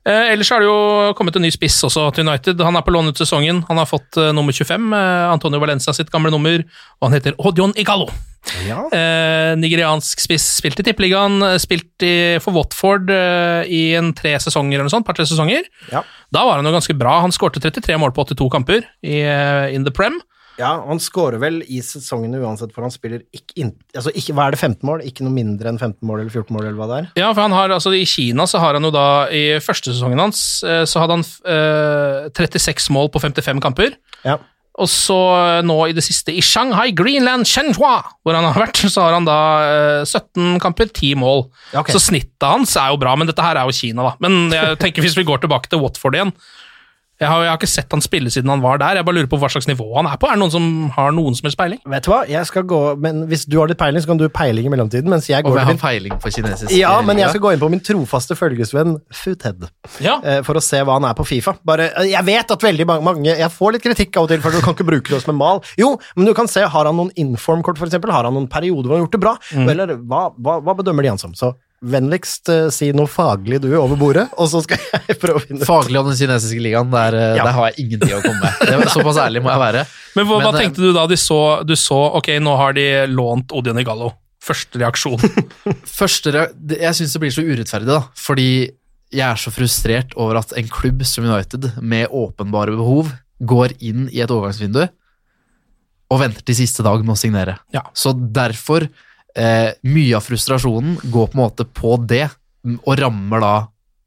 Eh, 0.06 0.32
ellers 0.32 0.50
har 0.50 0.62
det 0.62 0.68
jo 0.68 1.14
kommet 1.18 1.34
en 1.38 1.42
ny 1.42 1.50
spiss 1.54 1.80
også 1.86 2.08
til 2.14 2.26
United. 2.28 2.60
Han 2.62 2.78
er 2.78 2.84
på 2.86 2.92
lån 2.94 3.10
ut 3.10 3.18
sesongen. 3.18 3.64
Han 3.66 3.80
har 3.80 3.88
fått 3.90 4.18
eh, 4.22 4.30
nummer 4.34 4.54
25, 4.54 4.92
eh, 4.94 5.26
Antonio 5.32 5.58
Valencia 5.62 5.94
sitt 5.96 6.12
gamle 6.14 6.30
nummer, 6.30 6.62
og 7.00 7.08
han 7.08 7.16
heter 7.16 7.34
Odion 7.42 7.74
Igalo. 7.78 8.06
Ja. 8.66 8.84
Eh, 8.94 9.52
nigeriansk 9.58 10.22
spiss. 10.22 10.46
Spilt 10.60 10.80
i 10.82 10.86
Tippeligaen, 10.86 11.40
eh, 11.42 11.58
spilt 11.62 12.06
i, 12.06 12.38
for 12.42 12.56
Watford 12.56 13.10
eh, 13.12 13.66
i 13.66 13.82
en 13.98 14.12
tre 14.16 14.36
sesonger 14.42 14.78
eller 14.78 14.88
noe 14.88 14.94
sånt, 14.94 15.06
par-tre 15.08 15.26
sesonger. 15.28 15.66
Ja. 15.92 16.04
Da 16.34 16.46
var 16.46 16.60
han 16.60 16.68
jo 16.68 16.74
ganske 16.76 16.96
bra. 16.98 17.18
Han 17.24 17.34
skårte 17.34 17.62
33 17.62 17.98
mål 18.02 18.14
på 18.16 18.26
82 18.28 18.50
kamper 18.56 18.86
i, 19.02 19.20
eh, 19.20 19.74
in 19.74 19.86
the 19.86 19.94
Prem. 19.94 20.20
Ja, 20.56 20.70
han 20.88 21.00
skårer 21.02 21.40
vel 21.40 21.58
i 21.68 21.82
sesongene 21.84 22.38
uansett, 22.40 22.72
for 22.72 22.86
han 22.86 22.92
spiller 22.92 23.20
ikke 23.34 23.58
in, 23.60 23.74
Altså, 23.92 24.12
ikke, 24.16 24.32
hva 24.36 24.46
er 24.46 24.54
det, 24.54 24.60
15 24.62 24.88
mål? 24.88 25.02
Ikke 25.04 25.26
noe 25.26 25.34
mindre 25.34 25.68
enn 25.68 25.76
15 25.78 26.00
mål 26.08 26.22
eller 26.22 26.32
14 26.32 26.56
mål, 26.56 26.64
eller 26.64 26.78
hva 26.80 26.88
det 26.88 26.98
er? 27.02 27.08
Ja, 27.20 27.28
for 27.34 27.44
han 27.44 27.56
har, 27.56 27.74
altså 27.76 27.92
I 27.92 28.06
Kina 28.08 28.46
så 28.48 28.60
har 28.62 28.78
han 28.78 28.88
jo 28.88 28.92
da 28.94 29.26
I 29.28 29.60
første 29.60 29.92
sesongen 29.92 30.22
hans 30.22 30.40
eh, 30.64 30.84
så 30.88 31.02
hadde 31.02 31.18
han 31.18 31.26
eh, 31.52 32.30
36 32.32 32.88
mål 32.96 33.12
på 33.12 33.20
55 33.20 33.60
kamper. 33.64 33.98
Ja. 34.24 34.38
Og 34.76 34.90
så 34.92 35.16
eh, 35.38 35.62
nå 35.64 35.76
i 35.88 35.94
det 35.96 36.04
siste 36.04 36.34
i 36.36 36.42
Shanghai, 36.44 36.90
Greenland, 36.96 37.48
Shenhua, 37.48 37.98
hvor 38.26 38.36
han 38.36 38.44
har 38.44 38.58
vært, 38.66 38.82
så 38.92 39.06
har 39.06 39.16
han 39.16 39.28
da 39.28 39.38
eh, 39.64 40.02
17 40.04 40.60
kamper, 40.62 40.90
10 40.92 41.16
mål. 41.22 41.46
Okay. 41.72 41.96
Så 41.96 42.02
snittet 42.10 42.48
hans 42.48 42.76
er 42.80 42.92
jo 42.92 43.00
bra, 43.00 43.16
men 43.16 43.30
dette 43.30 43.44
her 43.44 43.58
er 43.58 43.68
jo 43.68 43.76
Kina, 43.76 44.10
da. 44.10 44.14
Men 44.26 44.54
jeg 44.54 44.78
tenker 44.82 45.04
hvis 45.04 45.16
vi 45.18 45.26
går 45.26 45.44
tilbake 45.44 45.72
til 45.72 45.82
Watford 45.82 46.18
igjen 46.18 46.34
jeg 47.16 47.28
har, 47.30 47.42
jeg 47.46 47.48
har 47.48 47.56
ikke 47.56 47.68
sett 47.70 47.94
han 47.94 48.02
spille 48.04 48.28
siden 48.32 48.50
han 48.52 48.60
var 48.60 48.76
der. 48.80 48.98
Jeg 48.98 49.06
bare 49.08 49.16
lurer 49.16 49.28
på 49.32 49.38
hva 49.40 49.48
slags 49.48 49.68
nivå 49.70 49.86
han 49.96 50.08
er 50.10 50.18
på. 50.20 50.28
Er 50.28 50.36
det 50.36 50.42
noen 50.42 50.52
som 50.52 50.66
har 50.92 51.14
noen 51.16 51.36
som 51.38 51.46
helst 51.48 51.56
peiling? 51.56 51.80
Vet 51.88 52.04
du 52.04 52.10
hva, 52.12 52.18
jeg 52.28 52.48
skal 52.50 52.66
gå 52.68 52.80
Men 53.00 53.22
hvis 53.30 53.46
du 53.48 53.56
har 53.60 53.70
litt 53.70 53.80
peiling, 53.80 54.02
så 54.04 54.10
kan 54.10 54.20
du 54.20 54.26
peiling 54.28 54.68
i 54.68 54.72
mellomtiden, 54.72 55.08
mens 55.08 55.28
jeg 55.30 55.40
Og 55.40 55.48
går 55.48 55.56
vi 55.56 55.62
jeg 55.62 55.68
har 55.68 55.72
min 55.72 55.80
feiling 55.80 56.18
på 56.20 56.32
kinesisk. 56.34 56.74
Ja, 56.76 56.92
men 57.06 57.22
jeg 57.22 57.32
skal 57.32 57.44
gå 57.46 57.54
inn 57.56 57.62
på 57.62 57.70
min 57.72 57.80
trofaste 57.84 58.36
følgesvenn 58.36 58.98
Foothead. 59.22 59.68
Ja. 60.04 60.18
eh, 60.20 60.42
for 60.46 60.60
å 60.60 60.64
se 60.64 60.82
hva 60.84 60.98
han 60.98 61.08
er 61.08 61.16
på 61.16 61.24
Fifa. 61.28 61.56
Bare, 61.66 61.88
eh, 61.96 62.10
jeg 62.12 62.28
vet 62.28 62.52
at 62.52 62.66
veldig 62.68 62.88
mange, 62.92 63.06
mange 63.08 63.32
Jeg 63.32 63.52
får 63.54 63.76
litt 63.76 63.86
kritikk 63.86 64.16
av 64.20 64.28
og 64.28 64.34
til, 64.34 64.42
for 64.44 64.52
du 64.52 64.60
kan 64.60 64.76
ikke 64.76 64.88
bruke 64.88 65.14
det 65.14 65.22
som 65.24 65.32
en 65.32 65.40
mal. 65.40 65.62
Jo, 65.80 65.94
men 66.16 66.28
du 66.28 66.34
kan 66.36 66.50
se, 66.52 66.66
har 66.68 66.90
han 66.90 67.00
noen 67.00 67.14
inform-kort, 67.16 67.80
for 67.80 67.88
eksempel? 67.88 68.12
Har 68.12 68.28
han 68.28 68.36
noen 68.36 68.50
perioder 68.52 68.90
hvor 68.90 68.98
han 68.98 69.04
har 69.04 69.08
gjort 69.08 69.16
det 69.16 69.24
bra? 69.24 69.34
Eller 69.64 69.96
hva, 70.04 70.26
hva, 70.36 70.60
hva 70.60 70.76
bedømmer 70.82 71.06
de 71.06 71.14
han 71.14 71.22
som? 71.22 71.32
Så 71.38 71.54
vennligst 71.84 72.48
uh, 72.48 72.68
si 72.72 72.88
noe 72.96 73.08
faglig 73.10 73.60
du 73.62 73.68
over 73.76 73.98
bordet, 74.00 74.26
og 74.40 74.48
så 74.50 74.62
skal 74.64 74.80
jeg 74.80 75.18
prøve 75.22 75.40
å 75.40 75.44
finne 75.44 75.60
ut 75.60 75.68
Faglig 75.68 76.00
om 76.00 76.08
den 76.08 76.16
kinesiske 76.18 76.62
ligaen, 76.64 76.88
der, 76.92 77.16
eh, 77.18 77.34
Ja. 77.36 77.44
der 77.44 77.56
har 77.56 77.68
jeg 77.70 77.84
ingenting 77.86 78.14
å 78.16 78.22
komme 78.24 78.40
med. 78.40 78.62
Det 78.82 78.92
såpass 78.94 79.20
ærlig 79.20 79.42
må 79.44 79.52
jeg 79.52 79.62
være. 79.62 79.82
Men 80.16 80.26
hva, 80.28 80.38
hva 80.38 80.40
Men, 80.40 80.48
hva 80.48 80.62
tenkte 80.64 80.84
du 80.86 80.92
da 80.96 81.04
de 81.10 81.18
så, 81.20 81.40
du 81.68 81.74
så 81.76 81.98
Ok, 82.16 82.32
nå 82.40 82.56
har 82.56 82.76
de 82.76 82.86
lånt 83.12 83.52
Odion 83.56 83.78
Igallo. 83.82 84.12
Første 84.46 84.80
reaksjon. 84.80 85.20
Første, 86.00 86.32
reaksjon, 86.32 86.76
jeg 86.80 86.98
syns 87.00 87.16
det 87.16 87.22
blir 87.24 87.34
så 87.34 87.44
urettferdig, 87.44 87.90
da. 87.90 88.02
Fordi 88.18 88.50
jeg 89.12 89.26
er 89.26 89.40
så 89.40 89.52
frustrert 89.54 90.14
over 90.18 90.40
at 90.40 90.54
en 90.58 90.68
klubb 90.70 91.04
som 91.06 91.26
United, 91.26 91.68
med 91.82 92.08
åpenbare 92.14 92.74
behov, 92.78 93.12
går 93.46 93.76
inn 93.84 94.06
i 94.14 94.22
et 94.24 94.32
overgangsvindu 94.32 94.86
og 96.06 96.20
venter 96.22 96.44
til 96.46 96.56
siste 96.58 96.84
dag 96.86 97.02
med 97.02 97.16
å 97.16 97.18
signere. 97.18 97.56
Ja. 97.74 97.82
Så 97.96 98.12
derfor 98.14 98.86
eh, 99.36 99.70
Mye 99.86 100.16
av 100.18 100.24
frustrasjonen 100.26 100.98
går 101.04 101.30
på 101.30 101.36
en 101.38 101.42
måte 101.44 101.66
på 101.68 101.96
det, 102.08 102.26
og 102.82 102.98
rammer 102.98 103.42
da 103.44 103.54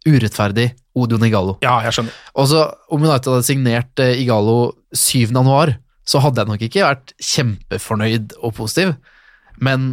urettferdig 0.09 0.71
Odion 0.99 1.21
Nigallo. 1.23 1.57
Ja, 1.63 1.77
jeg 1.85 1.95
skjønner. 1.95 2.17
Og 2.35 2.49
så 2.51 2.65
Om 2.89 3.05
United 3.05 3.31
hadde 3.31 3.47
signert 3.47 4.01
eh, 4.03 4.19
Igalo 4.19 4.73
7. 4.91 5.29
januar, 5.29 5.75
så 6.09 6.21
hadde 6.23 6.41
jeg 6.41 6.49
nok 6.49 6.63
ikke 6.65 6.85
vært 6.85 7.13
kjempefornøyd 7.21 8.37
og 8.41 8.55
positiv, 8.57 8.95
men 9.61 9.91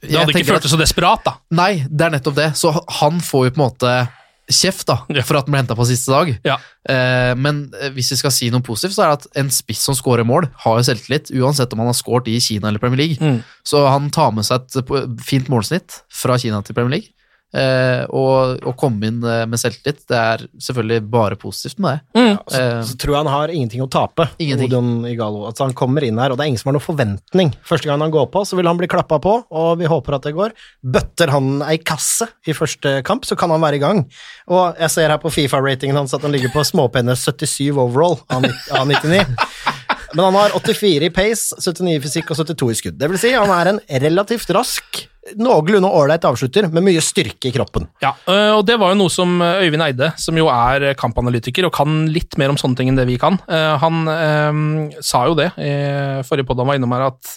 Du 0.00 0.14
hadde 0.16 0.32
ikke 0.32 0.52
følt 0.54 0.64
deg 0.64 0.72
så 0.72 0.78
desperat, 0.80 1.24
da. 1.26 1.36
Nei, 1.56 1.84
det 1.88 2.06
er 2.06 2.14
nettopp 2.14 2.36
det. 2.36 2.50
Så 2.58 2.70
han 3.00 3.20
får 3.24 3.48
jo 3.48 3.54
på 3.54 3.60
en 3.60 3.64
måte 3.64 3.92
kjeft 4.46 4.86
da, 4.86 5.00
for 5.26 5.38
at 5.38 5.46
den 5.48 5.54
ble 5.54 5.60
henta 5.62 5.76
på 5.78 5.86
siste 5.88 6.12
dag. 6.12 6.30
Ja. 6.46 6.56
Eh, 6.88 7.32
men 7.38 7.64
eh, 7.80 7.90
hvis 7.96 8.12
vi 8.14 8.20
skal 8.20 8.34
si 8.34 8.50
noe 8.54 8.64
positivt, 8.66 8.94
så 8.96 9.04
er 9.04 9.12
det 9.12 9.18
at 9.20 9.40
en 9.42 9.50
spiss 9.54 9.82
som 9.88 9.96
skårer 9.98 10.26
mål, 10.28 10.48
har 10.64 10.78
jo 10.78 10.86
selvtillit, 10.86 11.32
uansett 11.34 11.74
om 11.74 11.82
han 11.82 11.90
har 11.90 11.98
skåret 11.98 12.30
i 12.30 12.38
Kina 12.42 12.70
eller 12.70 12.82
Premier 12.82 13.02
League. 13.02 13.18
Mm. 13.18 13.40
Så 13.66 13.82
han 13.88 14.10
tar 14.14 14.34
med 14.36 14.46
seg 14.46 14.62
et 14.62 14.94
fint 15.26 15.50
målsnitt 15.52 16.00
fra 16.14 16.38
Kina 16.38 16.62
til 16.62 16.78
Premier 16.78 16.98
League. 16.98 17.15
Eh, 17.54 18.02
og 18.10 18.64
å 18.66 18.72
komme 18.76 19.06
inn 19.08 19.20
eh, 19.24 19.44
med 19.48 19.60
selvtillit, 19.60 20.02
det 20.10 20.18
er 20.18 20.42
selvfølgelig 20.66 21.04
bare 21.12 21.38
positivt 21.40 21.78
med 21.80 21.94
det. 21.94 22.18
Mm. 22.18 22.32
Så, 22.42 22.62
så 22.90 22.96
tror 23.00 23.14
jeg 23.14 23.22
han 23.22 23.32
har 23.32 23.52
ingenting 23.54 23.84
å 23.84 23.88
tape. 23.92 24.26
Ingenting. 24.42 24.68
Odion 24.68 25.06
Igalo. 25.08 25.44
Altså, 25.48 25.64
han 25.68 25.76
kommer 25.78 26.04
inn 26.04 26.20
her, 26.20 26.34
og 26.34 26.40
det 26.40 26.44
er 26.44 26.52
ingen 26.52 26.60
som 26.60 26.72
har 26.72 26.76
noen 26.76 26.86
forventning. 26.86 27.54
Første 27.66 27.88
gang 27.88 28.02
han 28.02 28.14
går 28.14 28.28
på, 28.34 28.42
så 28.48 28.58
vil 28.58 28.68
han 28.68 28.80
bli 28.80 28.90
klappa 28.90 29.20
på, 29.22 29.38
og 29.46 29.70
vi 29.80 29.88
håper 29.90 30.18
at 30.18 30.28
det 30.28 30.34
går. 30.36 30.56
Bøtter 30.96 31.32
han 31.32 31.62
ei 31.68 31.78
kasse 31.80 32.28
i 32.46 32.56
første 32.56 32.98
kamp, 33.06 33.24
så 33.28 33.38
kan 33.38 33.54
han 33.54 33.64
være 33.64 33.80
i 33.80 33.84
gang. 33.84 34.04
Og 34.50 34.82
jeg 34.82 34.92
ser 34.92 35.14
her 35.14 35.22
på 35.22 35.32
Fifa-ratingen 35.32 35.96
hans 36.02 36.16
at 36.16 36.26
han 36.26 36.34
ligger 36.34 36.52
på 36.54 36.66
småpenne 36.66 37.16
77 37.16 37.70
overall 37.72 38.18
av 38.28 38.44
99. 38.90 39.22
Men 40.16 40.24
han 40.30 40.38
har 40.38 40.54
84 40.56 41.08
i 41.08 41.12
pace, 41.12 41.56
79 41.60 41.96
i 41.96 42.00
fysikk 42.04 42.30
og 42.32 42.38
72 42.40 42.70
i 42.72 42.78
skudd. 42.80 42.98
Det 43.00 43.08
vil 43.10 43.20
si, 43.20 43.32
han 43.36 43.52
er 43.52 43.72
en 43.72 43.80
relativt 44.02 44.52
rask, 44.56 45.06
noenlunde 45.34 45.90
ålreit 45.90 46.24
avslutter, 46.28 46.68
med 46.72 46.84
mye 46.86 47.02
styrke 47.04 47.50
i 47.50 47.54
kroppen. 47.54 47.88
Ja, 48.04 48.12
øh, 48.30 48.58
og 48.58 48.64
det 48.68 48.78
var 48.80 48.92
jo 48.92 49.00
noe 49.00 49.12
som 49.12 49.38
øh, 49.42 49.62
Øyvind 49.64 49.84
Eide, 49.86 50.12
som 50.20 50.38
jo 50.38 50.48
er 50.52 50.92
kampanalytiker 50.98 51.68
og 51.68 51.74
kan 51.76 52.04
litt 52.12 52.38
mer 52.40 52.52
om 52.52 52.60
sånne 52.60 52.78
ting 52.78 52.92
enn 52.92 52.98
det 52.98 53.08
vi 53.08 53.18
kan, 53.20 53.38
øh, 53.48 53.72
han 53.82 54.12
øh, 54.12 55.00
sa 55.04 55.24
jo 55.28 55.36
det 55.38 55.50
i 55.56 55.72
forrige 56.26 56.48
podd 56.48 56.62
han 56.62 56.70
var 56.70 56.78
innom 56.78 56.94
her, 56.96 57.08
at 57.10 57.36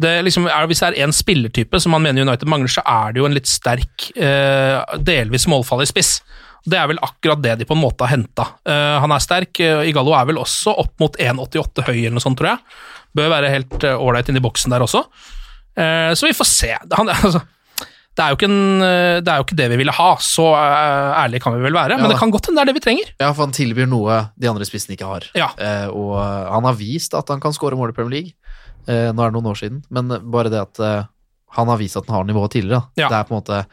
det 0.00 0.14
liksom 0.24 0.46
hvis 0.48 0.80
det 0.80 0.86
er 0.88 1.02
én 1.04 1.12
spillertype 1.12 1.80
som 1.82 1.92
han 1.92 2.06
mener 2.06 2.24
United 2.24 2.48
mangler, 2.48 2.72
så 2.72 2.84
er 2.88 3.12
det 3.12 3.20
jo 3.20 3.26
en 3.28 3.36
litt 3.36 3.50
sterk, 3.50 4.06
øh, 4.16 4.78
delvis 5.04 5.44
målfallig 5.50 5.90
spiss. 5.90 6.14
Det 6.64 6.76
er 6.76 6.88
vel 6.88 7.00
akkurat 7.04 7.40
det 7.44 7.58
de 7.60 7.66
på 7.68 7.76
en 7.76 7.80
måte 7.80 8.04
har 8.04 8.12
henta. 8.12 8.44
han 8.68 9.12
er 9.14 9.22
sterk, 9.24 9.60
Igallo 9.88 10.12
er 10.12 10.26
vel 10.28 10.40
også 10.42 10.74
opp 10.76 10.92
mot 11.00 11.16
1,88 11.16 11.86
høy 11.86 11.94
eller 11.94 12.18
noe 12.18 12.24
sånt, 12.24 12.36
tror 12.36 12.50
jeg. 12.50 12.60
Bør 13.16 13.30
være 13.32 13.50
helt 13.50 13.84
øh, 13.84 13.98
ålreit 13.98 14.30
inni 14.30 14.42
boksen 14.42 14.74
der 14.74 14.84
også. 14.84 15.02
Eh, 15.78 16.12
så 16.14 16.26
vi 16.26 16.36
får 16.36 16.48
se. 16.48 16.70
Han, 16.96 17.08
altså, 17.14 17.42
det, 18.18 18.24
er 18.26 18.44
en, 18.46 18.56
eh, 18.84 19.18
det 19.24 19.32
er 19.32 19.40
jo 19.40 19.46
ikke 19.46 19.58
det 19.60 19.68
vi 19.72 19.78
ville 19.82 19.94
ha, 19.94 20.08
så 20.24 20.48
eh, 20.58 21.12
ærlig 21.24 21.42
kan 21.44 21.56
vi 21.56 21.62
vel 21.66 21.78
være. 21.78 21.96
Ja, 21.96 22.02
men 22.02 22.12
det 22.12 22.18
kan 22.20 22.32
godt 22.34 22.50
hende 22.50 22.60
det 22.60 22.66
er 22.66 22.72
det 22.72 22.78
vi 22.80 22.84
trenger. 22.88 23.12
Ja, 23.20 23.30
for 23.32 23.46
han 23.46 23.54
tilbyr 23.56 23.88
noe 23.90 24.18
de 24.40 24.50
andre 24.50 24.66
spissene 24.68 24.96
ikke 24.98 25.08
har. 25.10 25.28
Ja. 25.38 25.52
Og 25.94 26.16
han 26.18 26.68
har 26.68 26.76
vist 26.78 27.14
at 27.18 27.30
han 27.32 27.42
kan 27.42 27.56
skåre 27.56 27.78
mål 27.78 27.94
i 27.94 27.96
Premier 27.96 28.16
League. 28.18 28.36
Nå 28.90 29.22
er 29.22 29.30
det 29.30 29.36
noen 29.36 29.50
år 29.52 29.58
siden, 29.60 29.80
men 29.92 30.10
bare 30.32 30.50
det 30.52 30.60
at 30.64 30.80
han 31.56 31.70
har 31.70 31.80
vist 31.80 31.98
at 31.98 32.06
han 32.08 32.20
har 32.20 32.28
nivået 32.28 32.52
tidligere. 32.54 32.84
Ja. 32.98 33.08
Det 33.10 33.16
er 33.18 33.26
på 33.28 33.34
en 33.34 33.40
måte 33.40 33.64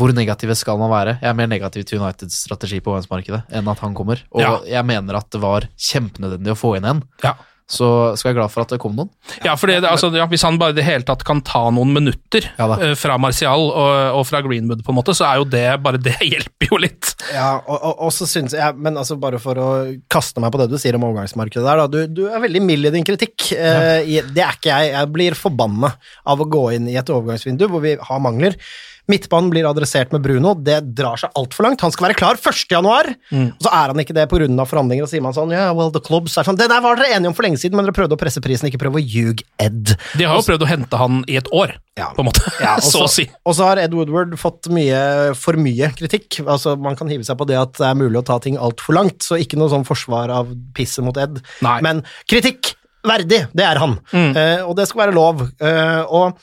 Hvor 0.00 0.12
negative 0.16 0.54
skal 0.56 0.78
man 0.80 0.88
være? 0.88 1.18
Jeg 1.20 1.28
er 1.28 1.36
mer 1.36 1.48
negativ 1.50 1.84
til 1.84 2.00
Uniteds 2.00 2.38
strategi 2.46 2.78
på 2.80 2.92
verdensmarkedet 2.94 3.42
enn 3.58 3.68
at 3.68 3.82
han 3.82 3.92
kommer. 3.94 4.22
Og 4.32 4.40
Ja. 4.40 4.52
jeg 4.64 4.86
mener 4.88 5.18
at 5.18 5.28
det 5.34 5.40
var 5.42 5.66
kjempenødvendig 5.76 6.54
å 6.54 6.56
få 6.56 6.76
inn 6.78 6.86
en. 6.88 7.02
Ja. 7.24 7.34
Så 7.70 7.86
skal 8.18 8.30
jeg 8.30 8.34
være 8.34 8.40
glad 8.40 8.50
for 8.50 8.64
at 8.64 8.72
det 8.74 8.80
kom 8.82 8.96
noen. 8.98 9.10
Ja, 9.46 9.52
for 9.54 9.70
det, 9.70 9.76
altså, 9.86 10.08
ja, 10.18 10.24
Hvis 10.26 10.42
han 10.42 10.56
bare 10.58 10.74
i 10.74 10.76
det 10.80 10.82
hele 10.88 11.06
tatt 11.06 11.22
kan 11.28 11.38
ta 11.46 11.60
noen 11.70 11.92
minutter 11.94 12.48
Ja 12.58 12.66
eh, 12.74 12.94
fra 12.98 13.14
Martial 13.22 13.68
og, 13.70 13.92
og 14.18 14.24
fra 14.26 14.40
Greenwood, 14.42 14.82
på 14.82 14.90
en 14.90 14.98
måte, 14.98 15.14
så 15.14 15.28
er 15.28 15.38
jo 15.38 15.46
det 15.52 15.62
bare 15.84 16.00
det 16.02 16.16
hjelper 16.32 16.72
jo 16.72 16.80
litt. 16.82 17.12
Ja, 17.30 17.52
og, 17.62 17.76
og, 17.78 17.94
og 18.08 18.12
så 18.16 18.26
synes 18.26 18.56
jeg 18.58 18.74
Men 18.82 18.98
altså 18.98 19.14
bare 19.22 19.38
for 19.42 19.60
å 19.62 19.68
kaste 20.10 20.42
meg 20.42 20.50
på 20.50 20.58
det 20.64 20.66
du 20.72 20.76
sier 20.82 20.98
om 20.98 21.06
overgangsmarkedet 21.06 21.62
der, 21.68 21.84
da. 21.84 21.86
Du, 21.90 22.00
du 22.20 22.24
er 22.28 22.42
veldig 22.42 22.64
mild 22.66 22.90
i 22.90 22.94
din 22.98 23.06
kritikk. 23.06 23.52
I- 23.54 24.22
det 24.34 24.42
er 24.42 24.56
ikke 24.58 24.70
jeg. 24.74 24.90
Jeg 24.96 25.12
blir 25.14 25.38
forbanna 25.38 25.92
av 26.26 26.42
å 26.42 26.48
gå 26.50 26.64
inn 26.74 26.90
i 26.90 26.98
et 26.98 27.10
overgangsvindu 27.14 27.68
hvor 27.70 27.82
vi 27.86 27.94
har 28.02 28.22
mangler. 28.22 28.58
Midtbanen 29.08 29.50
blir 29.50 29.66
adressert 29.68 30.12
med 30.12 30.22
Bruno. 30.22 30.52
Det 30.54 30.80
drar 30.96 31.16
seg 31.20 31.32
altfor 31.38 31.66
langt. 31.66 31.80
Han 31.80 31.92
skal 31.94 32.08
være 32.08 32.18
klar 32.18 32.38
1. 32.38 32.60
januar, 32.70 33.08
og 33.32 33.64
så 33.64 33.72
er 33.72 33.92
han 33.94 34.02
ikke 34.02 34.14
det 34.16 34.26
pga. 34.30 34.66
forhandlinger. 34.68 35.06
Og 35.06 35.10
sier 35.10 35.22
man 35.24 35.34
sånn 35.36 35.50
yeah, 35.54 35.72
well, 35.76 35.90
the 35.90 36.00
clubs 36.00 36.36
er 36.38 36.46
sånn 36.46 36.58
Det 36.60 36.68
der 36.70 36.82
var 36.84 36.96
dere 36.98 37.16
enige 37.16 37.32
om 37.32 37.36
for 37.36 37.46
lenge 37.46 37.58
siden, 37.62 37.76
men 37.78 37.88
dere 37.88 37.96
prøvde 37.96 38.16
å 38.18 38.20
presse 38.20 38.42
prisen, 38.44 38.68
ikke 38.68 38.82
prøve 38.84 39.00
å 39.00 39.04
ljuge 39.04 39.46
Ed. 39.60 39.94
De 40.18 40.26
har 40.28 40.36
jo 40.38 40.46
prøvd 40.46 40.66
å 40.66 40.70
hente 40.70 41.00
han 41.00 41.22
i 41.30 41.38
et 41.40 41.48
år, 41.52 41.74
Ja. 41.98 42.10
på 42.16 42.22
en 42.22 42.30
måte. 42.30 42.44
Ja, 42.60 42.76
og 42.80 42.86
så 42.86 43.04
å 43.06 43.10
si. 43.10 43.26
Og 43.44 43.56
så 43.58 43.66
har 43.70 43.80
Ed 43.82 43.94
Woodward 43.96 44.36
fått 44.40 44.68
mye, 44.72 45.34
for 45.38 45.58
mye 45.60 45.90
kritikk. 45.98 46.40
Altså, 46.46 46.76
Man 46.78 46.96
kan 46.96 47.08
hive 47.10 47.24
seg 47.26 47.38
på 47.40 47.48
det 47.48 47.58
at 47.60 47.74
det 47.80 47.88
er 47.90 47.98
mulig 47.98 48.20
å 48.22 48.26
ta 48.26 48.38
ting 48.42 48.56
altfor 48.60 48.96
langt, 48.96 49.24
så 49.26 49.40
ikke 49.40 49.58
noe 49.60 49.72
sånn 49.72 49.86
forsvar 49.88 50.30
av 50.34 50.52
pisset 50.76 51.04
mot 51.04 51.16
Ed. 51.20 51.40
Nei. 51.64 51.80
Men 51.84 52.04
kritikk 52.30 52.74
verdig, 53.06 53.46
det 53.56 53.64
er 53.64 53.78
han. 53.80 53.94
Eh, 54.12 54.60
og 54.66 54.74
det 54.76 54.84
skal 54.90 55.06
være 55.06 55.14
lov. 55.16 55.46
Uh, 55.56 56.02
og, 56.12 56.40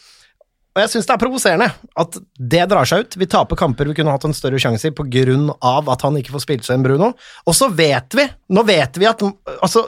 og 0.78 0.84
jeg 0.84 0.92
syns 0.94 1.08
det 1.10 1.14
er 1.16 1.22
provoserende 1.22 1.68
at 1.98 2.18
det 2.38 2.66
drar 2.70 2.86
seg 2.86 3.02
ut. 3.02 3.16
Vi 3.18 3.28
taper 3.30 3.58
kamper 3.58 3.90
vi 3.90 3.96
kunne 3.98 4.14
hatt 4.14 4.28
en 4.28 4.36
større 4.38 4.60
sjanse 4.62 4.92
i 4.92 5.38
av 5.66 5.90
at 5.90 6.04
han 6.06 6.20
ikke 6.20 6.36
får 6.36 6.44
spilt 6.44 6.68
seg 6.68 6.78
inn, 6.78 6.86
Bruno. 6.86 7.16
Og 7.50 7.56
så 7.58 7.72
vet 7.74 8.14
vi, 8.14 8.28
nå 8.54 8.64
vet 8.68 9.00
vi 9.02 9.10
at 9.10 9.24
altså, 9.58 9.88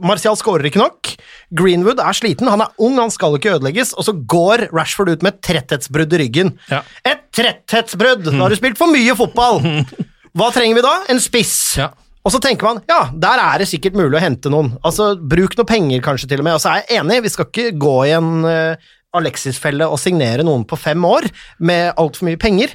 Martial 0.00 0.38
skårer 0.40 0.70
ikke 0.70 0.80
nok. 0.80 1.10
Greenwood 1.52 2.00
er 2.00 2.16
sliten, 2.16 2.48
han 2.48 2.64
er 2.64 2.72
ung, 2.80 2.96
han 2.96 3.12
skal 3.12 3.36
ikke 3.36 3.58
ødelegges. 3.58 3.92
Og 3.92 4.08
så 4.08 4.14
går 4.16 4.70
Rashford 4.72 5.12
ut 5.12 5.26
med 5.26 5.34
et 5.34 5.42
tretthetsbrudd 5.44 6.16
i 6.16 6.22
ryggen. 6.24 6.54
Ja. 6.72 6.80
Et 7.04 7.26
tretthetsbrudd! 7.36 8.24
Da 8.30 8.38
har 8.40 8.54
du 8.54 8.56
spilt 8.56 8.80
for 8.80 8.92
mye 8.92 9.16
fotball! 9.18 9.60
Hva 10.38 10.48
trenger 10.54 10.80
vi 10.80 10.86
da? 10.86 10.94
En 11.12 11.20
spiss. 11.20 11.58
Ja. 11.76 11.90
Og 12.22 12.32
så 12.32 12.38
tenker 12.40 12.68
man 12.68 12.80
ja, 12.88 13.08
der 13.12 13.40
er 13.42 13.60
det 13.60 13.68
sikkert 13.68 13.98
mulig 13.98 14.16
å 14.16 14.22
hente 14.22 14.50
noen. 14.52 14.72
Altså, 14.86 15.12
Bruk 15.18 15.58
noe 15.58 15.68
penger, 15.68 16.00
kanskje, 16.04 16.30
til 16.30 16.40
og 16.40 16.48
med. 16.48 16.56
Og 16.56 16.62
så 16.62 16.72
er 16.72 16.82
jeg 16.82 17.02
enig, 17.02 17.20
vi 17.26 17.32
skal 17.34 17.50
ikke 17.50 17.76
gå 17.82 17.96
i 18.06 18.14
en 18.16 18.46
uh, 18.46 18.92
Alexis-felle 19.16 19.86
og 19.88 19.98
signere 20.00 20.44
noen 20.46 20.64
på 20.68 20.78
fem 20.80 21.02
år 21.04 21.28
med 21.60 21.92
altfor 22.00 22.28
mye 22.30 22.40
penger. 22.40 22.72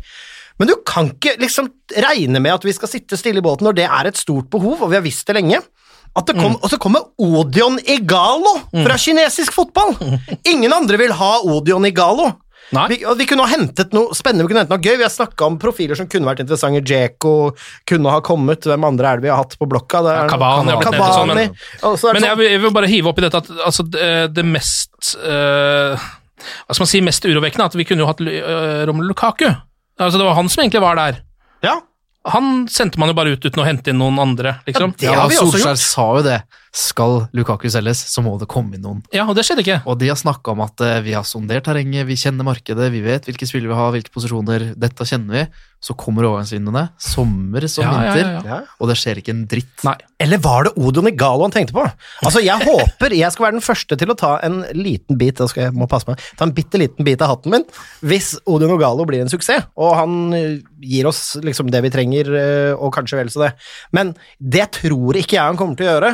Men 0.58 0.72
du 0.72 0.76
kan 0.90 1.12
ikke 1.14 1.36
liksom 1.42 1.70
regne 2.02 2.40
med 2.42 2.56
at 2.56 2.64
vi 2.66 2.74
skal 2.74 2.90
sitte 2.90 3.18
stille 3.20 3.42
i 3.44 3.46
båten 3.46 3.68
når 3.68 3.76
det 3.78 3.86
er 3.90 4.10
et 4.10 4.18
stort 4.18 4.50
behov, 4.54 4.82
og 4.82 4.90
vi 4.90 4.98
har 4.98 5.06
visst 5.06 5.28
det 5.30 5.36
lenge. 5.38 5.60
At 6.18 6.26
det 6.26 6.38
kom, 6.40 6.56
Og 6.64 6.70
så 6.72 6.80
kommer 6.82 7.04
Odion 7.22 7.78
Igalo 7.86 8.56
fra 8.72 8.96
kinesisk 8.98 9.54
fotball! 9.54 9.94
Ingen 10.50 10.74
andre 10.74 10.98
vil 10.98 11.14
ha 11.14 11.40
Odion 11.46 11.86
Igalo. 11.86 12.32
Vi, 12.90 12.98
vi 13.16 13.26
kunne 13.30 13.46
ha 13.46 13.52
hentet 13.54 13.94
noe 13.96 14.12
spennende, 14.18 14.44
vi 14.44 14.50
kunne 14.52 14.64
hentet 14.66 14.74
noe 14.74 14.84
gøy. 14.84 14.98
Vi 15.00 15.06
har 15.06 15.12
snakka 15.14 15.46
om 15.46 15.60
profiler 15.62 15.96
som 15.96 16.08
kunne 16.12 16.28
vært 16.28 16.42
interessante. 16.44 16.82
Jeko 16.90 17.54
kunne 17.88 18.12
ha 18.12 18.20
kommet. 18.26 18.66
Hvem 18.68 18.84
andre 18.90 19.08
er 19.14 19.22
det 19.22 19.28
vi 19.28 19.32
har 19.32 19.40
hatt 19.44 19.54
på 19.62 19.70
blokka? 19.72 20.02
Det 20.04 20.16
Ja, 20.74 20.76
har 20.90 20.92
blitt 20.98 21.14
sånn, 21.14 21.28
men- 21.38 21.54
Men 21.86 22.22
sånn- 22.24 22.28
jeg 22.28 22.38
vil, 22.42 22.50
jeg 22.52 22.62
vil 22.66 22.72
bare 22.76 22.88
hive 22.92 23.08
opp 23.14 23.20
i 23.20 23.22
dette 23.28 23.38
at 23.38 23.48
altså, 23.70 23.86
det, 23.88 24.34
det 24.34 24.44
mest 24.46 25.16
øh, 25.22 25.96
Hva 26.38 26.76
skal 26.76 26.84
man 26.86 26.92
si, 26.92 27.02
mest 27.06 27.26
urovekkende, 27.28 27.66
at 27.72 27.78
vi 27.80 27.86
kunne 27.88 28.04
jo 28.06 28.10
hatt 28.10 28.22
øh, 28.22 28.82
Romelu 28.90 29.10
Lukaku. 29.12 29.48
Altså, 29.98 30.18
det 30.20 30.26
var 30.28 30.36
han 30.38 30.50
som 30.54 30.62
egentlig 30.64 30.82
var 30.84 30.96
der. 31.00 31.22
Ja, 31.66 31.80
Han 32.28 32.68
sendte 32.68 33.00
man 33.00 33.08
jo 33.10 33.16
bare 33.16 33.32
ut 33.38 33.46
uten 33.46 33.62
å 33.64 33.66
hente 33.66 33.90
inn 33.94 33.98
noen 34.02 34.18
andre, 34.20 34.58
liksom. 34.68 34.92
det 35.00 35.08
har 35.08 35.30
vi 35.32 35.38
også 35.40 35.54
Solskjær 35.54 35.70
gjort. 35.78 35.84
sa 35.86 36.08
jo 36.18 36.24
det. 36.26 36.42
Skal 36.78 37.24
Lukaku 37.34 37.66
selges, 37.74 38.04
så 38.12 38.22
må 38.26 38.36
det 38.42 38.50
komme 38.52 38.78
inn 38.78 38.84
noen. 38.86 39.00
Ja, 39.16 39.26
og 39.26 39.34
det 39.38 39.48
skjedde 39.48 39.64
ikke. 39.66 39.80
Og 39.90 39.98
de 40.02 40.12
har 40.12 40.20
snakka 40.20 40.54
om 40.54 40.62
at 40.68 40.84
eh, 40.86 41.00
vi 41.08 41.16
har 41.18 41.26
sondert 41.26 41.66
terrenget, 41.66 42.06
vi 42.10 42.20
kjenner 42.20 42.46
markedet, 42.46 42.92
vi 42.94 43.02
vet 43.06 43.26
hvilke 43.26 43.48
spillere 43.50 43.74
vi 43.74 43.80
har, 43.82 43.96
hvilke 43.96 44.14
posisjoner. 44.14 44.72
Dette 44.78 45.08
kjenner 45.10 45.40
vi. 45.42 45.48
Så 45.78 45.94
kommer 45.94 46.26
overgangsvinduene, 46.26 46.88
sommer 46.98 47.62
som 47.70 47.86
Ja, 47.86 47.92
vinter, 48.02 48.22
ja, 48.26 48.30
ja. 48.42 48.46
Ja. 48.50 48.78
og 48.82 48.90
det 48.90 48.96
skjer 48.98 49.20
ikke 49.22 49.30
en 49.36 49.44
dritt. 49.50 49.84
Nei. 49.86 49.94
Eller 50.26 50.40
var 50.42 50.66
det 50.66 50.72
Odion 50.82 51.06
Igalo 51.12 51.46
han 51.46 51.54
tenkte 51.54 51.76
på? 51.76 51.84
Altså, 52.26 52.42
Jeg 52.42 52.66
håper 52.66 53.14
jeg 53.14 53.30
skal 53.36 53.46
være 53.46 53.56
den 53.60 53.66
første 53.66 53.98
til 54.02 54.10
å 54.10 54.16
ta 54.18 54.32
en 54.48 54.64
liten 54.74 55.20
bit 55.22 55.38
da 55.38 55.46
skal 55.46 55.68
jeg 55.68 55.76
må 55.78 55.86
passe 55.92 56.10
meg, 56.10 56.24
ta 56.40 56.48
en 56.48 56.54
bitte 56.58 56.82
liten 56.82 57.06
bit 57.06 57.22
av 57.22 57.30
hatten 57.36 57.54
min 57.54 57.68
hvis 58.02 58.32
Odion 58.50 58.74
Igalo 58.74 59.06
blir 59.06 59.22
en 59.22 59.30
suksess, 59.30 59.68
og 59.78 59.94
han 60.00 60.18
eh, 60.34 60.58
gir 60.82 61.06
oss 61.10 61.22
liksom 61.46 61.70
det 61.70 61.84
vi 61.86 61.94
trenger, 61.94 62.34
eh, 62.42 62.74
og 62.74 62.90
kanskje 62.98 63.22
vel 63.22 63.30
så 63.30 63.46
det. 63.46 63.52
Men 63.94 64.16
det 64.42 64.66
tror 64.80 65.22
ikke 65.22 65.38
jeg 65.38 65.46
han 65.46 65.62
kommer 65.62 65.78
til 65.78 65.86
å 65.86 65.94
gjøre. 65.94 66.12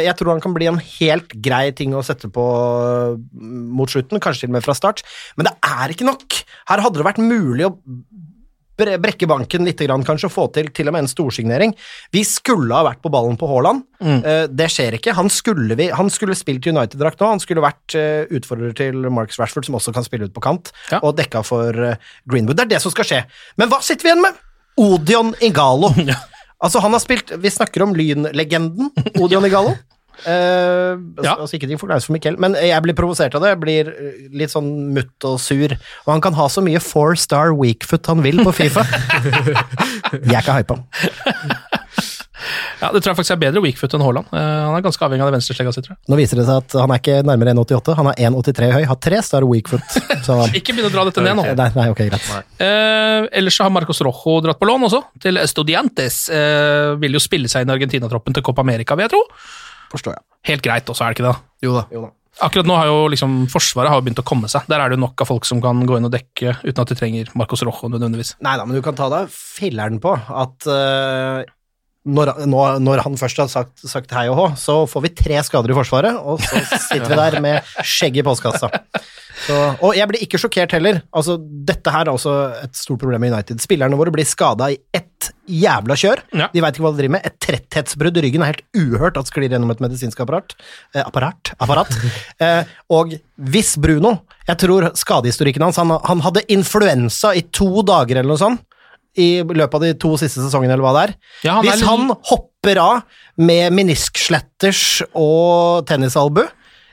Eh, 0.00 0.06
Jeg 0.08 0.16
tror 0.18 0.32
han 0.34 0.40
kan 0.42 0.56
bli 0.56 0.66
en 0.70 0.80
helt 0.80 1.36
grei 1.44 1.68
ting 1.76 1.92
å 1.94 2.02
sette 2.06 2.30
på 2.32 2.44
eh, 2.48 3.14
mot 3.36 3.90
slutten, 3.92 4.20
kanskje 4.20 4.46
til 4.46 4.52
og 4.54 4.58
med 4.58 4.64
fra 4.66 4.74
start, 4.76 5.04
men 5.36 5.46
det 5.50 5.54
er 5.68 5.92
ikke 5.94 6.08
nok. 6.08 6.40
Her 6.72 6.82
hadde 6.84 6.98
det 7.00 7.06
vært 7.12 7.20
mulig 7.22 7.68
å 7.68 7.76
brekke 8.80 9.26
banken 9.28 9.66
litt, 9.68 9.76
kanskje, 9.84 10.24
og 10.30 10.32
få 10.32 10.46
til 10.54 10.70
til 10.72 10.88
og 10.88 10.94
med 10.94 11.02
en 11.04 11.10
storsignering. 11.10 11.74
Vi 12.16 12.22
skulle 12.24 12.72
ha 12.72 12.86
vært 12.86 13.02
på 13.04 13.10
ballen 13.12 13.36
på 13.36 13.44
Haaland. 13.50 13.82
Mm. 14.00 14.22
det 14.56 14.70
skjer 14.72 14.96
ikke. 14.96 15.12
Han 15.18 15.28
skulle, 15.28 15.76
vi, 15.76 15.90
han 15.92 16.08
skulle 16.08 16.32
spilt 16.38 16.64
United-drakt 16.64 17.20
nå. 17.20 17.28
Han 17.34 17.42
skulle 17.44 17.60
vært 17.60 17.92
eh, 18.00 18.24
utfordrer 18.32 18.72
til 18.78 19.04
Marcus 19.12 19.36
Rashford, 19.36 19.68
som 19.68 19.76
også 19.76 19.92
kan 19.92 20.06
spille 20.08 20.30
ut 20.30 20.32
på 20.32 20.40
kant, 20.40 20.72
Ja. 20.88 21.02
og 21.04 21.18
dekka 21.20 21.44
for 21.44 21.76
eh, 21.76 22.00
Greenwood. 22.24 22.56
Det 22.56 22.64
er 22.70 22.72
det 22.78 22.80
som 22.80 22.94
skal 22.94 23.04
skje. 23.10 23.20
Men 23.60 23.68
hva 23.68 23.82
sitter 23.84 24.08
vi 24.08 24.14
igjen 24.14 24.24
med? 24.24 24.40
Odion 24.80 25.34
Igalo. 25.44 25.92
Altså, 26.60 26.82
han 26.84 26.92
har 26.92 27.00
spilt 27.02 27.32
Vi 27.40 27.52
snakker 27.52 27.86
om 27.86 27.94
Lynlegenden 27.96 28.90
Odion 29.20 29.46
Igallo. 29.48 29.76
Uh, 30.20 30.98
Ja. 31.24 31.34
altså, 31.38 31.56
ikke 31.56 31.68
ting 31.70 31.80
forklares 31.80 32.04
for 32.08 32.12
Mikkel, 32.16 32.36
men 32.40 32.56
jeg 32.60 32.82
blir 32.84 32.96
provosert 32.96 33.34
av 33.36 33.44
det. 33.44 33.54
Jeg 33.54 33.60
blir 33.62 33.90
eh, 33.92 34.20
litt 34.36 34.52
sånn 34.52 34.68
mutt 34.94 35.24
og 35.28 35.38
sur. 35.40 35.72
Og 36.04 36.12
han 36.12 36.22
kan 36.24 36.36
ha 36.36 36.48
så 36.52 36.64
mye 36.64 36.80
four 36.84 37.16
star 37.20 37.54
weakfoot 37.56 38.08
han 38.10 38.20
vil 38.24 38.42
på 38.44 38.52
Fifa. 38.56 38.84
jeg 40.12 40.36
er 40.36 40.42
ikke 40.42 40.60
hypa. 40.60 40.80
Ja, 42.80 42.90
Det 42.94 43.02
tror 43.02 43.10
jeg 43.12 43.18
faktisk 43.20 43.34
er 43.34 43.40
bedre 43.42 43.62
weakfoot 43.64 43.94
enn 43.96 44.04
Haaland. 44.04 44.28
Eh, 44.32 44.60
han 44.66 44.76
er 44.78 44.84
ganske 44.84 45.04
avhengig 45.04 45.24
av 45.24 45.30
det 45.30 45.36
venstreslegga 45.38 45.72
si, 45.76 45.82
tror 45.84 45.94
jeg. 45.96 46.00
Nå 46.08 46.18
viser 46.20 46.40
det 46.40 46.46
seg 46.48 46.62
at 46.62 46.76
han 46.80 46.94
er 46.94 47.02
ikke 47.02 47.16
nærmere 47.28 47.54
1,88, 47.54 47.96
han 47.98 48.10
er 48.12 48.20
1,83 48.30 48.70
høy, 48.76 48.84
har 48.90 49.00
tre 49.08 49.22
star 49.26 49.46
weakfoot. 49.48 49.96
Så 50.24 50.38
han, 50.40 50.54
Ikke 50.60 50.72
begynn 50.76 50.88
å 50.88 50.92
dra 50.94 51.04
dette 51.08 51.24
ned 51.24 51.36
nå. 51.38 51.44
nei, 51.58 51.68
nei, 51.76 51.88
ok, 51.92 52.04
greit. 52.10 52.30
Eh, 52.62 53.26
ellers 53.40 53.58
så 53.60 53.66
har 53.68 53.74
Marcos 53.74 54.00
Rojo 54.06 54.38
dratt 54.46 54.60
på 54.60 54.68
lån 54.70 54.86
også, 54.88 55.02
til 55.20 55.40
Estudiantes. 55.42 56.22
Eh, 56.32 56.94
vil 57.02 57.18
jo 57.18 57.22
spille 57.22 57.50
seg 57.52 57.66
inn 57.66 57.74
i 57.74 57.76
Argentina-troppen 57.76 58.36
til 58.38 58.46
Copa 58.46 58.64
America, 58.64 58.96
vil 58.96 59.08
jeg 59.08 59.14
tro. 59.16 59.20
Forstår 59.92 60.16
jeg. 60.16 60.24
Helt 60.52 60.64
greit 60.64 60.88
også, 60.88 61.04
er 61.04 61.12
det 61.12 61.20
ikke 61.20 61.28
det? 61.28 61.36
Jo 61.66 61.76
da. 61.76 61.84
Jo 61.92 62.06
da. 62.06 62.14
Akkurat 62.46 62.64
nå 62.64 62.76
har 62.78 62.86
jo 62.88 63.00
liksom 63.12 63.32
Forsvaret 63.52 63.90
har 63.90 63.98
jo 63.98 64.04
begynt 64.06 64.20
å 64.22 64.24
komme 64.24 64.48
seg. 64.48 64.62
Der 64.70 64.80
er 64.80 64.88
det 64.88 64.96
jo 64.96 65.02
nok 65.02 65.20
av 65.20 65.28
folk 65.28 65.44
som 65.44 65.58
kan 65.60 65.82
gå 65.84 65.98
inn 65.98 66.06
og 66.08 66.12
dekke 66.14 66.54
uten 66.62 66.78
at 66.80 66.92
de 66.92 66.96
trenger 66.96 67.32
Marcos 67.36 67.60
Rojo 67.66 67.90
nødvendigvis. 67.90 68.36
Nei 68.46 68.54
da, 68.56 68.64
men 68.64 68.78
du 68.78 68.80
kan 68.86 68.96
ta 68.96 69.10
deg 69.12 69.28
filleren 69.34 69.98
på 70.00 70.14
at 70.14 70.68
eh, 70.70 71.42
når, 72.00 72.30
når, 72.80 73.02
han 73.04 73.16
først 73.20 73.42
har 73.42 73.48
sagt, 73.52 73.82
sagt 73.84 74.12
hei 74.16 74.24
og 74.32 74.38
hå, 74.38 74.44
så 74.56 74.76
får 74.88 75.02
vi 75.04 75.10
tre 75.18 75.40
skader 75.44 75.72
i 75.72 75.76
Forsvaret, 75.76 76.16
og 76.16 76.40
så 76.40 76.62
sitter 76.88 77.10
vi 77.12 77.18
der 77.18 77.36
med 77.44 77.74
skjegg 77.84 78.16
i 78.22 78.24
postkassa. 78.24 78.70
Så, 79.40 79.56
og 79.84 79.92
jeg 79.96 80.08
blir 80.08 80.22
ikke 80.24 80.40
sjokkert 80.40 80.72
heller. 80.76 81.02
Altså, 81.16 81.36
dette 81.40 81.92
her 81.92 82.08
er 82.08 82.12
også 82.12 82.34
et 82.62 82.72
stort 82.76 83.00
problem 83.02 83.24
i 83.24 83.30
United. 83.32 83.60
Spillerne 83.60 83.98
våre 84.00 84.12
blir 84.14 84.28
skada 84.28 84.70
i 84.72 84.78
ett 84.96 85.30
jævla 85.50 85.96
kjør. 86.00 86.24
Ja. 86.36 86.48
De 86.52 86.64
veit 86.64 86.76
ikke 86.76 86.86
hva 86.86 86.94
de 86.94 87.00
driver 87.02 87.14
med. 87.18 87.28
Et 87.28 87.38
tretthetsbrudd 87.44 88.20
i 88.20 88.24
ryggen 88.26 88.44
er 88.44 88.54
helt 88.54 88.80
uhørt 88.80 89.20
at 89.20 89.28
sklir 89.28 89.48
gjennom 89.48 89.72
et 89.72 89.84
medisinsk 89.84 90.24
apparat. 90.24 90.56
Eh, 90.94 91.04
apparat? 91.04 91.52
apparat. 91.60 91.92
eh, 92.44 92.62
og 92.92 93.16
hvis 93.50 93.76
Bruno 93.80 94.20
Jeg 94.48 94.58
tror 94.64 94.88
skadehistorikken 94.98 95.62
hans 95.62 95.78
han, 95.78 95.92
han 96.04 96.22
hadde 96.24 96.42
influensa 96.50 97.30
i 97.38 97.44
to 97.54 97.84
dager 97.86 98.18
eller 98.18 98.32
noe 98.32 98.40
sånt 98.40 98.64
i 99.18 99.42
løpet 99.42 99.74
av 99.74 99.80
de 99.82 99.94
to 99.98 100.12
siste 100.20 100.38
sesongene, 100.44 100.72
eller 100.76 100.84
hva 100.86 100.92
det 100.94 101.02
er. 101.08 101.14
Ja, 101.44 101.54
han 101.58 101.64
er 101.64 101.70
Hvis 101.70 101.80
litt- 101.80 101.88
han 101.90 102.16
hopper 102.30 102.78
av 102.78 103.02
med 103.40 103.72
menisksletters 103.72 105.02
og 105.16 105.86
tennisalbu 105.88 106.42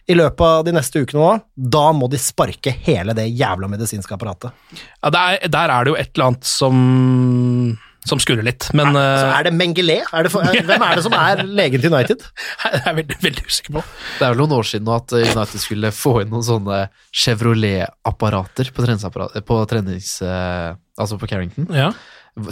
i 0.10 0.15
løpet 0.15 0.41
av 0.41 0.63
de 0.65 0.71
neste 0.71 1.01
ukene 1.03 1.19
nå, 1.19 1.32
da 1.58 1.91
må 1.93 2.08
de 2.10 2.17
sparke 2.17 2.71
hele 2.86 3.13
det 3.13 3.27
jævla 3.36 3.67
medisinske 3.67 4.15
apparatet. 4.15 4.51
Ja, 5.03 5.10
der, 5.12 5.38
der 5.51 5.69
er 5.75 5.84
det 5.84 5.91
jo 5.93 5.97
et 5.99 6.12
eller 6.15 6.30
annet 6.32 6.47
som, 6.47 7.77
som 8.09 8.19
skurrer 8.23 8.45
litt, 8.47 8.69
men 8.77 8.89
er, 8.95 8.97
altså, 8.97 9.29
er 9.37 9.47
det 9.47 9.53
Mengele? 9.57 9.97
Er 10.15 10.27
det 10.27 10.31
for, 10.33 10.45
er, 10.47 10.61
hvem 10.69 10.85
er 10.87 10.99
det 10.99 11.03
som 11.05 11.15
er 11.17 11.43
legen 11.45 11.83
til 11.83 11.93
United? 11.93 12.25
jeg 12.63 12.81
er 12.83 12.97
veldig, 13.01 13.17
veldig 13.23 13.45
usikker 13.47 13.75
på. 13.77 13.83
Det 14.17 14.25
er 14.27 14.33
vel 14.35 14.41
noen 14.43 14.55
år 14.57 14.67
siden 14.71 14.87
nå 14.87 14.95
at 14.97 15.15
United 15.17 15.63
skulle 15.63 15.91
få 15.95 16.13
inn 16.23 16.31
noen 16.33 16.45
sånne 16.47 16.79
Chevrolet-apparater 17.67 18.71
på, 18.75 18.87
på 19.47 19.59
trenings... 19.69 20.21
eh, 20.21 20.75
altså 20.97 21.17
på 21.21 21.27
Carrington, 21.29 21.67
Ja. 21.75 21.91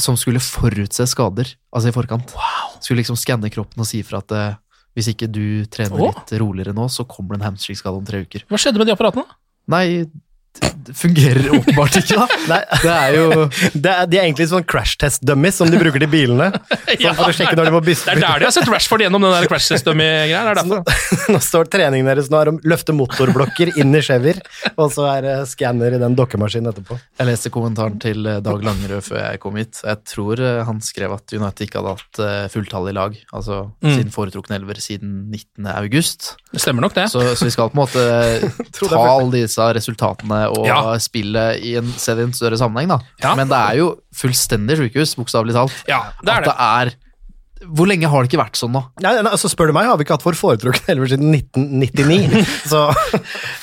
som 0.01 0.17
skulle 0.17 0.39
forutse 0.43 1.05
skader, 1.09 1.49
altså 1.73 1.89
i 1.89 1.95
forkant. 1.95 2.33
Skulle 2.81 3.01
liksom 3.01 3.17
skanne 3.19 3.49
kroppen 3.53 3.81
og 3.83 3.89
si 3.89 4.01
ifra 4.03 4.21
at 4.23 4.31
eh, 4.35 4.53
hvis 4.95 5.09
ikke 5.11 5.27
du 5.27 5.65
trener 5.71 5.99
Åh. 5.99 6.13
litt 6.13 6.35
roligere 6.39 6.73
nå, 6.75 6.87
så 6.89 7.03
kommer 7.09 7.35
det 7.35 7.41
en 7.43 7.49
hamstringskade 7.51 7.99
om 7.99 8.05
tre 8.07 8.21
uker. 8.23 8.45
Hva 8.49 8.59
skjedde 8.61 8.79
med 8.79 8.87
de 8.87 8.93
apparatene? 8.95 9.25
Nei, 9.71 10.05
det 10.85 10.93
fungerer 10.97 11.47
åpenbart 11.55 11.95
ikke, 12.01 12.17
da. 12.19 12.25
Nei, 12.51 12.59
Det 12.83 12.91
er 12.93 13.15
jo 13.17 13.27
det 13.73 13.91
er, 13.91 14.09
de 14.09 14.19
er 14.19 14.27
egentlig 14.27 14.47
sånn 14.51 14.65
crash 14.69 14.99
test 15.01 15.23
dummies 15.25 15.57
som 15.57 15.71
de 15.71 15.79
bruker 15.81 16.03
til 16.03 16.11
bilene. 16.11 16.51
Sånn 17.05 17.17
for 17.17 17.31
å 17.31 17.35
sjekke 17.35 17.55
når 17.57 17.69
de 17.69 17.73
må. 17.73 17.81
Det 17.85 17.95
er 18.13 18.21
der 18.21 18.43
de 18.43 18.47
har 18.47 18.53
sett 18.53 18.69
Rashford 18.69 19.03
gjennom 19.05 19.23
den 19.25 19.33
der 19.33 19.47
crash. 19.49 19.71
Er 19.75 20.61
Nå, 20.65 20.81
nå 21.33 21.41
står 21.43 21.69
treningen 21.73 22.07
deres 22.07 22.29
nå 22.31 22.39
er 22.39 22.51
å 22.51 22.55
løfte 22.67 22.93
motorblokker 22.95 23.73
inn 23.81 23.97
i 23.97 24.01
Chever, 24.05 24.39
og 24.75 24.93
så 24.93 25.07
er 25.11 25.25
det 25.25 25.35
skanner 25.51 25.95
i 25.97 26.01
den 26.01 26.15
dokkemaskinen 26.17 26.71
etterpå. 26.71 26.97
Jeg 27.19 27.29
leste 27.29 27.51
kommentaren 27.53 27.97
til 28.01 28.25
eh, 28.29 28.39
Dag 28.45 28.63
Langerød 28.65 29.05
før 29.09 29.21
jeg 29.23 29.41
kom 29.43 29.57
hit. 29.59 29.81
Jeg 29.85 30.01
tror 30.11 30.41
eh, 30.43 30.61
han 30.67 30.81
skrev 30.85 31.17
at 31.17 31.33
United 31.35 31.65
ikke 31.67 31.81
hadde 31.81 31.95
hatt 31.97 32.21
fulltallig 32.53 32.65
fulltall 32.65 32.89
i 32.89 32.95
lag, 32.95 33.17
altså 33.35 33.55
Mm. 33.85 33.93
sin 33.95 34.11
foretrukne 34.13 34.55
elver 34.57 34.79
siden 34.81 35.29
19. 35.31 35.67
august. 35.75 36.35
Det 36.51 36.61
stemmer 36.63 36.85
nok, 36.85 36.95
det. 36.95 37.07
Så, 37.11 37.21
så 37.37 37.45
vi 37.45 37.51
skal 37.53 37.69
på 37.69 37.77
en 37.77 37.81
måte 37.83 38.05
ta 38.79 39.01
alle 39.01 39.31
disse 39.43 39.67
resultatene 39.77 40.44
og 40.51 40.65
Ja. 40.67 40.81
spillet 41.01 41.61
i 41.63 41.75
en, 41.79 41.87
sett 41.97 42.17
i 42.19 42.25
en 42.27 42.33
større 42.35 42.57
sammenheng, 42.59 42.89
da. 42.89 42.99
Ja. 43.23 43.35
Men 43.35 43.47
det 43.51 43.57
er 43.57 43.79
jo 43.81 43.89
fullstendig 44.15 44.77
sjukehus, 44.79 45.15
bokstavelig 45.19 45.53
talt. 45.57 45.73
Ja, 45.89 46.03
det 46.23 46.31
er 46.33 46.45
At 46.45 46.49
det 46.49 46.55
er 46.59 46.93
Hvor 47.65 47.87
lenge 47.87 48.09
har 48.11 48.21
det 48.21 48.29
ikke 48.29 48.41
vært 48.43 48.57
sånn 48.59 48.73
da? 48.75 48.81
Nei, 49.01 49.13
nei, 49.23 49.31
altså 49.31 49.49
Spør 49.49 49.71
du 49.71 49.73
meg, 49.73 49.87
har 49.89 49.97
vi 49.97 50.03
ikke 50.05 50.17
hatt 50.17 50.25
vår 50.27 50.35
foretrukne 50.37 50.91
elver 50.93 51.07
siden 51.09 51.31
1999. 51.33 52.43
Så 52.71 52.81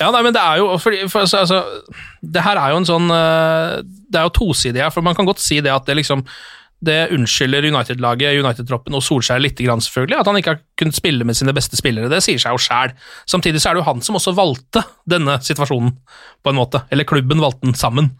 Ja, 0.01 0.09
nei, 0.11 0.23
men 0.25 0.33
det 0.35 0.41
er 0.41 0.57
jo 0.59 0.73
fordi, 0.81 1.03
for, 1.11 1.23
altså, 1.23 1.43
altså, 1.45 1.61
Det 2.21 2.41
her 2.43 2.57
er 2.59 2.73
jo 2.73 2.81
en 2.81 2.89
sånn 2.89 3.07
eh, 3.13 3.77
Det 4.11 4.19
er 4.19 4.27
jo 4.27 4.33
tosidig 4.41 4.81
her, 4.83 4.91
for 4.91 5.05
man 5.05 5.15
kan 5.15 5.25
godt 5.29 5.39
si 5.43 5.61
det 5.63 5.71
at 5.71 5.85
det 5.87 5.95
liksom 6.01 6.25
det 6.85 6.99
unnskylder 7.15 7.65
United-laget, 7.69 8.37
United-troppen 8.43 8.97
og 8.97 9.03
Solskjær 9.05 9.41
litt, 9.41 9.59
grann 9.63 9.81
selvfølgelig, 9.83 10.19
at 10.19 10.29
han 10.29 10.39
ikke 10.39 10.53
har 10.53 10.61
kunnet 10.79 10.97
spille 10.97 11.27
med 11.27 11.37
sine 11.39 11.55
beste 11.55 11.79
spillere. 11.79 12.11
Det 12.11 12.21
sier 12.25 12.41
seg 12.41 12.55
jo 12.55 12.61
sjæl. 12.61 12.93
Samtidig 13.29 13.61
så 13.63 13.71
er 13.71 13.77
det 13.77 13.83
jo 13.83 13.89
han 13.89 14.03
som 14.05 14.19
også 14.19 14.35
valgte 14.37 14.83
denne 15.09 15.39
situasjonen, 15.43 15.95
på 16.43 16.51
en 16.51 16.59
måte. 16.59 16.83
Eller 16.91 17.07
klubben 17.07 17.43
valgte 17.43 17.69
den 17.69 17.77
sammen. 17.79 18.11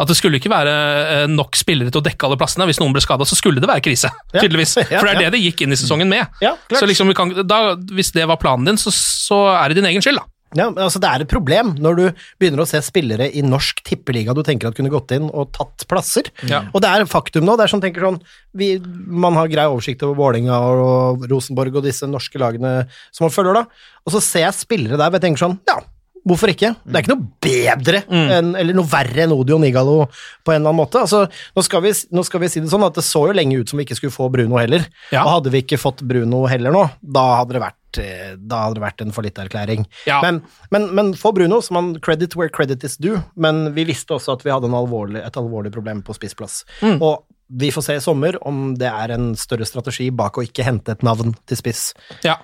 At 0.00 0.08
det 0.08 0.16
skulle 0.16 0.40
ikke 0.40 0.50
være 0.52 0.72
eh, 0.72 1.26
nok 1.28 1.58
spillere 1.60 1.92
til 1.92 2.00
å 2.00 2.04
dekke 2.06 2.26
alle 2.26 2.38
plassene. 2.40 2.66
Hvis 2.70 2.80
noen 2.80 2.94
ble 2.96 3.02
skada, 3.04 3.26
så 3.28 3.36
skulle 3.36 3.60
det 3.60 3.68
være 3.68 3.84
krise, 3.84 4.08
tydeligvis. 4.32 4.78
For 4.96 5.06
det 5.06 5.12
er 5.12 5.24
det 5.26 5.34
det 5.36 5.42
gikk 5.44 5.66
inn 5.66 5.76
i 5.76 5.78
sesongen 5.78 6.08
med. 6.10 6.40
Så 6.72 6.88
liksom 6.88 7.12
vi 7.12 7.16
kan, 7.18 7.34
da, 7.44 7.76
hvis 7.92 8.14
det 8.16 8.24
var 8.30 8.40
planen 8.40 8.70
din, 8.70 8.80
så, 8.80 8.92
så 8.94 9.42
er 9.58 9.70
det 9.70 9.82
din 9.82 9.90
egen 9.92 10.04
skyld, 10.04 10.22
da. 10.22 10.26
Ja, 10.56 10.66
men 10.66 10.80
altså 10.82 10.98
Det 11.02 11.10
er 11.10 11.24
et 11.24 11.30
problem 11.30 11.74
når 11.78 11.98
du 11.98 12.22
begynner 12.40 12.64
å 12.64 12.68
se 12.68 12.80
spillere 12.82 13.28
i 13.30 13.42
norsk 13.46 13.84
tippeliga 13.86 14.34
du 14.34 14.42
tenker 14.46 14.70
at 14.70 14.78
kunne 14.78 14.92
gått 14.92 15.14
inn 15.14 15.28
og 15.30 15.52
tatt 15.56 15.86
plasser. 15.90 16.32
Ja. 16.50 16.64
Og 16.74 16.82
det 16.82 16.90
er 16.90 17.06
faktum 17.10 17.46
nå. 17.46 17.54
det 17.58 17.66
er 17.66 17.72
sånn, 17.74 17.82
tenker 17.84 18.06
sånn, 18.06 18.18
vi, 18.56 18.72
Man 18.80 19.38
har 19.38 19.50
grei 19.52 19.68
oversikt 19.70 20.02
over 20.06 20.18
Vålinga 20.18 20.58
og 20.72 21.28
Rosenborg 21.30 21.78
og 21.78 21.86
disse 21.86 22.08
norske 22.10 22.40
lagene 22.40 22.74
som 23.10 23.28
man 23.28 23.34
følger, 23.34 23.62
da. 23.62 23.88
Og 24.06 24.14
så 24.16 24.22
ser 24.24 24.46
jeg 24.48 24.58
spillere 24.58 24.98
der 24.98 25.08
hvor 25.08 25.20
jeg 25.20 25.28
tenker 25.28 25.44
sånn 25.44 25.58
Ja, 25.70 25.78
hvorfor 26.26 26.52
ikke? 26.52 26.72
Det 26.84 26.98
er 26.98 27.04
ikke 27.04 27.14
noe 27.14 27.28
bedre 27.44 28.02
enn, 28.10 28.52
eller 28.58 28.76
noe 28.76 28.88
verre 28.90 29.24
enn 29.24 29.34
Odio 29.34 29.58
Nigalo 29.60 29.96
på 30.44 30.52
en 30.52 30.60
eller 30.60 30.72
annen 30.72 30.80
måte. 30.80 31.04
Altså, 31.04 31.24
nå 31.56 31.64
skal, 31.66 31.84
vi, 31.84 31.94
nå 32.14 32.24
skal 32.26 32.42
vi 32.42 32.50
si 32.52 32.62
det 32.62 32.72
sånn 32.72 32.86
at 32.86 32.96
det 32.98 33.06
så 33.06 33.24
jo 33.28 33.36
lenge 33.36 33.60
ut 33.60 33.70
som 33.70 33.80
vi 33.80 33.86
ikke 33.86 33.98
skulle 33.98 34.14
få 34.14 34.30
Bruno 34.32 34.58
heller. 34.60 34.86
Ja. 35.14 35.24
Og 35.24 35.36
hadde 35.38 35.54
vi 35.54 35.62
ikke 35.64 35.80
fått 35.80 36.04
Bruno 36.06 36.44
heller 36.50 36.74
nå, 36.74 36.86
da 37.00 37.26
hadde 37.40 37.56
det 37.56 37.64
vært, 37.64 37.78
da 37.98 38.62
hadde 38.64 38.78
det 38.78 38.84
vært 38.84 39.04
en 39.04 39.14
fallitterklæring. 39.16 39.86
Ja. 40.06 40.20
Men, 40.24 40.42
men, 40.70 40.88
men 40.96 41.12
for 41.18 41.34
Bruno, 41.36 41.60
som 41.64 41.80
han 41.80 41.90
credit 42.04 42.36
where 42.38 42.52
credit 42.52 42.84
is 42.86 42.98
due, 43.00 43.22
men 43.34 43.72
vi 43.76 43.88
visste 43.88 44.14
også 44.16 44.36
at 44.38 44.46
vi 44.46 44.52
hadde 44.54 44.70
en 44.70 44.78
alvorlig, 44.78 45.24
et 45.24 45.40
alvorlig 45.40 45.72
problem 45.74 46.04
på 46.06 46.16
spissplass. 46.16 46.62
Og 47.00 47.24
vi 47.50 47.72
får 47.74 47.82
se 47.82 47.98
i 47.98 48.04
sommer 48.04 48.38
om 48.46 48.74
det 48.78 48.88
er 48.90 49.16
en 49.16 49.32
større 49.38 49.66
strategi 49.66 50.10
bak 50.14 50.38
å 50.38 50.46
ikke 50.46 50.66
hente 50.66 50.94
et 50.94 51.02
navn 51.06 51.34
til 51.50 51.58
spiss. 51.58 51.90
Ja. 52.26 52.38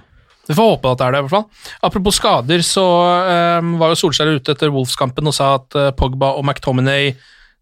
Vi 0.46 0.54
får 0.54 0.68
håpe 0.76 0.92
at 0.92 1.00
det 1.00 1.06
er 1.06 1.14
det, 1.14 1.20
i 1.20 1.26
hvert 1.26 1.34
fall. 1.34 1.70
Apropos 1.88 2.18
skader, 2.20 2.62
så 2.66 2.84
um, 3.58 3.72
var 3.80 3.92
jo 3.92 3.98
Solskjær 3.98 4.36
ute 4.36 4.54
etter 4.54 4.70
Wolves-kampen 4.74 5.26
og 5.26 5.34
sa 5.34 5.56
at 5.58 5.78
uh, 5.78 5.90
Pogba 5.98 6.32
og 6.38 6.46
McTominay 6.46 7.14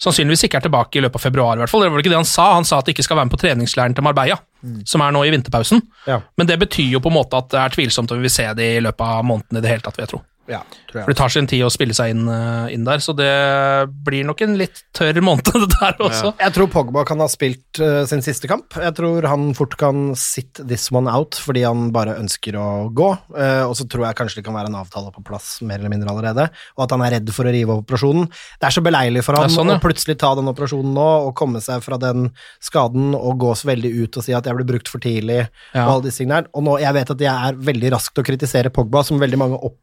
sannsynligvis 0.03 0.47
ikke 0.47 0.59
er 0.59 0.67
tilbake 0.67 0.99
i 0.99 1.03
løpet 1.05 1.21
av 1.21 1.25
februar. 1.27 1.57
i 1.57 1.63
hvert 1.63 1.71
fall. 1.71 1.85
Det 1.85 1.93
var 1.95 2.03
ikke 2.03 2.13
det 2.13 2.21
han 2.21 2.29
sa. 2.29 2.51
Han 2.57 2.67
sa 2.67 2.81
at 2.81 2.89
de 2.89 2.95
ikke 2.95 3.07
skal 3.07 3.19
være 3.19 3.29
med 3.29 3.37
på 3.37 3.41
treningsleiren 3.45 3.95
til 3.95 4.05
Marbella, 4.05 4.39
som 4.85 5.05
er 5.05 5.15
nå 5.15 5.25
i 5.25 5.33
vinterpausen. 5.35 5.83
Ja. 6.09 6.21
Men 6.37 6.51
det 6.51 6.59
betyr 6.59 6.97
jo 6.97 7.01
på 7.01 7.13
en 7.13 7.19
måte 7.19 7.39
at 7.39 7.51
det 7.55 7.61
er 7.63 7.77
tvilsomt 7.77 8.11
om 8.11 8.19
vi 8.21 8.29
vil 8.29 8.35
se 8.35 8.49
det 8.59 8.71
i 8.77 8.85
løpet 8.85 9.05
av 9.07 9.25
måneden 9.25 9.61
i 9.61 9.65
det 9.65 9.71
hele 9.71 9.85
tatt, 9.87 9.99
vil 9.99 10.07
jeg 10.07 10.17
tro. 10.17 10.23
Ja, 10.51 10.61
tror 10.91 11.05
For 11.05 11.15
det 11.15 11.19
tar 11.21 11.33
sin 11.33 11.49
tid 11.49 11.65
å 11.65 11.71
spille 11.73 11.97
seg 11.97 12.13
inn, 12.13 12.27
eh, 12.29 12.75
inn 12.75 12.85
der, 12.85 13.01
så 13.01 13.15
det 13.17 13.31
blir 14.05 14.27
nok 14.29 14.43
en 14.45 14.59
litt 14.61 14.83
tørr 14.97 15.23
måned 15.25 15.49
det 15.63 15.71
der 15.79 16.03
også. 16.05 16.35
Jeg 16.43 16.57
tror 16.59 16.71
Pogba 16.75 17.07
kan 17.09 17.23
ha 17.23 17.31
spilt 17.33 17.81
uh, 17.81 18.03
sin 18.11 18.25
siste 18.25 18.51
kamp. 18.51 18.77
Jeg 18.77 18.97
tror 18.99 19.25
han 19.31 19.53
fort 19.57 19.79
kan 19.81 20.13
sit 20.19 20.61
this 20.61 20.91
one 20.93 21.09
out 21.11 21.39
fordi 21.41 21.65
han 21.65 21.89
bare 21.95 22.19
ønsker 22.21 22.59
å 22.61 22.69
gå. 22.93 23.11
Uh, 23.33 23.65
og 23.69 23.79
så 23.79 23.89
tror 23.89 24.09
jeg 24.09 24.21
kanskje 24.21 24.43
det 24.43 24.47
kan 24.51 24.59
være 24.59 24.73
en 24.73 24.81
avtale 24.83 25.15
på 25.15 25.25
plass 25.25 25.57
mer 25.65 25.81
eller 25.81 25.93
mindre 25.93 26.13
allerede, 26.13 26.51
og 26.77 26.85
at 26.85 26.93
han 26.97 27.07
er 27.07 27.17
redd 27.19 27.33
for 27.35 27.49
å 27.49 27.55
rive 27.55 27.79
opp 27.79 27.95
operasjonen. 27.95 28.29
Det 28.61 28.69
er 28.69 28.75
så 28.75 28.83
beleilig 28.85 29.23
for 29.25 29.39
ham 29.39 29.51
sånn, 29.53 29.71
ja. 29.73 29.79
å 29.79 29.83
plutselig 29.83 30.17
ta 30.21 30.33
den 30.39 30.51
operasjonen 30.51 30.95
nå 30.97 31.07
og 31.29 31.33
komme 31.39 31.63
seg 31.65 31.83
fra 31.85 31.99
den 32.01 32.31
skaden 32.65 33.15
og 33.15 33.39
gå 33.43 33.53
så 33.59 33.71
veldig 33.71 33.93
ut 34.03 34.19
og 34.19 34.27
si 34.27 34.35
at 34.37 34.49
jeg 34.49 34.59
ble 34.59 34.67
brukt 34.75 34.91
for 34.91 35.03
tidlig 35.05 35.45
Ja. 35.45 35.87
og 35.87 35.91
alle 35.97 36.07
disse 36.09 36.23
tingene 36.23 36.43
her. 36.43 36.51
Og 36.55 36.67
nå, 36.67 36.77
jeg 36.83 36.97
vet 36.97 37.15
at 37.15 37.25
jeg 37.27 37.49
er 37.49 37.61
veldig 37.71 37.93
rask 37.95 38.15
til 38.15 38.25
å 38.25 38.29
kritisere 38.29 38.73
Pogba, 38.75 39.05
som 39.07 39.21
veldig 39.23 39.41
mange 39.41 39.61
opp, 39.69 39.79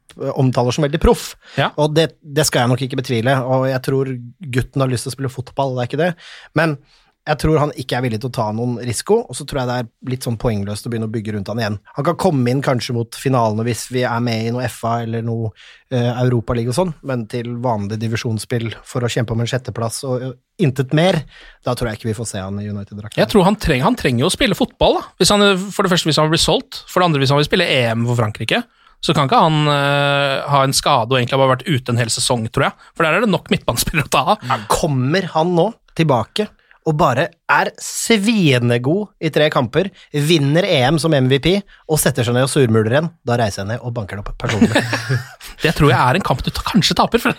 omtaler 0.51 0.75
som 0.75 0.85
veldig 0.85 1.01
proff. 1.01 1.31
Ja. 1.57 1.71
Og 1.81 1.95
det, 1.97 2.11
det 2.21 2.45
skal 2.47 2.65
jeg 2.65 2.73
nok 2.73 2.85
ikke 2.85 3.01
betvile, 3.01 3.39
og 3.41 3.69
jeg 3.71 3.83
tror 3.87 4.11
gutten 4.53 4.85
har 4.85 4.91
lyst 4.91 5.07
til 5.07 5.13
å 5.13 5.17
spille 5.17 5.33
fotball, 5.33 5.77
det 5.77 5.83
er 5.83 5.91
ikke 5.91 6.03
det. 6.03 6.11
Men 6.59 6.77
jeg 7.21 7.37
tror 7.37 7.59
han 7.61 7.71
ikke 7.77 7.99
er 7.99 8.01
villig 8.01 8.17
til 8.23 8.31
å 8.31 8.33
ta 8.33 8.47
noen 8.55 8.79
risiko, 8.81 9.19
og 9.29 9.37
så 9.37 9.45
tror 9.45 9.61
jeg 9.61 9.69
det 9.69 9.75
er 9.83 9.89
litt 10.09 10.25
sånn 10.25 10.39
poengløst 10.41 10.87
å 10.87 10.91
begynne 10.91 11.05
å 11.05 11.13
bygge 11.13 11.35
rundt 11.35 11.51
han 11.51 11.61
igjen. 11.61 11.77
Han 11.97 12.07
kan 12.07 12.17
komme 12.23 12.49
inn 12.49 12.63
kanskje 12.65 12.95
mot 12.97 13.17
finalene 13.17 13.65
hvis 13.67 13.83
vi 13.93 14.01
er 14.09 14.23
med 14.25 14.47
i 14.47 14.53
noe 14.55 14.65
FA 14.73 14.95
eller 15.03 15.21
noe 15.25 15.51
uh, 15.51 16.23
Europaliga 16.23 16.73
og 16.73 16.79
sånn, 16.79 16.95
men 17.05 17.27
til 17.29 17.53
vanlig 17.61 17.99
divisjonsspill 18.01 18.71
for 18.87 19.05
å 19.05 19.11
kjempe 19.11 19.35
om 19.35 19.45
en 19.45 19.51
sjetteplass 19.51 20.01
og 20.09 20.25
eh, 20.25 20.33
intet 20.65 20.97
mer, 20.97 21.19
da 21.65 21.77
tror 21.77 21.91
jeg 21.91 22.01
ikke 22.01 22.09
vi 22.09 22.17
får 22.17 22.31
se 22.33 22.41
han 22.41 22.57
i 22.57 22.69
United-drakt. 22.71 23.21
Jeg 23.21 23.29
tror 23.29 23.45
han 23.45 23.59
trenger, 23.61 23.85
han 23.91 24.01
trenger 24.01 24.25
jo 24.25 24.31
å 24.31 24.33
spille 24.33 24.57
fotball. 24.57 24.97
Da. 24.97 25.07
Hvis 25.21 25.33
han, 25.33 25.45
for 25.69 25.85
det 25.85 25.93
første 25.93 26.09
hvis 26.09 26.21
han 26.21 26.33
blir 26.33 26.41
solgt, 26.41 26.83
for 26.89 27.01
det 27.01 27.11
andre 27.11 27.21
hvis 27.21 27.35
han 27.35 27.41
vil 27.41 27.51
spille 27.51 27.69
EM 27.69 28.09
for 28.09 28.17
Frankrike. 28.17 28.65
Så 29.01 29.15
kan 29.17 29.25
ikke 29.25 29.41
han 29.41 29.65
uh, 29.65 30.47
ha 30.51 30.63
en 30.63 30.75
skade 30.77 31.09
og 31.09 31.17
egentlig 31.17 31.37
ha 31.37 31.41
bare 31.41 31.55
vært 31.55 31.67
ute 31.69 31.93
en 31.93 32.01
hel 32.01 32.11
sesong, 32.13 32.45
tror 32.53 32.69
jeg. 32.69 32.89
For 32.93 33.05
der 33.07 33.17
er 33.17 33.25
det 33.25 33.31
nok 33.33 33.49
midtbanespillere 33.53 34.05
å 34.05 34.13
ta 34.13 34.25
av. 34.35 34.65
Kommer 34.69 35.25
han 35.33 35.55
nå 35.57 35.71
tilbake 35.97 36.51
og 36.89 36.95
bare 36.97 37.27
er 37.51 37.69
svinegod 37.81 39.11
i 39.21 39.29
tre 39.33 39.51
kamper, 39.53 39.91
vinner 40.11 40.65
EM 40.65 40.97
som 41.01 41.13
MVP 41.13 41.53
og 41.61 41.99
setter 42.01 42.25
seg 42.25 42.33
ned 42.33 42.47
og 42.47 42.49
surmuler 42.49 42.95
igjen, 42.95 43.09
da 43.27 43.37
reiser 43.37 43.61
jeg 43.61 43.73
ned 43.73 43.83
og 43.85 43.93
banker 43.97 44.17
den 44.17 44.25
opp 44.25 44.33
personlig. 44.41 44.81
Det 45.63 45.75
tror 45.77 45.91
jeg 45.91 45.99
er 45.99 46.17
en 46.17 46.25
kamp 46.25 46.41
du 46.41 46.49
kanskje 46.57 46.97
taper. 46.97 47.21
For 47.21 47.37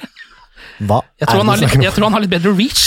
Hva 0.81 1.01
jeg, 1.21 1.29
tror 1.29 1.37
er 1.37 1.43
han 1.43 1.51
har 1.53 1.61
det 1.61 1.67
litt, 1.69 1.85
jeg 1.85 1.95
tror 1.95 2.07
han 2.07 2.17
har 2.17 2.23
litt 2.25 2.33
bedre 2.33 2.53
reach. 2.57 2.83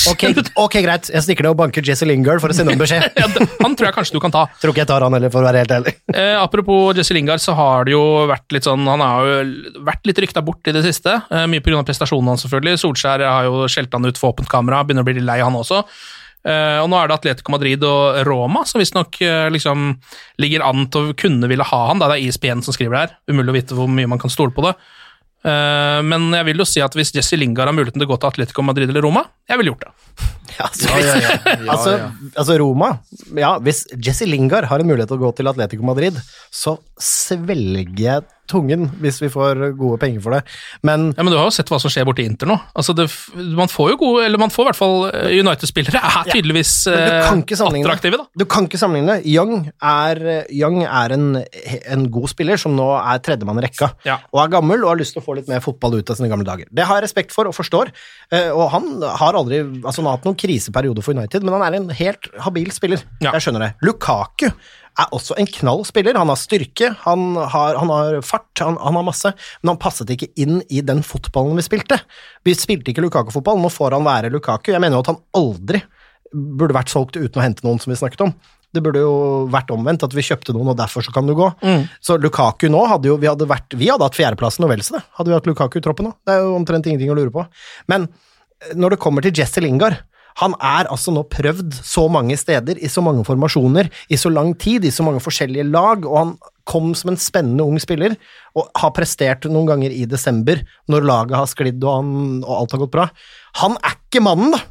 Ok, 0.60 0.78
greit, 0.84 1.10
jeg 1.14 1.26
stikker 1.26 1.46
ned 1.46 1.54
og 1.54 1.60
banker 1.60 1.86
Jesse 1.86 2.08
Lingard 2.08 2.42
for 2.44 2.52
å 2.52 2.58
sende 2.58 2.76
en 2.76 2.82
beskjed. 2.82 3.06
Ja, 3.22 3.30
han 3.62 3.76
tror 3.78 3.88
jeg 3.88 3.96
kanskje 3.96 4.18
du 4.18 4.20
kan 4.24 4.34
ta. 4.34 4.44
Tror 4.60 4.74
ikke 4.74 4.84
jeg 4.84 4.90
tar 4.90 5.06
han 5.06 5.16
heller, 5.16 5.32
for 5.34 5.44
å 5.44 5.48
være 5.48 5.62
helt 5.64 5.72
ærlig. 5.78 5.96
Eh, 6.12 6.34
apropos 6.40 6.98
Jesse 6.98 7.16
Lingard, 7.16 7.44
så 7.44 7.56
har 7.58 7.88
det 7.88 7.96
jo 7.96 8.04
vært 8.30 8.52
litt 8.56 8.68
sånn 8.68 8.84
Han 8.90 9.04
har 9.04 9.30
jo 9.30 9.80
vært 9.88 10.10
litt 10.10 10.20
rykta 10.26 10.44
bort 10.46 10.68
i 10.68 10.74
det 10.76 10.84
siste. 10.86 11.16
Eh, 11.30 11.48
mye 11.52 11.64
pga. 11.64 11.86
prestasjonene 11.88 12.34
hans, 12.34 12.46
selvfølgelig. 12.46 12.82
Solskjær 12.82 13.24
har 13.24 13.48
jo 13.48 13.66
skjelt 13.72 13.94
han 13.96 14.10
ut 14.10 14.20
for 14.20 14.34
åpent 14.34 14.52
kamera, 14.52 14.84
begynner 14.84 15.06
å 15.06 15.10
bli 15.10 15.18
litt 15.20 15.28
lei, 15.28 15.40
han 15.46 15.58
også. 15.58 15.84
Eh, 16.46 16.78
og 16.78 16.92
nå 16.92 16.98
er 17.00 17.10
det 17.10 17.16
Atletico 17.16 17.56
Madrid 17.56 17.82
og 17.88 18.20
Roma 18.28 18.62
som 18.70 18.78
visstnok 18.78 19.18
uh, 19.26 19.48
liksom 19.50 19.96
ligger 20.38 20.62
an 20.68 20.84
til 20.94 21.10
å 21.10 21.16
kunne 21.18 21.50
ville 21.50 21.66
ha 21.66 21.80
han. 21.90 22.02
Da 22.02 22.12
det 22.12 22.20
er 22.20 22.28
ISBN 22.28 22.62
som 22.66 22.76
skriver 22.76 22.94
det 22.94 23.04
her. 23.06 23.16
Umulig 23.32 23.54
å 23.54 23.58
vite 23.58 23.78
hvor 23.78 23.90
mye 23.90 24.12
man 24.12 24.22
kan 24.22 24.34
stole 24.34 24.54
på 24.54 24.66
det. 24.68 24.76
Eh, 25.46 26.00
men 26.10 26.32
jeg 26.34 26.48
vil 26.50 26.64
jo 26.64 26.68
si 26.68 26.82
at 26.82 26.96
hvis 26.98 27.14
Jesse 27.14 27.38
Lingard 27.38 27.70
har 27.70 27.78
muligheten 27.78 28.02
til 28.02 28.08
å 28.08 28.14
gå 28.16 28.18
til 28.22 28.32
Atletico 28.32 28.66
Madrid 28.66 28.90
eller 28.90 29.06
Roma, 29.06 29.26
jeg 29.50 29.62
ville 29.62 29.74
gjort 29.74 29.86
det. 29.86 29.94
Ja, 30.60 30.70
altså, 31.72 31.96
altså, 32.36 32.58
Roma 32.62 32.94
Ja, 33.36 33.56
hvis 33.64 33.84
Jesse 34.00 34.28
Lingard 34.30 34.70
har 34.72 34.80
en 34.84 34.88
mulighet 34.90 35.12
til 35.12 35.20
å 35.20 35.26
gå 35.28 35.34
til 35.38 35.52
Atletico 35.52 35.86
Madrid, 35.88 36.18
så 36.54 36.78
svelger 37.02 38.00
jeg 38.00 38.26
tungen 38.50 38.84
hvis 39.02 39.18
vi 39.24 39.30
får 39.34 39.58
gode 39.78 39.98
penger 40.02 40.22
for 40.22 40.36
det. 40.36 40.42
Men 40.86 41.08
Ja, 41.18 41.24
Men 41.26 41.34
du 41.34 41.38
har 41.40 41.48
jo 41.48 41.54
sett 41.56 41.70
hva 41.72 41.80
som 41.82 41.90
skjer 41.90 42.06
borti 42.06 42.26
Inter 42.30 42.50
nå. 42.52 42.58
Altså 42.78 42.94
det, 42.98 43.08
man 43.58 43.72
får 43.72 43.96
jo 43.96 43.98
gode, 44.04 44.26
eller 44.28 44.38
man 44.42 44.54
får 44.54 44.68
i 44.68 44.70
hvert 44.70 44.78
fall 44.80 44.98
eh, 45.10 45.32
United-spillere 45.42 45.98
er 45.98 46.30
tydeligvis 46.30 46.74
du 46.86 46.94
eh, 46.94 47.26
attraktive, 47.26 48.20
da. 48.22 48.28
Du 48.38 48.46
kan 48.50 48.68
ikke 48.70 48.78
sammenligne. 48.82 49.18
Young 49.26 49.72
er, 49.82 50.22
Young 50.54 50.84
er 50.86 51.16
en, 51.18 51.26
en 51.42 52.06
god 52.14 52.30
spiller 52.36 52.62
som 52.62 52.76
nå 52.78 52.86
er 53.00 53.24
tredjemann 53.26 53.62
i 53.64 53.66
rekka, 53.66 53.90
Ja. 54.06 54.20
og 54.30 54.44
er 54.46 54.54
gammel 54.60 54.86
og 54.86 54.94
har 54.94 55.02
lyst 55.02 55.18
til 55.18 55.24
å 55.24 55.26
få 55.26 55.40
litt 55.40 55.50
mer 55.50 55.64
fotball 55.66 55.98
ut 55.98 56.14
av 56.14 56.20
sine 56.22 56.30
gamle 56.30 56.46
dager. 56.48 56.70
Det 56.70 56.86
har 56.86 57.02
jeg 57.02 57.08
respekt 57.10 57.34
for 57.34 57.50
og 57.50 57.58
forstår, 57.58 57.90
eh, 58.30 58.52
og 58.54 58.70
han 58.76 58.92
har 59.24 59.42
aldri 59.42 59.64
altså 59.82 60.04
Han 60.04 60.12
har 60.12 60.20
hatt 60.20 60.30
noen 60.30 60.38
kriseperiode 60.46 61.04
for 61.06 61.18
United, 61.18 61.44
men 61.46 61.58
han 61.58 61.66
er 61.66 61.78
en 61.80 61.92
helt 61.98 62.30
habil 62.46 62.72
spiller. 62.74 63.04
Ja. 63.24 63.34
Jeg 63.36 63.46
skjønner 63.46 63.66
det. 63.66 63.72
Lukaku 63.86 64.50
er 64.96 65.12
også 65.16 65.36
en 65.40 65.50
knall 65.58 65.84
spiller. 65.88 66.18
Han 66.20 66.32
har 66.32 66.40
styrke, 66.40 66.92
han 67.04 67.36
har, 67.36 67.80
han 67.82 67.92
har 67.92 68.20
fart, 68.26 68.52
han, 68.62 68.78
han 68.82 69.00
har 69.00 69.06
masse, 69.08 69.32
men 69.62 69.74
han 69.74 69.82
passet 69.82 70.12
ikke 70.14 70.32
inn 70.42 70.62
i 70.70 70.84
den 70.86 71.04
fotballen 71.06 71.58
vi 71.60 71.66
spilte. 71.68 72.00
Vi 72.48 72.56
spilte 72.58 72.94
ikke 72.94 73.04
Lukaku-fotball, 73.06 73.60
nå 73.62 73.72
får 73.74 73.98
han 73.98 74.08
være 74.08 74.32
Lukaku. 74.34 74.72
Jeg 74.76 74.84
mener 74.84 75.00
jo 75.00 75.06
at 75.06 75.14
han 75.14 75.24
aldri 75.36 75.84
burde 76.36 76.76
vært 76.76 76.92
solgt 76.92 77.18
uten 77.20 77.40
å 77.40 77.44
hente 77.44 77.66
noen, 77.66 77.80
som 77.82 77.92
vi 77.92 78.00
snakket 78.00 78.26
om. 78.28 78.34
Det 78.76 78.82
burde 78.84 79.00
jo 79.00 79.16
vært 79.52 79.70
omvendt, 79.72 80.04
at 80.04 80.16
vi 80.16 80.24
kjøpte 80.26 80.56
noen, 80.56 80.74
og 80.74 80.80
derfor 80.80 81.06
så 81.06 81.14
kan 81.16 81.28
du 81.28 81.36
gå. 81.38 81.48
Så 82.04 82.18
Lukaku 82.20 82.68
nå 82.72 82.82
hadde 82.92 83.08
jo 83.08 83.16
Vi 83.22 83.30
hadde, 83.30 83.48
vært, 83.48 83.76
vi 83.80 83.88
hadde 83.88 84.04
hatt 84.04 84.18
fjerdeplassen 84.18 84.66
og 84.68 84.72
vel 84.74 84.84
så 84.84 84.98
det, 84.98 85.06
hadde 85.16 85.32
vi 85.32 85.38
hatt 85.38 85.48
Lukaku 85.48 85.80
i 85.80 85.86
troppen 85.86 86.10
nå. 86.10 86.16
Det 86.28 86.36
er 86.36 86.44
jo 86.44 86.56
omtrent 86.58 86.88
ingenting 86.90 87.14
å 87.14 87.16
lure 87.16 87.32
på. 87.32 87.46
Men 87.92 88.10
når 88.76 88.96
det 88.96 89.02
kommer 89.04 89.24
til 89.24 89.36
Jesse 89.36 89.64
Lingard 89.64 90.02
han 90.42 90.56
er 90.60 90.90
altså 90.92 91.14
nå 91.16 91.24
prøvd 91.32 91.78
så 91.86 92.06
mange 92.12 92.36
steder, 92.40 92.80
i 92.84 92.92
så 92.92 93.04
mange 93.04 93.24
formasjoner, 93.28 93.88
i 94.12 94.20
så 94.20 94.32
lang 94.34 94.52
tid, 94.60 94.84
i 94.84 94.92
så 94.92 95.06
mange 95.08 95.24
forskjellige 95.24 95.68
lag, 95.70 96.04
og 96.04 96.18
han 96.20 96.34
kom 96.68 96.92
som 96.98 97.14
en 97.14 97.20
spennende 97.22 97.64
ung 97.64 97.80
spiller, 97.80 98.18
og 98.58 98.68
har 98.82 98.92
prestert 98.98 99.48
noen 99.48 99.70
ganger 99.70 99.96
i 99.96 100.04
desember, 100.10 100.60
når 100.92 101.08
laget 101.08 101.38
har 101.40 101.48
sklidd 101.52 101.84
og, 101.86 102.02
han, 102.02 102.16
og 102.44 102.56
alt 102.60 102.76
har 102.76 102.84
gått 102.84 102.96
bra. 102.98 103.10
Han 103.62 103.78
er 103.80 104.00
ikke 104.00 104.24
mannen, 104.26 104.58
da! 104.58 104.64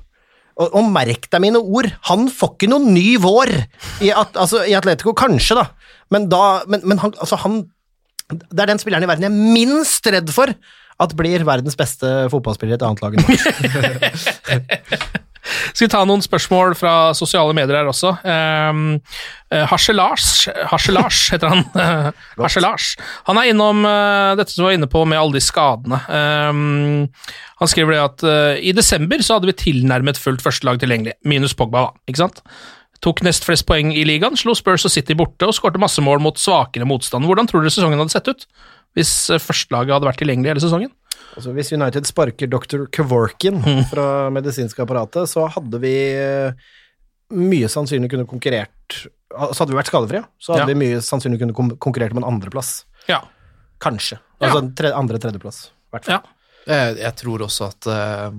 Og, 0.54 0.68
og 0.78 0.86
merk 0.94 1.26
deg 1.32 1.42
mine 1.42 1.58
ord, 1.58 1.88
han 2.06 2.28
får 2.30 2.52
ikke 2.54 2.70
noen 2.70 2.92
ny 2.94 3.16
vår 3.18 3.50
i, 4.04 4.12
at, 4.12 4.36
altså, 4.38 4.62
i 4.68 4.76
Atletico, 4.78 5.10
kanskje, 5.18 5.56
da, 5.58 5.64
men 6.14 6.28
da 6.30 6.62
Men, 6.70 6.84
men 6.86 7.00
han, 7.02 7.14
altså, 7.18 7.40
han 7.42 7.64
Det 8.30 8.62
er 8.62 8.70
den 8.70 8.78
spilleren 8.78 9.02
i 9.02 9.08
verden 9.10 9.26
jeg 9.26 9.32
er 9.32 9.54
minst 9.56 10.06
redd 10.06 10.30
for 10.30 10.54
at 11.02 11.16
blir 11.18 11.42
verdens 11.42 11.74
beste 11.74 12.06
fotballspiller 12.30 12.76
i 12.76 12.78
et 12.78 12.86
annet 12.86 13.02
lag 13.02 13.16
enn 13.16 13.24
Norge. 13.26 15.10
Skal 15.44 15.86
vi 15.86 15.92
ta 15.92 16.02
noen 16.08 16.22
spørsmål 16.24 16.76
fra 16.78 16.94
sosiale 17.16 17.54
medier 17.56 17.76
her 17.76 17.90
også? 17.90 18.14
Um, 18.24 18.84
uh, 19.52 19.64
Harselars, 19.70 20.46
Harselars 20.70 21.24
heter 21.34 21.52
han. 21.52 21.64
Harselars. 22.42 22.94
Han 23.28 23.40
er 23.40 23.50
innom 23.52 23.84
uh, 23.84 24.32
dette 24.38 24.54
som 24.54 24.64
vi 24.64 24.70
var 24.70 24.78
inne 24.78 24.90
på 24.90 25.04
med 25.08 25.20
alle 25.20 25.36
de 25.36 25.44
skadene. 25.44 26.00
Um, 26.08 27.10
han 27.60 27.70
skriver 27.70 27.96
det 27.96 28.04
at 28.04 28.24
uh, 28.26 28.54
i 28.56 28.72
desember 28.76 29.20
så 29.24 29.38
hadde 29.38 29.52
vi 29.52 29.58
tilnærmet 29.66 30.20
fullt 30.20 30.44
førstelag 30.44 30.80
tilgjengelig, 30.82 31.18
minus 31.28 31.56
Pogba, 31.58 31.88
da. 31.88 32.08
Ikke 32.08 32.24
sant? 32.24 32.42
Tok 33.04 33.20
nest 33.26 33.44
flest 33.44 33.66
poeng 33.68 33.90
i 33.92 34.04
ligaen, 34.08 34.36
slo 34.38 34.54
Spurs 34.56 34.86
og 34.88 34.92
City 34.94 35.16
borte 35.18 35.48
og 35.48 35.56
skårte 35.56 35.80
masse 35.82 36.00
mål 36.04 36.22
mot 36.24 36.40
svakere 36.40 36.88
motstand. 36.88 37.26
Hvordan 37.28 37.50
tror 37.50 37.64
dere 37.64 37.74
sesongen 37.74 38.00
hadde 38.00 38.14
sett 38.14 38.30
ut 38.30 38.46
hvis 38.94 39.10
eh, 39.34 39.42
førstelaget 39.42 39.96
hadde 39.96 40.08
vært 40.08 40.20
tilgjengelig 40.22 40.54
hele 40.54 40.62
sesongen? 40.62 40.92
Altså, 41.34 41.52
hvis 41.56 41.72
United 41.74 42.06
sparker 42.06 42.46
dr. 42.50 42.84
Kevorkin 42.94 43.60
fra 43.92 44.30
medisinske 44.34 44.82
apparatet, 44.84 45.28
så 45.30 45.46
hadde 45.50 45.80
vi 45.82 45.92
eh, 46.14 46.52
mye 47.34 47.68
sannsynlig 47.72 48.10
kunne 48.12 48.26
konkurrert 48.30 48.98
Så 49.34 49.58
hadde 49.64 49.72
vi 49.74 49.78
vært 49.80 49.90
skadefrie, 49.90 50.22
så 50.38 50.52
hadde 50.54 50.66
Ja. 50.68 50.70
vi 50.70 50.78
mye 50.84 51.00
sannsynlig 51.02 51.40
kunne 51.42 51.76
konkurrert 51.82 52.12
om 52.14 52.20
en 52.22 52.28
andreplass. 52.28 52.84
Ja. 53.10 53.22
Kanskje. 53.82 54.20
Ja. 54.38 54.46
Altså 54.46 54.60
en 54.62 54.70
tre, 54.78 54.92
andre-tredjeplass. 54.94 55.64
ja. 56.06 56.20
Jeg, 56.64 56.94
jeg 56.96 57.12
tror 57.20 57.42
også 57.44 57.66
at 57.68 57.86
uh, 57.92 58.30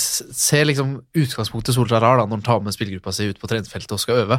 Se 0.00 0.60
liksom 0.64 0.94
utgangspunktet 1.12 1.74
Solskjær 1.76 2.00
har 2.06 2.16
da 2.16 2.24
når 2.24 2.38
han 2.38 2.44
tar 2.46 2.62
med 2.64 2.72
spillergruppa 2.72 3.12
si 3.12 3.26
ut 3.28 3.40
på 3.42 3.50
treningsfeltet 3.50 3.92
og 3.92 4.00
skal 4.00 4.22
øve, 4.22 4.38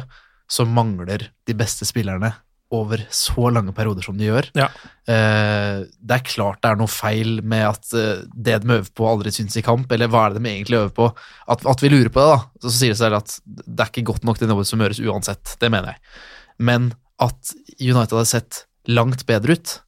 så 0.50 0.64
mangler 0.66 1.28
de 1.46 1.54
beste 1.54 1.86
spillerne 1.86 2.32
over 2.74 3.00
så 3.14 3.48
lange 3.52 3.72
perioder 3.72 4.04
som 4.04 4.16
de 4.18 4.26
gjør. 4.28 4.50
Ja. 4.58 4.68
Eh, 5.08 5.86
det 5.88 6.18
er 6.18 6.26
klart 6.26 6.60
det 6.64 6.72
er 6.72 6.80
noe 6.80 6.92
feil 6.92 7.38
med 7.40 7.64
at 7.64 7.94
eh, 7.96 8.24
det 8.28 8.58
de 8.62 8.74
øver 8.76 8.90
på, 8.92 9.06
aldri 9.08 9.32
syns 9.32 9.56
i 9.56 9.64
kamp, 9.64 9.88
eller 9.94 10.10
hva 10.12 10.26
er 10.26 10.36
det 10.36 10.42
de 10.44 10.52
egentlig 10.52 10.80
øver 10.82 10.94
på? 10.98 11.08
At, 11.48 11.64
at 11.64 11.84
vi 11.84 11.92
lurer 11.92 12.12
på 12.12 12.20
det, 12.20 12.36
da. 12.36 12.66
Så 12.66 12.74
sier 12.76 12.92
det 12.92 13.00
seg 13.00 13.16
at 13.16 13.38
det 13.46 13.84
er 13.84 13.92
ikke 13.92 14.10
godt 14.12 14.28
nok 14.28 14.40
det 14.40 14.50
nivået 14.50 14.68
som 14.68 14.84
gjøres 14.84 15.00
uansett. 15.00 15.56
Det 15.62 15.72
mener 15.72 15.94
jeg. 15.94 16.16
Men 16.70 16.92
at 17.24 17.54
United 17.80 18.18
hadde 18.18 18.30
sett 18.30 18.64
langt 18.88 19.24
bedre 19.28 19.56
ut 19.56 19.78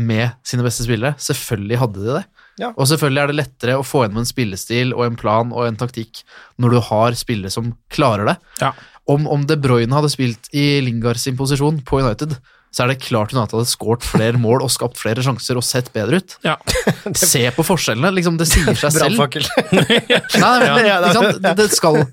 med 0.00 0.30
sine 0.46 0.64
beste 0.64 0.86
spillere, 0.86 1.18
selvfølgelig 1.20 1.80
hadde 1.82 2.04
de 2.04 2.14
det. 2.16 2.24
Ja. 2.60 2.70
Og 2.74 2.88
selvfølgelig 2.90 3.22
er 3.22 3.30
det 3.30 3.36
lettere 3.38 3.76
å 3.80 3.84
få 3.86 4.04
gjennom 4.04 4.22
en 4.22 4.28
spillestil 4.28 4.94
og 4.96 5.04
en 5.06 5.18
plan 5.20 5.52
og 5.54 5.64
en 5.64 5.78
taktikk 5.80 6.22
når 6.60 6.74
du 6.74 6.80
har 6.90 7.16
spillere 7.16 7.52
som 7.52 7.72
klarer 7.92 8.32
det. 8.32 8.36
Ja. 8.60 8.72
Om, 9.08 9.26
om 9.30 9.44
De 9.48 9.56
Bruyne 9.58 9.94
hadde 9.96 10.10
spilt 10.12 10.50
i 10.54 10.80
Lingard 10.84 11.18
sin 11.18 11.38
posisjon 11.38 11.80
på 11.86 12.02
United, 12.02 12.36
så 12.70 12.84
er 12.84 12.92
det 12.92 13.00
klart 13.02 13.32
United 13.34 13.56
hadde 13.58 13.70
skåret 13.70 14.06
flere 14.06 14.38
mål 14.46 14.64
og 14.66 14.72
skapt 14.72 15.00
flere 15.00 15.24
sjanser 15.26 15.58
og 15.58 15.66
sett 15.66 15.90
bedre 15.94 16.20
ut. 16.22 16.36
Ja. 16.46 16.56
Se 17.18 17.42
på 17.56 17.66
forskjellene, 17.66 18.12
liksom, 18.18 18.38
det 18.40 18.48
sier 18.50 18.72
seg 18.74 18.94
selv. 18.94 19.18
Brannfakkel. 19.18 19.46
Nei, 19.74 20.56
men, 20.62 20.80
ikke 20.86 21.14
sant? 21.16 21.42
Det, 21.42 21.54
det 21.62 21.70
skal 21.74 22.00
det. 22.00 22.06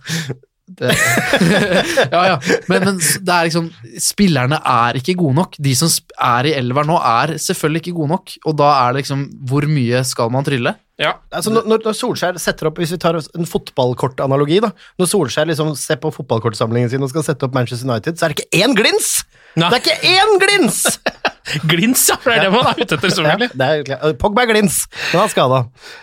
Ja, 2.11 2.21
ja. 2.27 2.33
Men, 2.67 2.83
men 2.83 2.97
det 2.99 3.31
er 3.31 3.47
liksom 3.47 3.69
Spillerne 4.03 4.57
er 4.67 4.97
ikke 4.99 5.15
gode 5.15 5.37
nok. 5.37 5.55
De 5.63 5.71
som 5.79 5.87
er 6.19 6.49
i 6.49 6.57
elver 6.57 6.83
nå, 6.89 6.97
er 6.99 7.37
selvfølgelig 7.39 7.85
ikke 7.85 7.95
gode 8.01 8.11
nok. 8.17 8.33
Og 8.43 8.57
da 8.59 8.73
er 8.81 8.91
det 8.91 9.05
liksom 9.05 9.23
Hvor 9.47 9.67
mye 9.71 10.03
skal 10.07 10.33
man 10.33 10.45
trylle? 10.47 10.75
Ja. 10.97 11.11
Altså, 11.29 11.51
når, 11.53 11.67
når 11.85 11.93
Solskjær 11.93 12.39
setter 12.41 12.71
opp 12.71 12.79
Hvis 12.81 12.95
vi 12.95 12.97
tar 13.01 13.17
en 13.19 13.45
fotballkortanalogi, 13.45 14.57
da. 14.65 14.71
Når 14.97 15.09
Solskjær 15.11 15.45
liksom 15.49 15.75
ser 15.77 15.99
på 16.01 16.09
fotballkortsamlingen 16.15 16.89
sin 16.89 17.05
og 17.05 17.11
skal 17.13 17.25
sette 17.27 17.45
opp 17.45 17.53
Manchester 17.57 17.85
United, 17.89 18.17
så 18.17 18.25
er 18.25 18.33
det 18.33 18.41
ikke 18.41 18.63
én 18.65 18.73
glins! 18.77 19.11
Nei. 19.57 19.69
Det 19.73 19.77
er 19.77 19.83
ikke 19.83 20.15
én 20.17 20.39
glins! 20.41 20.81
Glins, 21.63 22.01
ja! 22.09 22.17
For 22.19 22.33
det 22.33 22.41
er 22.41 22.47
det 22.47 22.51
man 22.51 22.65
er 22.67 22.81
ute 22.81 22.97
etter, 22.97 23.11
selvfølgelig. 23.15 23.47
Ja, 23.55 23.67
er. 23.95 24.15
Pogba 24.19 24.43
er 24.43 24.49
glins, 24.49 24.81
men 25.13 25.21
han 25.21 25.29
er 25.29 25.31
skada. 25.31 25.59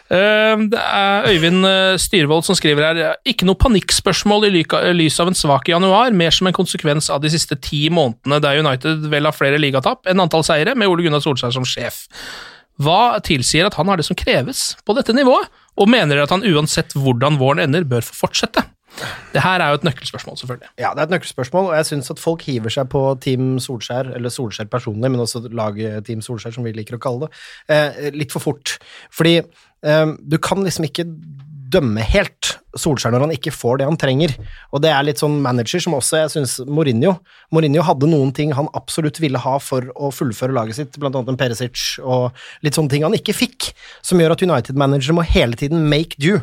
Eh, 0.09 0.63
Det 0.73 0.81
er 0.81 1.29
Øyvind 1.29 1.69
eh, 1.69 1.97
Styrvold 2.01 2.47
som 2.47 2.57
skriver 2.57 2.87
her 2.87 3.19
Ikke 3.29 3.45
noe 3.45 3.59
panikkspørsmål 3.61 4.49
i 4.49 4.55
lys 4.97 5.21
av 5.21 5.29
en 5.29 5.37
svak 5.37 5.69
januar, 5.69 6.17
mer 6.17 6.33
som 6.35 6.49
en 6.49 6.57
konsekvens 6.57 7.11
av 7.13 7.21
de 7.25 7.33
siste 7.35 7.59
ti 7.61 7.83
månedene 7.93 8.41
der 8.41 8.63
United 8.65 9.05
vel 9.13 9.29
har 9.29 9.37
flere 9.37 9.61
ligatap 9.61 10.09
enn 10.09 10.25
antall 10.25 10.47
seire, 10.47 10.73
med 10.79 10.89
Ole 10.89 11.05
Gunnar 11.05 11.21
Solskjær 11.25 11.53
som 11.59 11.69
sjef. 11.69 12.07
Hva 12.83 13.21
tilsier 13.23 13.69
at 13.69 13.77
han 13.79 13.91
har 13.91 14.01
det 14.01 14.07
som 14.09 14.19
kreves 14.19 14.73
på 14.87 14.97
dette 14.99 15.15
nivået, 15.15 15.51
og 15.79 15.91
mener 15.91 16.23
at 16.23 16.33
han 16.35 16.47
uansett 16.47 16.95
hvordan 16.99 17.39
våren 17.41 17.63
ender, 17.67 17.87
bør 17.87 18.07
få 18.07 18.25
fortsette? 18.25 18.65
Det 19.35 19.43
her 19.43 19.59
er 19.59 19.73
jo 19.73 19.81
et 19.81 19.87
nøkkelspørsmål, 19.89 20.37
selvfølgelig. 20.39 20.69
Ja, 20.79 20.93
det 20.95 21.03
er 21.03 21.09
et 21.09 21.15
nøkkelspørsmål, 21.17 21.71
og 21.71 21.77
jeg 21.77 21.89
syns 21.89 22.13
at 22.15 22.23
folk 22.23 22.45
hiver 22.47 22.71
seg 22.71 22.87
på 22.93 23.03
Team 23.23 23.57
Solskjær, 23.63 24.13
eller 24.15 24.31
Solskjær 24.31 24.71
personlig, 24.71 25.11
men 25.11 25.23
også 25.25 25.43
laget 25.51 26.07
Team 26.07 26.23
Solskjær, 26.23 26.55
som 26.55 26.67
vi 26.67 26.75
liker 26.77 26.99
å 26.99 27.03
kalle 27.03 27.27
det, 27.27 27.41
eh, 27.75 28.11
litt 28.15 28.35
for 28.35 28.45
fort. 28.45 28.77
Fordi 29.15 29.41
eh, 29.41 30.07
du 30.23 30.39
kan 30.39 30.63
liksom 30.63 30.87
ikke 30.87 31.09
dømme 31.75 32.05
helt 32.15 32.55
Solskjær 32.75 33.13
når 33.15 33.23
han 33.27 33.35
ikke 33.37 33.53
får 33.55 33.79
det 33.79 33.87
han 33.87 33.99
trenger. 34.01 34.33
Og 34.75 34.83
det 34.83 34.91
er 34.91 35.05
litt 35.07 35.21
sånn 35.23 35.37
manager 35.45 35.83
som 35.83 35.95
også 35.95 36.25
jeg 36.25 36.33
syns 36.33 36.57
Mourinho 36.67 37.13
Mourinho 37.55 37.85
hadde 37.87 38.09
noen 38.11 38.33
ting 38.35 38.51
han 38.57 38.67
absolutt 38.75 39.21
ville 39.23 39.39
ha 39.39 39.53
for 39.63 39.87
å 39.95 40.11
fullføre 40.15 40.55
laget 40.57 40.81
sitt, 40.81 40.99
blant 40.99 41.15
annet 41.15 41.31
en 41.31 41.39
Perisic 41.39 42.01
og 42.03 42.35
litt 42.67 42.75
sånne 42.75 42.91
ting 42.91 43.07
han 43.07 43.15
ikke 43.15 43.37
fikk, 43.37 43.71
som 44.03 44.19
gjør 44.19 44.35
at 44.35 44.43
United-manager 44.43 45.15
må 45.17 45.27
hele 45.29 45.59
tiden 45.61 45.87
make 45.91 46.19
do. 46.19 46.41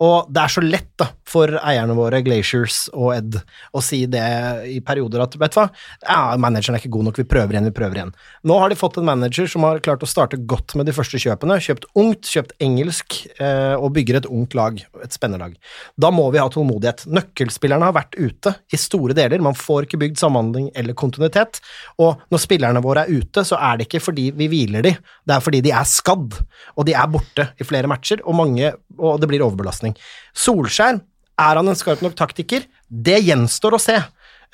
Og 0.00 0.30
det 0.32 0.40
er 0.40 0.52
så 0.52 0.62
lett 0.64 0.88
da, 1.00 1.10
for 1.28 1.52
eierne 1.60 1.94
våre, 1.96 2.22
Glaciers 2.24 2.86
og 2.96 3.12
Ed, 3.14 3.36
å 3.76 3.82
si 3.84 4.02
det 4.10 4.24
i 4.72 4.78
perioder 4.84 5.22
at 5.24 5.36
vet 5.38 5.52
du 5.52 5.58
hva, 5.60 5.66
ja, 6.06 6.20
manageren 6.40 6.76
er 6.76 6.82
ikke 6.82 6.92
god 6.94 7.10
nok, 7.10 7.20
vi 7.20 7.28
prøver 7.28 7.54
igjen, 7.56 7.68
vi 7.68 7.74
prøver 7.76 7.98
igjen. 7.98 8.12
Nå 8.48 8.56
har 8.62 8.72
de 8.72 8.78
fått 8.80 8.96
en 9.00 9.08
manager 9.08 9.50
som 9.50 9.66
har 9.68 9.82
klart 9.84 10.04
å 10.04 10.08
starte 10.08 10.40
godt 10.40 10.74
med 10.78 10.88
de 10.88 10.94
første 10.96 11.20
kjøpene, 11.20 11.58
kjøpt 11.60 11.84
ungt, 12.00 12.30
kjøpt 12.32 12.54
engelsk, 12.64 13.18
eh, 13.36 13.74
og 13.76 13.92
bygger 13.96 14.20
et 14.22 14.30
ungt 14.30 14.56
lag, 14.56 14.80
et 15.04 15.16
spennende 15.16 15.50
lag. 15.50 15.58
Da 16.00 16.12
må 16.14 16.26
vi 16.32 16.40
ha 16.40 16.48
tålmodighet. 16.52 17.04
Nøkkelspillerne 17.10 17.90
har 17.90 17.96
vært 17.96 18.16
ute 18.16 18.54
i 18.72 18.80
store 18.80 19.16
deler, 19.16 19.44
man 19.44 19.58
får 19.58 19.88
ikke 19.88 20.00
bygd 20.00 20.20
samhandling 20.22 20.70
eller 20.80 20.96
kontinuitet, 20.96 21.60
og 22.00 22.24
når 22.32 22.44
spillerne 22.46 22.84
våre 22.84 23.04
er 23.04 23.20
ute, 23.20 23.44
så 23.44 23.60
er 23.60 23.76
det 23.76 23.88
ikke 23.90 24.02
fordi 24.08 24.30
vi 24.36 24.48
hviler 24.48 24.88
de, 24.88 24.96
det 25.28 25.36
er 25.36 25.44
fordi 25.44 25.60
de 25.68 25.76
er 25.76 25.88
skadd, 25.88 26.40
og 26.76 26.88
de 26.88 26.96
er 26.96 27.12
borte 27.12 27.50
i 27.60 27.68
flere 27.68 27.90
matcher, 27.90 28.24
og, 28.24 28.38
mange, 28.40 28.72
og 28.96 29.20
det 29.20 29.28
blir 29.30 29.44
overbelastning. 29.44 29.89
Solskjær, 30.36 31.00
er 31.40 31.60
han 31.60 31.70
en 31.72 31.78
skarp 31.78 32.02
nok 32.04 32.16
taktiker? 32.18 32.66
Det 32.90 33.20
gjenstår 33.24 33.76
å 33.76 33.80
se. 33.80 33.96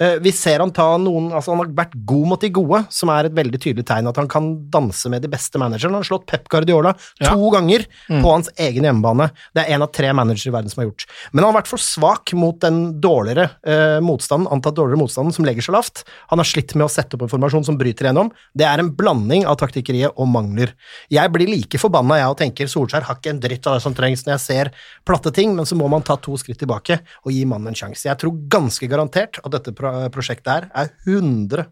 Uh, 0.01 0.19
vi 0.21 0.33
ser 0.33 0.61
han 0.61 0.71
ta 0.77 0.99
noen 1.01 1.31
altså 1.33 1.55
Han 1.55 1.63
har 1.63 1.71
vært 1.73 1.95
god 2.05 2.27
mot 2.29 2.41
de 2.41 2.51
gode, 2.53 2.83
som 2.93 3.09
er 3.15 3.25
et 3.31 3.33
veldig 3.37 3.59
tydelig 3.63 3.85
tegn 3.89 4.09
at 4.11 4.17
han 4.21 4.29
kan 4.29 4.51
danse 4.71 5.09
med 5.09 5.23
de 5.25 5.29
beste 5.33 5.57
managerne. 5.57 5.95
Han 5.97 6.03
har 6.03 6.09
slått 6.11 6.27
Pep 6.27 6.49
Guardiola 6.53 6.95
Ja. 7.21 7.31
to 7.33 7.51
ganger 7.51 7.87
Mm. 8.11 8.23
på 8.23 8.31
hans 8.31 8.49
egen 8.59 8.85
hjemmebane. 8.85 9.31
Det 9.55 9.65
er 9.65 9.73
en 9.75 9.83
av 9.83 9.93
tre 9.93 10.13
managere 10.13 10.49
i 10.49 10.53
verden 10.53 10.69
som 10.71 10.83
har 10.83 10.91
gjort. 10.91 11.07
Men 11.33 11.45
han 11.45 11.55
har 11.55 11.63
vært 11.63 11.69
for 11.73 11.79
svak 11.79 12.33
mot 12.35 12.59
den 12.61 13.01
dårligere 13.01 13.51
eh, 13.65 14.01
motstanden, 14.01 14.47
antatt 14.53 14.75
dårligere 14.77 14.99
motstanden, 15.01 15.33
som 15.33 15.45
legger 15.45 15.63
seg 15.63 15.73
lavt. 15.75 16.05
Han 16.31 16.39
har 16.39 16.45
slitt 16.45 16.75
med 16.77 16.85
å 16.87 16.91
sette 16.93 17.15
opp 17.17 17.23
en 17.23 17.29
formasjon 17.33 17.65
som 17.65 17.79
bryter 17.79 18.05
igjennom. 18.07 18.31
Det 18.55 18.67
er 18.67 18.79
en 18.79 18.91
blanding 18.95 19.47
av 19.47 19.57
taktikkeriet 19.57 20.13
og 20.17 20.29
mangler. 20.29 20.73
Jeg 21.11 21.33
blir 21.33 21.49
like 21.49 21.79
forbanna, 21.81 22.19
jeg, 22.21 22.29
og 22.29 22.37
tenker 22.39 22.67
Solskjær 22.71 23.03
har 23.09 23.17
ikke 23.17 23.31
en 23.31 23.41
dritt 23.41 23.67
av 23.67 23.75
det 23.79 23.83
som 23.83 23.95
trengs 23.95 24.25
når 24.27 24.37
jeg 24.37 24.41
ser 24.41 24.71
platte 25.07 25.33
ting, 25.33 25.57
men 25.57 25.65
så 25.65 25.75
må 25.75 25.89
man 25.89 26.03
ta 26.03 26.17
to 26.17 26.37
skritt 26.37 26.59
tilbake 26.59 27.01
og 27.25 27.33
gi 27.33 27.45
mannen 27.45 27.69
en 27.69 27.75
sjanse. 27.75 28.05
Jeg 28.05 28.19
tror 28.19 28.37
ganske 28.49 28.87
garantert 28.89 29.39
at 29.45 29.51
dette 29.53 29.75
prosjektet 30.15 30.53
her 30.53 30.69
er 30.75 30.93
100 31.07 31.67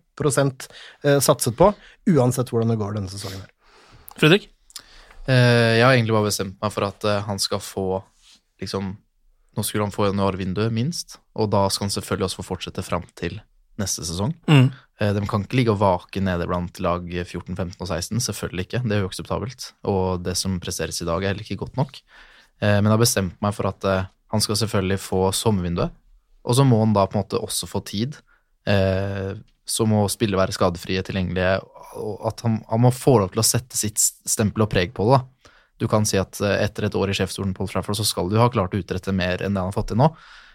eh, 1.04 1.20
satset 1.22 1.56
på, 1.58 1.70
uansett 2.10 2.52
hvordan 2.52 2.72
det 2.72 2.80
går 2.80 2.98
denne 2.98 3.12
sesongen 3.12 3.42
her. 3.42 3.50
Fredrik? 4.18 4.48
Eh, 5.24 5.78
jeg 5.78 5.86
har 5.86 5.94
egentlig 5.94 6.16
bare 6.16 6.28
bestemt 6.28 6.60
meg 6.60 6.74
for 6.74 6.86
at 6.88 7.06
eh, 7.08 7.24
han 7.24 7.40
skal 7.40 7.62
få 7.64 7.88
liksom 8.60 8.94
Nå 9.54 9.62
skulle 9.62 9.84
han 9.86 9.92
få 9.94 10.08
januarvinduet, 10.08 10.72
minst, 10.74 11.20
og 11.38 11.46
da 11.52 11.60
skal 11.70 11.84
han 11.84 11.92
selvfølgelig 11.94 12.24
også 12.26 12.38
få 12.40 12.44
fortsette 12.48 12.82
fram 12.82 13.04
til 13.14 13.36
neste 13.78 14.02
sesong. 14.02 14.32
Mm. 14.50 14.64
Eh, 14.98 15.12
de 15.14 15.22
kan 15.30 15.44
ikke 15.44 15.60
ligge 15.60 15.70
og 15.70 15.78
vake 15.78 16.18
nede 16.26 16.48
blant 16.50 16.80
lag 16.82 17.06
14, 17.06 17.54
15 17.54 17.76
og 17.78 17.86
16, 17.86 18.18
selvfølgelig 18.26 18.64
ikke. 18.66 18.80
Det 18.82 18.96
er 18.96 19.06
uakseptabelt. 19.06 19.68
Og 19.86 20.24
det 20.26 20.34
som 20.40 20.56
presteres 20.58 20.98
i 20.98 21.06
dag, 21.06 21.22
er 21.22 21.30
heller 21.30 21.46
ikke 21.46 21.60
godt 21.62 21.78
nok. 21.78 22.00
Eh, 22.58 22.80
men 22.80 22.88
jeg 22.90 22.96
har 22.96 23.04
bestemt 23.04 23.38
meg 23.46 23.54
for 23.54 23.70
at 23.70 23.86
han 24.34 24.42
skal 24.42 24.58
selvfølgelig 24.58 24.98
få 25.04 25.20
sommervinduet, 25.30 25.94
og 26.44 26.56
så 26.56 26.66
må 26.68 26.80
han 26.82 26.94
da 26.96 27.06
på 27.08 27.16
en 27.16 27.24
måte 27.24 27.40
også 27.40 27.68
få 27.70 27.80
tid. 27.88 28.18
Eh, 28.68 29.32
så 29.64 29.86
må 29.88 30.04
spillere 30.12 30.42
være 30.42 30.56
skadefrie, 30.56 31.02
tilgjengelige, 31.04 31.56
og 32.00 32.26
at 32.28 32.42
han, 32.44 32.58
han 32.68 32.82
må 32.84 32.92
få 32.92 33.16
lov 33.22 33.32
til 33.32 33.40
å 33.40 33.46
sette 33.46 33.78
sitt 33.78 34.00
stempel 34.00 34.66
og 34.66 34.72
preg 34.72 34.92
på 34.96 35.08
det. 35.08 35.18
da. 35.18 35.50
Du 35.80 35.88
kan 35.90 36.06
si 36.08 36.20
at 36.20 36.38
eh, 36.44 36.60
etter 36.66 36.88
et 36.88 36.96
år 36.98 37.10
i 37.10 37.18
sjefsstolen 37.18 37.54
Trafford, 37.56 37.98
så 37.98 38.06
skal 38.06 38.30
du 38.30 38.38
ha 38.40 38.50
klart 38.52 38.76
å 38.76 38.80
utrette 38.80 39.14
mer 39.14 39.42
enn 39.42 39.56
det 39.56 39.62
han 39.62 39.72
har 39.72 39.76
fått 39.76 39.92
til 39.92 40.00
nå. 40.00 40.10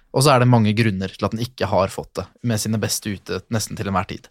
Og 0.10 0.26
så 0.26 0.34
er 0.34 0.42
det 0.42 0.50
mange 0.50 0.74
grunner 0.78 1.12
til 1.12 1.28
at 1.28 1.36
han 1.36 1.44
ikke 1.44 1.70
har 1.70 1.92
fått 1.94 2.16
det, 2.18 2.26
med 2.50 2.62
sine 2.62 2.80
beste 2.82 3.12
ute 3.14 3.44
nesten 3.54 3.78
til 3.78 3.92
enhver 3.92 4.08
tid. 4.10 4.30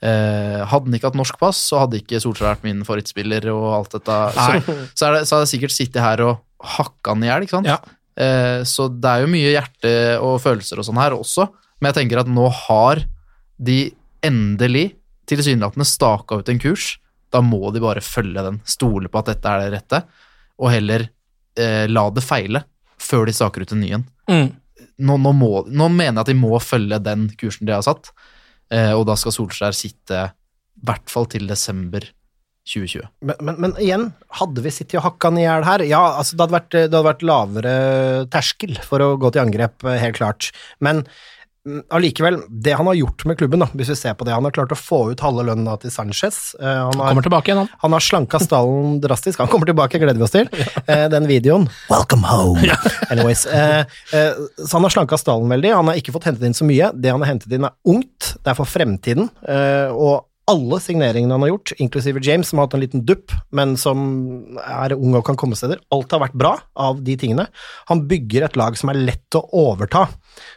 Eh, 0.00 0.60
hadde 0.64 0.88
han 0.88 0.96
ikke 0.96 1.10
hatt 1.10 1.18
norsk 1.18 1.40
pass, 1.40 1.60
så 1.60 1.82
hadde 1.82 2.00
ikke 2.00 2.22
Solskjær 2.22 2.54
vært 2.54 2.64
min 2.64 2.84
favorittspiller 2.88 3.50
og 3.52 3.66
alt 3.76 3.96
dette. 3.98 4.20
Så, 4.36 4.76
så, 4.96 5.08
er 5.08 5.16
det, 5.16 5.24
så 5.28 5.36
hadde 5.36 5.44
jeg 5.44 5.52
sikkert 5.56 5.76
sittet 5.76 6.04
her 6.04 6.24
og 6.24 6.38
hakka 6.78 7.16
han 7.16 7.26
i 7.26 7.28
hjel, 7.28 7.44
ikke 7.44 7.58
sant? 7.58 7.68
Eh, 7.68 7.96
så 8.20 8.88
det 8.92 9.10
er 9.10 9.22
jo 9.22 9.30
mye 9.32 9.52
hjerte 9.54 9.90
og 10.20 10.40
følelser 10.44 10.80
og 10.80 10.84
sånn 10.84 10.98
her 11.00 11.14
også, 11.16 11.46
men 11.80 11.88
jeg 11.88 11.96
tenker 12.02 12.20
at 12.20 12.28
nå 12.28 12.44
har 12.66 13.00
de 13.56 13.78
endelig 14.26 14.90
tilsynelatende 15.30 15.86
staka 15.88 16.40
ut 16.40 16.50
en 16.52 16.60
kurs. 16.60 16.94
Da 17.30 17.42
må 17.44 17.70
de 17.72 17.82
bare 17.82 18.02
følge 18.04 18.42
den, 18.44 18.58
stole 18.68 19.10
på 19.10 19.20
at 19.20 19.30
dette 19.32 19.52
er 19.52 19.62
det 19.62 19.72
rette, 19.76 20.02
og 20.60 20.72
heller 20.74 21.06
eh, 21.58 21.86
la 21.88 22.08
det 22.12 22.24
feile 22.26 22.64
før 23.00 23.28
de 23.28 23.36
staker 23.36 23.64
ut 23.64 23.74
en 23.74 23.80
ny 23.80 23.94
en. 23.96 24.06
Mm. 24.28 24.50
Nå, 25.06 25.16
nå, 25.16 25.32
må, 25.36 25.50
nå 25.68 25.88
mener 25.88 26.18
jeg 26.18 26.24
at 26.24 26.32
de 26.32 26.38
må 26.40 26.52
følge 26.62 27.00
den 27.04 27.28
kursen 27.40 27.68
de 27.68 27.76
har 27.76 27.84
satt, 27.86 28.12
eh, 28.72 28.92
og 28.92 29.06
da 29.08 29.16
skal 29.18 29.36
Solskjær 29.36 29.76
sitte 29.76 30.24
i 30.30 30.84
hvert 30.88 31.12
fall 31.12 31.28
til 31.30 31.48
desember 31.48 32.04
2020. 32.68 33.08
Men, 33.24 33.40
men, 33.40 33.58
men 33.64 33.74
igjen, 33.80 34.10
hadde 34.40 34.62
vi 34.64 34.72
sittet 34.74 35.00
og 35.00 35.08
hakka 35.08 35.30
han 35.30 35.40
i 35.40 35.46
hjel 35.46 35.66
her? 35.66 35.84
Ja, 35.88 36.04
altså 36.20 36.36
det 36.36 36.44
hadde, 36.46 36.58
vært, 36.58 36.70
det 36.76 36.86
hadde 36.86 37.08
vært 37.08 37.26
lavere 37.26 37.74
terskel 38.32 38.78
for 38.84 39.02
å 39.02 39.16
gå 39.20 39.32
til 39.32 39.44
angrep, 39.46 39.82
eh, 39.88 39.98
helt 40.02 40.18
klart. 40.20 40.50
Men 40.84 41.02
mm, 41.66 41.82
allikevel, 41.96 42.38
det 42.52 42.76
han 42.78 42.86
har 42.90 42.98
gjort 43.00 43.24
med 43.26 43.40
klubben, 43.40 43.64
da, 43.64 43.70
hvis 43.74 43.90
vi 43.94 43.98
ser 43.98 44.14
på 44.18 44.28
det 44.28 44.36
Han 44.36 44.46
har 44.46 44.54
klart 44.54 44.74
å 44.76 44.78
få 44.78 45.00
ut 45.10 45.24
halve 45.24 45.46
lønna 45.48 45.74
til 45.82 45.94
Sanchez. 45.94 46.54
Eh, 46.60 46.68
han, 46.68 46.94
har, 47.00 47.14
Kommer 47.14 47.26
tilbake 47.26 47.50
igjen, 47.50 47.64
han. 47.64 47.74
han 47.82 47.96
har 47.96 48.06
slanka 48.06 48.42
stallen 48.44 49.00
drastisk. 49.02 49.40
Han 49.42 49.50
kommer 49.50 49.72
tilbake, 49.72 49.98
gleder 50.02 50.20
vi 50.20 50.28
oss 50.28 50.36
til. 50.36 50.50
Eh, 50.90 51.06
den 51.12 51.26
videoen. 51.30 51.68
Welcome 51.90 52.26
home! 52.26 52.66
Anyways. 53.10 53.44
Eh, 53.46 53.82
eh, 54.16 54.40
så 54.58 54.76
han 54.76 54.86
har 54.86 54.94
slanka 54.94 55.18
stallen 55.20 55.50
veldig. 55.52 55.74
Han 55.76 55.90
har 55.90 56.00
ikke 56.00 56.14
fått 56.14 56.26
hentet 56.30 56.48
inn 56.48 56.56
så 56.56 56.66
mye. 56.66 56.92
Det 56.98 57.12
han 57.12 57.22
har 57.22 57.34
hentet 57.34 57.52
inn, 57.54 57.66
er 57.68 57.76
ungt. 57.88 58.34
Det 58.40 58.50
er 58.50 58.58
for 58.58 58.68
fremtiden. 58.68 59.30
Eh, 59.46 59.92
og 59.94 60.26
alle 60.48 60.78
signeringene 60.82 61.34
han 61.34 61.44
har 61.44 61.52
gjort, 61.52 61.72
inklusive 61.78 62.20
James, 62.24 62.48
som 62.48 62.58
har 62.58 62.66
hatt 62.66 62.74
en 62.74 62.82
liten 62.82 63.04
dupp, 63.06 63.32
men 63.54 63.76
som 63.78 64.00
er 64.64 64.94
ung 64.96 65.14
og 65.18 65.24
kan 65.28 65.38
komme 65.38 65.58
steder. 65.58 65.78
Alt 65.94 66.14
har 66.14 66.22
vært 66.24 66.38
bra 66.38 66.52
av 66.74 67.02
de 67.06 67.14
tingene. 67.20 67.46
Han 67.90 68.02
bygger 68.10 68.46
et 68.46 68.58
lag 68.58 68.78
som 68.78 68.90
er 68.90 68.98
lett 68.98 69.38
å 69.38 69.44
overta, 69.60 70.06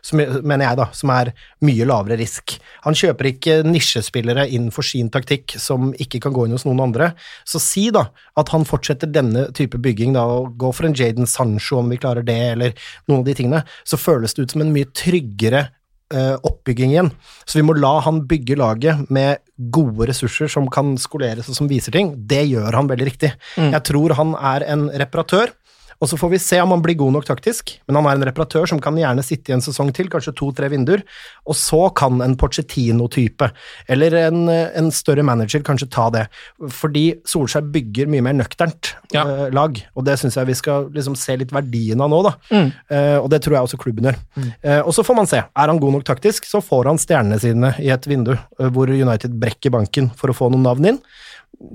som, 0.05 0.21
mener 0.21 0.65
jeg, 0.65 0.79
da, 0.79 0.87
som 0.97 1.13
er 1.13 1.33
mye 1.65 1.87
lavere 1.89 2.17
risk. 2.21 2.55
Han 2.87 2.97
kjøper 2.97 3.29
ikke 3.33 3.59
nisjespillere 3.67 4.47
inn 4.55 4.71
for 4.73 4.87
sin 4.87 5.11
taktikk 5.13 5.57
som 5.61 5.91
ikke 6.01 6.23
kan 6.23 6.33
gå 6.35 6.47
inn 6.47 6.57
hos 6.57 6.65
noen 6.67 6.81
andre. 6.87 7.11
Så 7.45 7.61
si 7.61 7.89
da 7.93 8.07
at 8.39 8.53
han 8.55 8.65
fortsetter 8.69 9.11
denne 9.11 9.49
type 9.57 9.81
bygging, 9.83 10.17
da, 10.17 10.25
og 10.25 10.57
går 10.61 10.77
for 10.79 10.89
en 10.89 10.97
Jaden 10.97 11.29
Sancho 11.29 11.83
om 11.83 11.93
vi 11.93 12.01
klarer 12.01 12.25
det, 12.25 12.41
eller 12.55 12.89
noen 13.07 13.21
av 13.21 13.29
de 13.29 13.37
tingene, 13.37 13.63
så 13.85 13.99
føles 14.01 14.33
det 14.33 14.47
ut 14.47 14.57
som 14.57 14.65
en 14.65 14.73
mye 14.73 14.89
tryggere 14.95 15.67
eh, 16.13 16.35
oppbygging 16.45 16.93
igjen. 16.93 17.11
Så 17.45 17.59
vi 17.59 17.65
må 17.67 17.75
la 17.77 17.97
han 18.05 18.21
bygge 18.29 18.57
laget 18.59 19.09
med 19.13 19.41
gode 19.73 20.07
ressurser 20.09 20.51
som 20.51 20.69
kan 20.71 20.95
skoleres 21.01 21.49
og 21.49 21.57
som 21.57 21.69
viser 21.71 21.95
ting. 21.95 22.13
Det 22.29 22.45
gjør 22.49 22.71
han 22.77 22.89
veldig 22.91 23.09
riktig. 23.09 23.33
Jeg 23.57 23.83
tror 23.89 24.15
han 24.19 24.33
er 24.39 24.65
en 24.73 24.87
reparatør. 25.03 25.53
Og 26.01 26.09
så 26.09 26.17
får 26.19 26.33
vi 26.33 26.41
se 26.41 26.59
om 26.63 26.73
han 26.73 26.83
blir 26.83 26.97
god 26.99 27.13
nok 27.17 27.27
taktisk, 27.27 27.75
men 27.87 27.99
han 27.99 28.09
er 28.09 28.17
en 28.17 28.27
reparatør 28.29 28.67
som 28.69 28.81
kan 28.83 28.97
gjerne 28.99 29.23
sitte 29.25 29.51
i 29.51 29.55
en 29.57 29.63
sesong 29.63 29.91
til, 29.95 30.09
kanskje 30.13 30.35
to-tre 30.39 30.69
vinduer, 30.73 31.03
og 31.45 31.57
så 31.59 31.85
kan 31.95 32.21
en 32.25 32.35
Pochettino-type, 32.39 33.49
eller 33.91 34.17
en, 34.25 34.47
en 34.49 34.91
større 34.95 35.25
manager, 35.25 35.63
kanskje 35.65 35.89
ta 35.93 36.09
det. 36.13 36.25
Fordi 36.73 37.05
Solskjær 37.29 37.67
bygger 37.73 38.11
mye 38.11 38.25
mer 38.25 38.37
nøkternt 38.39 38.93
Ja. 39.13 39.23
uh, 39.27 39.47
lag, 39.53 39.77
og 39.93 40.05
det 40.07 40.17
syns 40.21 40.37
jeg 40.39 40.49
vi 40.49 40.57
skal 40.57 40.87
liksom 40.95 41.15
se 41.19 41.35
litt 41.37 41.53
verdien 41.53 42.01
av 42.01 42.09
nå, 42.11 42.21
da. 42.25 42.33
Mm. 42.53 42.71
Uh, 42.89 43.17
og 43.21 43.29
det 43.33 43.43
tror 43.45 43.57
jeg 43.57 43.67
også 43.67 43.79
klubben 43.81 44.07
gjør. 44.09 44.17
Eh, 44.63 44.79
og 44.81 44.93
så 44.95 45.03
får 45.05 45.15
man 45.17 45.27
se. 45.29 45.39
Er 45.43 45.69
han 45.69 45.79
god 45.81 45.97
nok 45.97 46.05
taktisk, 46.07 46.47
så 46.49 46.61
får 46.63 46.89
han 46.89 46.99
stjernene 47.01 47.39
sine 47.41 47.73
i 47.83 47.91
et 47.93 48.07
vindu 48.09 48.33
hvor 48.73 48.89
United 48.91 49.35
brekker 49.39 49.73
banken 49.73 50.09
for 50.17 50.31
å 50.31 50.35
få 50.37 50.49
noen 50.53 50.65
navn 50.65 50.89
inn. 50.93 50.99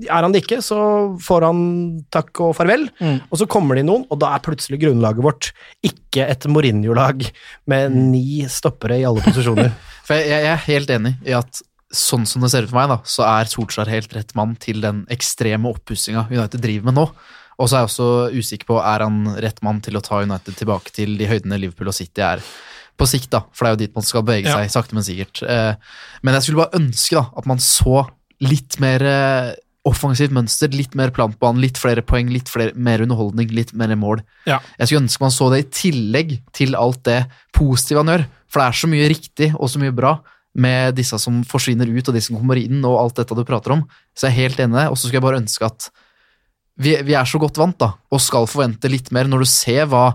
Er 0.09 0.21
han 0.21 0.31
det 0.35 0.43
ikke, 0.43 0.59
så 0.61 0.77
får 1.23 1.45
han 1.47 1.61
takk 2.13 2.41
og 2.45 2.51
farvel. 2.57 2.83
Og 3.01 3.39
så 3.41 3.47
kommer 3.49 3.75
det 3.75 3.81
inn 3.85 3.89
noen, 3.89 4.03
og 4.11 4.19
da 4.21 4.33
er 4.35 4.43
plutselig 4.45 4.77
grunnlaget 4.83 5.23
vårt 5.25 5.49
ikke 5.87 6.27
et 6.29 6.45
Mourinho-lag 6.51 7.23
med 7.71 7.95
ni 8.11 8.43
stoppere 8.51 8.99
i 9.01 9.05
alle 9.09 9.23
posisjoner. 9.25 9.71
For 10.07 10.19
jeg, 10.19 10.29
jeg 10.29 10.51
er 10.53 10.63
helt 10.67 10.93
enig 10.93 11.15
i 11.25 11.33
at 11.37 11.61
sånn 11.89 12.27
som 12.29 12.43
det 12.45 12.51
ser 12.53 12.67
ut 12.67 12.69
for 12.69 12.77
meg, 12.77 12.91
da, 12.91 12.99
så 13.09 13.23
er 13.25 13.49
Solskjær 13.49 13.89
helt 13.89 14.11
rett 14.13 14.35
mann 14.37 14.51
til 14.61 14.77
den 14.83 14.99
ekstreme 15.09 15.71
oppussinga 15.71 16.27
United 16.29 16.61
driver 16.61 16.85
med 16.91 16.99
nå. 16.99 17.05
Og 17.59 17.67
så 17.67 17.75
er 17.75 17.81
jeg 17.81 17.89
også 17.89 18.09
usikker 18.37 18.69
på 18.69 18.77
er 18.77 19.03
han 19.07 19.23
rett 19.41 19.57
mann 19.65 19.81
til 19.83 19.97
å 19.97 20.03
ta 20.05 20.21
United 20.21 20.53
tilbake 20.59 20.93
til 20.95 21.15
de 21.19 21.25
høydene 21.27 21.57
Liverpool 21.59 21.89
og 21.89 21.97
City 21.97 22.21
er 22.23 22.43
på 22.99 23.07
sikt, 23.09 23.31
da, 23.33 23.41
for 23.55 23.65
det 23.65 23.71
er 23.71 23.75
jo 23.75 23.81
dit 23.87 23.97
man 23.97 24.05
skal 24.05 24.23
bevege 24.27 24.51
Ja. 24.51 24.59
seg, 24.59 24.69
sakte, 24.75 24.93
men 24.97 25.05
sikkert. 25.07 25.41
Eh, 25.49 25.73
Men 26.21 26.37
jeg 26.37 26.45
skulle 26.45 26.61
bare 26.67 26.77
ønske 26.83 27.15
da, 27.17 27.25
at 27.41 27.49
man 27.49 27.57
så 27.63 28.05
litt 28.43 28.77
mer 28.83 29.03
eh, 29.09 29.49
offensivt 29.89 30.33
mønster, 30.35 30.71
litt 30.73 30.95
mer 30.97 31.11
plantbanen, 31.15 31.61
litt 31.63 31.79
flere 31.81 32.03
poeng, 32.05 32.31
litt 32.33 32.49
flere, 32.51 32.75
mer 32.77 33.03
underholdning, 33.03 33.51
litt 33.55 33.73
mer 33.77 33.93
mål. 33.99 34.23
Ja. 34.49 34.59
Jeg 34.79 34.89
skulle 34.89 35.05
ønske 35.05 35.25
man 35.25 35.33
så 35.35 35.49
det 35.53 35.61
i 35.63 35.69
tillegg 35.81 36.35
til 36.55 36.77
alt 36.79 37.01
det 37.09 37.23
positive 37.55 38.03
han 38.03 38.13
gjør, 38.13 38.27
for 38.49 38.61
det 38.61 38.67
er 38.67 38.81
så 38.81 38.91
mye 38.91 39.09
riktig 39.11 39.49
og 39.55 39.71
så 39.71 39.81
mye 39.81 39.95
bra 39.95 40.17
med 40.59 40.97
disse 40.97 41.17
som 41.21 41.43
forsvinner 41.47 41.89
ut 41.89 42.09
og 42.09 42.15
de 42.15 42.21
som 42.23 42.37
kommer 42.39 42.59
inn 42.59 42.81
og 42.81 42.97
alt 42.99 43.19
dette 43.21 43.37
du 43.37 43.45
prater 43.47 43.75
om. 43.75 43.85
Så 44.17 44.27
jeg 44.27 44.33
er 44.33 44.41
helt 44.43 44.63
enig 44.63 44.75
i 44.75 44.81
det, 44.81 44.87
og 44.89 44.97
så 44.97 45.05
skulle 45.05 45.19
jeg 45.19 45.27
bare 45.27 45.41
ønske 45.43 45.69
at 45.69 45.89
vi, 46.79 46.95
vi 47.05 47.15
er 47.17 47.27
så 47.27 47.39
godt 47.41 47.59
vant 47.59 47.77
da, 47.81 47.93
og 48.09 48.23
skal 48.23 48.47
forvente 48.49 48.91
litt 48.91 49.11
mer 49.15 49.27
når 49.29 49.43
du 49.43 49.49
ser 49.51 49.87
hva 49.91 50.05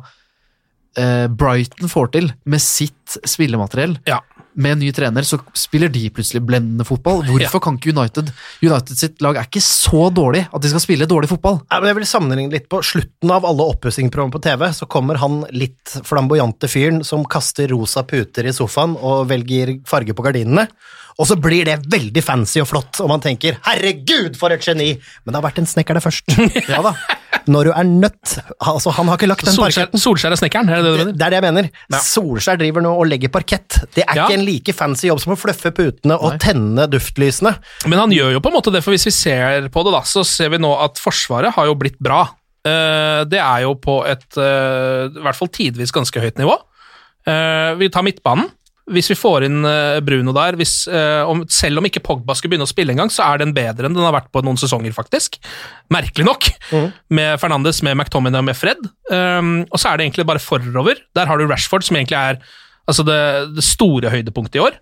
eh, 0.99 1.27
Brighton 1.29 1.91
får 1.93 2.15
til 2.17 2.31
med 2.49 2.63
sitt 2.63 3.19
spillemateriell. 3.29 3.99
Ja. 4.09 4.23
Med 4.55 4.77
en 4.77 4.83
ny 4.85 4.91
trener 4.95 5.27
så 5.27 5.39
spiller 5.59 5.91
de 5.93 6.07
plutselig 6.15 6.43
blendende 6.47 6.87
fotball. 6.87 7.23
Hvorfor 7.27 7.63
kan 7.65 7.79
ikke 7.79 7.95
United 7.95 8.31
United 8.63 8.99
sitt 8.99 9.23
lag 9.25 9.39
er 9.39 9.49
ikke 9.49 9.63
så 9.65 10.09
dårlig 10.15 10.45
at 10.47 10.63
de 10.63 10.73
skal 10.73 10.85
spille 10.85 11.09
dårlig 11.11 11.31
fotball? 11.33 11.61
Ja, 11.71 11.81
jeg 11.85 11.99
vil 11.99 12.09
sammenligne 12.09 12.55
litt 12.55 12.69
På 12.73 12.81
slutten 12.85 13.33
av 13.35 13.47
alle 13.49 13.67
oppussingsprogram 13.75 14.33
på 14.35 14.43
TV 14.45 14.67
så 14.77 14.89
kommer 14.91 15.19
han 15.23 15.43
litt 15.55 15.97
flamboyante 16.07 16.71
fyren 16.71 17.03
som 17.07 17.27
kaster 17.29 17.71
rosa 17.75 18.05
puter 18.09 18.47
i 18.49 18.55
sofaen 18.55 18.97
og 18.99 19.29
velger 19.31 19.79
farge 19.89 20.17
på 20.17 20.25
gardinene. 20.27 20.69
Og 21.21 21.29
så 21.31 21.37
blir 21.39 21.69
det 21.69 21.77
veldig 21.91 22.23
fancy 22.27 22.59
og 22.63 22.67
flott, 22.67 22.99
og 23.03 23.11
man 23.13 23.23
tenker 23.23 23.61
'herregud, 23.63 24.35
for 24.37 24.51
et 24.51 24.65
geni'! 24.65 24.99
Men 25.25 25.33
det 25.33 25.39
har 25.39 25.47
vært 25.47 25.61
en 25.63 25.71
snekker 25.71 25.95
der 25.95 26.03
først. 26.03 26.27
ja 26.73 26.83
da. 26.83 26.95
Når 27.51 27.69
du 27.69 27.71
er 27.75 27.85
nødt 27.89 28.35
Altså, 28.65 28.93
han 28.97 29.09
har 29.11 29.19
ikke 29.19 29.29
lagt 29.29 29.45
den 29.45 29.55
Solskjær, 29.55 29.89
parketten. 29.91 30.01
Solskjær 30.03 30.33
er 30.35 30.41
snekkeren, 30.41 30.69
er 30.71 30.81
det 30.81 30.85
det 30.85 30.93
du 30.95 31.01
mener? 31.05 31.17
det 31.19 31.27
er 31.27 31.35
det 31.35 31.39
jeg 31.41 31.47
mener. 31.49 31.69
Solskjær 32.07 32.61
driver 32.61 32.85
nå 32.87 32.93
og 33.03 33.09
legger 33.11 33.33
parkett. 33.35 33.81
Det 33.95 34.05
er 34.07 34.15
Ja. 34.17 34.25
ikke 34.29 34.39
en 34.39 34.45
like 34.47 34.73
fancy 34.77 35.09
jobb 35.11 35.21
som 35.21 35.35
å 35.35 35.39
fluffe 35.41 35.73
putene 35.77 36.17
og 36.21 36.39
tenne 36.41 36.87
duftlysene. 36.91 37.55
Men 37.87 37.99
han 37.99 38.11
gjør 38.15 38.33
jo 38.37 38.41
på 38.45 38.49
en 38.53 38.57
måte 38.59 38.73
det, 38.73 38.83
for 38.85 38.95
hvis 38.97 39.07
vi 39.11 39.15
ser 39.17 39.69
på 39.75 39.85
det, 39.85 39.93
da, 39.93 40.01
så 40.09 40.25
ser 40.25 40.49
vi 40.55 40.59
nå 40.63 40.73
at 40.85 40.99
Forsvaret 41.03 41.53
har 41.57 41.67
jo 41.67 41.75
blitt 41.77 41.99
bra. 42.01 42.23
Eh, 42.65 43.25
det 43.29 43.41
er 43.43 43.65
jo 43.67 43.75
på 43.77 43.99
et 44.09 44.39
eh, 44.41 45.11
i 45.13 45.21
hvert 45.25 45.37
fall 45.37 45.49
tidvis 45.53 45.93
ganske 45.93 46.17
høyt 46.23 46.39
nivå. 46.41 46.55
Eh, 47.29 47.75
vi 47.81 47.89
tar 47.93 48.03
midtbanen. 48.07 48.49
Hvis 48.93 49.09
vi 49.09 49.17
får 49.17 49.47
inn 49.47 49.65
eh, 49.65 49.99
Bruno 50.05 50.35
der, 50.37 50.59
hvis, 50.61 50.75
eh, 50.93 51.23
om, 51.25 51.41
selv 51.49 51.81
om 51.81 51.87
ikke 51.89 52.03
Pogba 52.05 52.35
skulle 52.37 52.53
begynne 52.53 52.67
å 52.69 52.71
spille 52.71 52.93
engang, 52.93 53.13
så 53.13 53.25
er 53.31 53.41
den 53.41 53.55
bedre 53.57 53.89
enn 53.89 53.97
den 53.97 54.05
har 54.05 54.13
vært 54.13 54.29
på 54.35 54.43
noen 54.45 54.61
sesonger, 54.61 54.93
faktisk. 54.97 55.39
Merkelig 55.95 56.27
nok. 56.29 56.51
Med 57.17 57.41
Fernandes, 57.41 57.81
med 57.87 57.97
McTominay 57.97 58.45
og 58.45 58.49
med 58.51 58.59
Fred. 58.59 58.85
Um, 59.09 59.55
og 59.71 59.81
så 59.81 59.91
er 59.91 59.97
det 59.97 60.09
egentlig 60.09 60.29
bare 60.29 60.43
forover. 60.43 61.01
Der 61.17 61.31
har 61.31 61.41
du 61.41 61.47
Rashford, 61.49 61.87
som 61.87 61.97
egentlig 61.97 62.21
er 62.21 62.43
altså 62.85 63.07
det, 63.09 63.21
det 63.57 63.65
store 63.65 64.13
høydepunktet 64.13 64.61
i 64.61 64.65
år. 64.67 64.77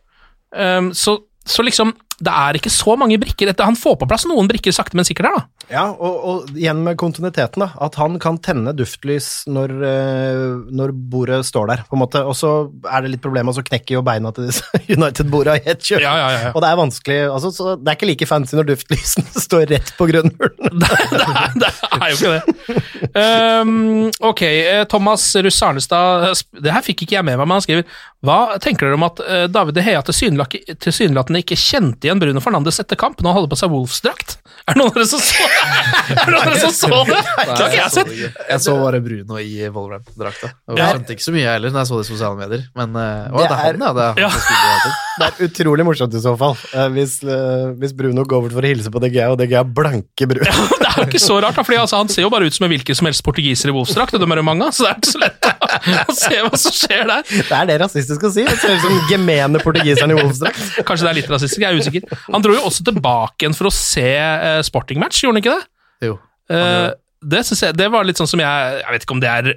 Um, 0.51 0.91
så, 0.97 1.21
så 1.47 1.63
liksom, 1.63 1.95
det 2.23 2.33
er 2.33 2.59
ikke 2.59 2.71
så 2.73 2.95
mange 2.99 3.19
brikker. 3.21 3.51
Etter. 3.51 3.67
han 3.67 3.79
får 3.79 3.97
på 4.01 4.09
plass 4.11 4.27
noen 4.31 4.49
brikker 4.51 4.75
sakte, 4.75 4.97
men 4.99 5.07
sikkert 5.09 5.29
der, 5.29 5.39
da. 5.41 5.67
Ja, 5.73 5.85
og, 5.91 6.25
og 6.29 6.59
igjen 6.59 6.83
med 6.85 6.99
kontinuiteten, 7.01 7.65
da. 7.65 7.71
At 7.83 7.97
han 8.01 8.19
kan 8.23 8.39
tenne 8.43 8.75
duftlys 8.77 9.45
når, 9.51 9.75
eh, 9.89 10.45
når 10.71 10.95
bordet 11.13 11.41
står 11.49 11.71
der, 11.73 11.85
på 11.89 11.97
en 11.97 12.03
måte. 12.05 12.23
Og 12.29 12.37
så 12.39 12.53
er 12.87 13.05
det 13.05 13.15
litt 13.15 13.25
problem, 13.25 13.51
og 13.51 13.57
så 13.59 13.65
knekker 13.67 13.99
jo 13.99 14.05
beina 14.07 14.33
til 14.35 14.51
disse 14.51 14.67
United-borda 14.97 15.59
i 15.59 15.65
ett 15.75 15.83
kjør. 15.83 16.05
Ja, 16.05 16.15
ja, 16.21 16.29
ja, 16.35 16.41
ja. 16.47 16.53
Og 16.53 16.63
det 16.63 16.71
er 16.71 16.81
vanskelig 16.83 17.19
altså, 17.27 17.53
så 17.55 17.75
Det 17.81 17.91
er 17.91 17.99
ikke 17.99 18.11
like 18.11 18.29
fancy 18.29 18.59
når 18.59 18.71
duftlysene 18.73 19.43
står 19.47 19.67
rett 19.73 19.93
på 19.99 20.09
grunnmuren. 20.11 20.79
det, 20.83 20.93
er, 20.93 21.59
det 21.59 21.73
er 21.99 22.07
jo 22.13 22.21
ikke 22.21 22.35
det. 22.37 22.81
Um, 23.13 24.11
ok, 24.23 24.43
eh, 24.47 24.85
Thomas 24.91 25.25
Russ 25.43 25.59
Arnestad 25.67 26.31
Det 26.63 26.71
her 26.73 26.85
fikk 26.85 27.03
ikke 27.05 27.17
jeg 27.19 27.27
med 27.27 27.37
meg, 27.37 27.45
men 27.45 27.59
han 27.59 27.65
skriver 27.65 27.99
Hva 28.25 28.57
tenker 28.63 28.87
dere 28.87 28.97
om 28.97 29.05
at 29.05 29.21
eh, 29.27 29.45
David 29.53 29.77
De 29.77 29.85
Hea 29.85 30.01
tilsynelatende 30.07 31.43
ikke 31.43 31.59
kjente 31.59 32.09
igjen 32.09 32.12
Bruno 32.21 32.41
Fernandes 32.45 32.81
etter 32.83 32.99
kamp 33.01 33.21
når 33.23 33.31
han 33.33 33.39
hadde 33.41 33.51
på 33.53 33.59
seg 33.61 33.71
Wolfsdrakt? 33.73 34.37
Er 34.69 34.77
det 34.77 34.79
noen 34.83 34.91
av 34.93 34.95
dere 34.99 35.07
som 35.09 35.21
så 35.23 35.47
Er 36.13 36.19
det 36.19 36.33
noen 36.35 36.43
av 36.43 36.51
dere 36.53 36.61
som 36.61 36.75
så 36.77 36.99
det? 37.09 37.21
Nei, 37.23 37.47
jeg, 37.49 37.73
jeg, 37.73 37.79
jeg 37.79 38.07
det 38.07 38.49
Jeg 38.53 38.61
så 38.67 38.75
bare 38.79 39.01
Bruno 39.03 39.39
i 39.43 39.49
Wolverhampton-drakta. 39.75 40.53
Jeg 40.77 40.91
skjønte 40.93 41.17
ikke 41.17 41.25
så 41.27 41.35
mye 41.35 41.45
jeg 41.47 41.57
heller 41.57 41.73
når 41.75 41.83
jeg 41.83 41.91
så 41.93 41.99
det 42.01 42.05
i 42.05 42.11
sosiale 42.13 42.39
medier. 42.43 42.67
Men 42.79 42.99
eh, 43.01 43.33
å, 43.33 43.41
Det 43.43 43.49
det 43.49 43.57
er 43.57 43.63
han, 43.63 43.83
ja. 43.87 43.93
Det 43.97 44.05
er 44.05 44.13
han 44.13 44.23
Ja. 44.23 44.31
spiller. 44.37 44.99
Det 45.13 45.27
er 45.29 45.45
utrolig 45.45 45.85
morsomt 45.85 46.15
i 46.17 46.21
så 46.25 46.31
fall, 46.41 46.55
eh, 46.73 46.87
hvis, 46.95 47.19
eh, 47.29 47.67
hvis 47.77 47.93
Bruno 47.93 48.23
går 48.25 48.47
bort 48.47 48.55
for 48.57 48.65
å 48.65 48.71
hilse 48.71 48.89
på 48.95 49.01
DG, 49.03 49.19
og 49.29 49.35
DG 49.43 49.53
er 49.61 49.67
blanke 49.69 50.25
ja, 50.25 50.27
Det 50.33 50.89
er 50.89 50.95
jo 51.03 51.05
ikke 51.05 51.21
så 51.21 51.37
rart, 51.45 51.59
da, 51.59 51.65
fordi 51.69 51.77
altså, 51.83 51.99
han 52.01 52.09
ser 52.09 52.25
jo 52.25 52.31
bare 52.33 52.49
ut 52.49 52.57
som 52.57 52.65
en 52.65 52.73
hvilken 52.73 52.97
som 52.97 53.05
helst 53.11 53.21
portugiser 53.27 53.69
i 53.69 53.75
Wolfsdrakt, 53.77 54.17
og 54.17 54.23
dem 54.25 54.33
er 54.33 54.41
jo 54.41 54.47
mange, 54.49 54.71
så 54.73 54.87
det 54.87 54.95
er 54.95 55.03
ikke 55.03 55.13
så 55.13 55.21
lett 55.21 55.51
å 56.11 56.17
se 56.17 56.41
hva 56.45 56.61
som 56.61 56.75
skjer 56.77 57.05
der. 57.09 57.27
Det 57.29 57.59
er 57.59 57.69
det 57.71 57.79
rasistisk 57.83 58.27
å 58.29 58.33
si. 58.35 58.47
Det 58.49 58.57
ser 58.61 58.77
ut 58.77 58.85
som 58.85 59.13
gemene 59.13 59.63
portugiseren 59.63 60.15
i 60.15 60.19
Wolfsdrakt. 60.19 60.81
Kanskje 60.89 61.09
det 61.09 61.13
er 61.13 61.21
litt 61.21 61.31
rasistisk, 61.33 61.63
jeg 61.65 61.71
er 61.71 61.81
usikker. 61.83 62.19
Han 62.33 62.45
dro 62.45 62.57
jo 62.57 62.65
også 62.69 62.87
tilbake 62.89 63.47
igjen 63.47 63.57
for 63.59 63.71
å 63.71 63.75
se 63.75 64.09
uh, 64.19 64.59
sportingmatch, 64.67 65.23
gjorde 65.25 65.39
han 65.39 65.43
ikke 65.45 65.57
det? 65.57 65.71
Jo. 66.09 66.19
Eh, 66.53 66.91
det, 67.23 67.43
jeg, 67.47 67.75
det 67.79 67.87
var 67.93 68.03
litt 68.03 68.19
sånn 68.19 68.27
som 68.27 68.41
jeg 68.43 68.79
Jeg 68.83 68.95
vet 68.97 69.05
ikke 69.07 69.15
om 69.15 69.21
det 69.23 69.31
er 69.31 69.51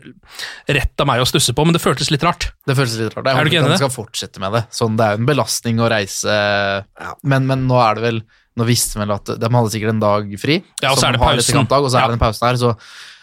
rett 0.77 1.01
av 1.01 1.07
meg 1.09 1.23
å 1.23 1.27
stusse 1.27 1.55
på, 1.57 1.65
men 1.65 1.73
det 1.75 1.81
føltes 1.81 2.11
litt 2.13 2.23
rart. 2.25 2.51
Det 2.67 2.75
føltes 2.77 2.99
litt 3.01 3.15
rart. 3.15 3.25
Jeg 3.25 3.33
Er 3.33 3.39
håper 3.39 3.49
ikke 3.51 3.63
han 3.65 3.79
skal 3.81 3.93
fortsette 3.93 4.43
med 4.43 4.53
det. 4.53 4.63
Sånn, 4.75 4.97
det 4.99 5.07
er 5.07 5.15
jo 5.15 5.23
en 5.23 5.29
belastning 5.29 5.81
å 5.81 5.89
reise, 5.91 6.35
men, 7.25 7.49
men 7.49 7.65
nå 7.69 7.79
er 7.81 7.97
det 7.99 8.05
vel 8.09 8.25
Nå 8.55 8.63
visste 8.63 8.95
vi 8.95 9.01
vel 9.03 9.11
at 9.11 9.27
de 9.35 9.47
hadde 9.51 9.71
sikkert 9.73 9.91
en 9.91 9.97
dag 9.99 10.29
fri, 10.39 10.61
Ja, 10.79 10.93
og 10.93 10.99
så 11.01 11.09
er 11.09 11.17
det 11.17 11.19
pausen. 11.19 11.65
Dag, 11.67 11.83
og 11.83 11.89
så 11.91 11.97
er 11.97 12.05
Ja. 12.05 12.07
det 12.07 12.15
den 12.15 12.21
pausen 12.21 12.45
her, 12.47 12.59
så 12.61 12.69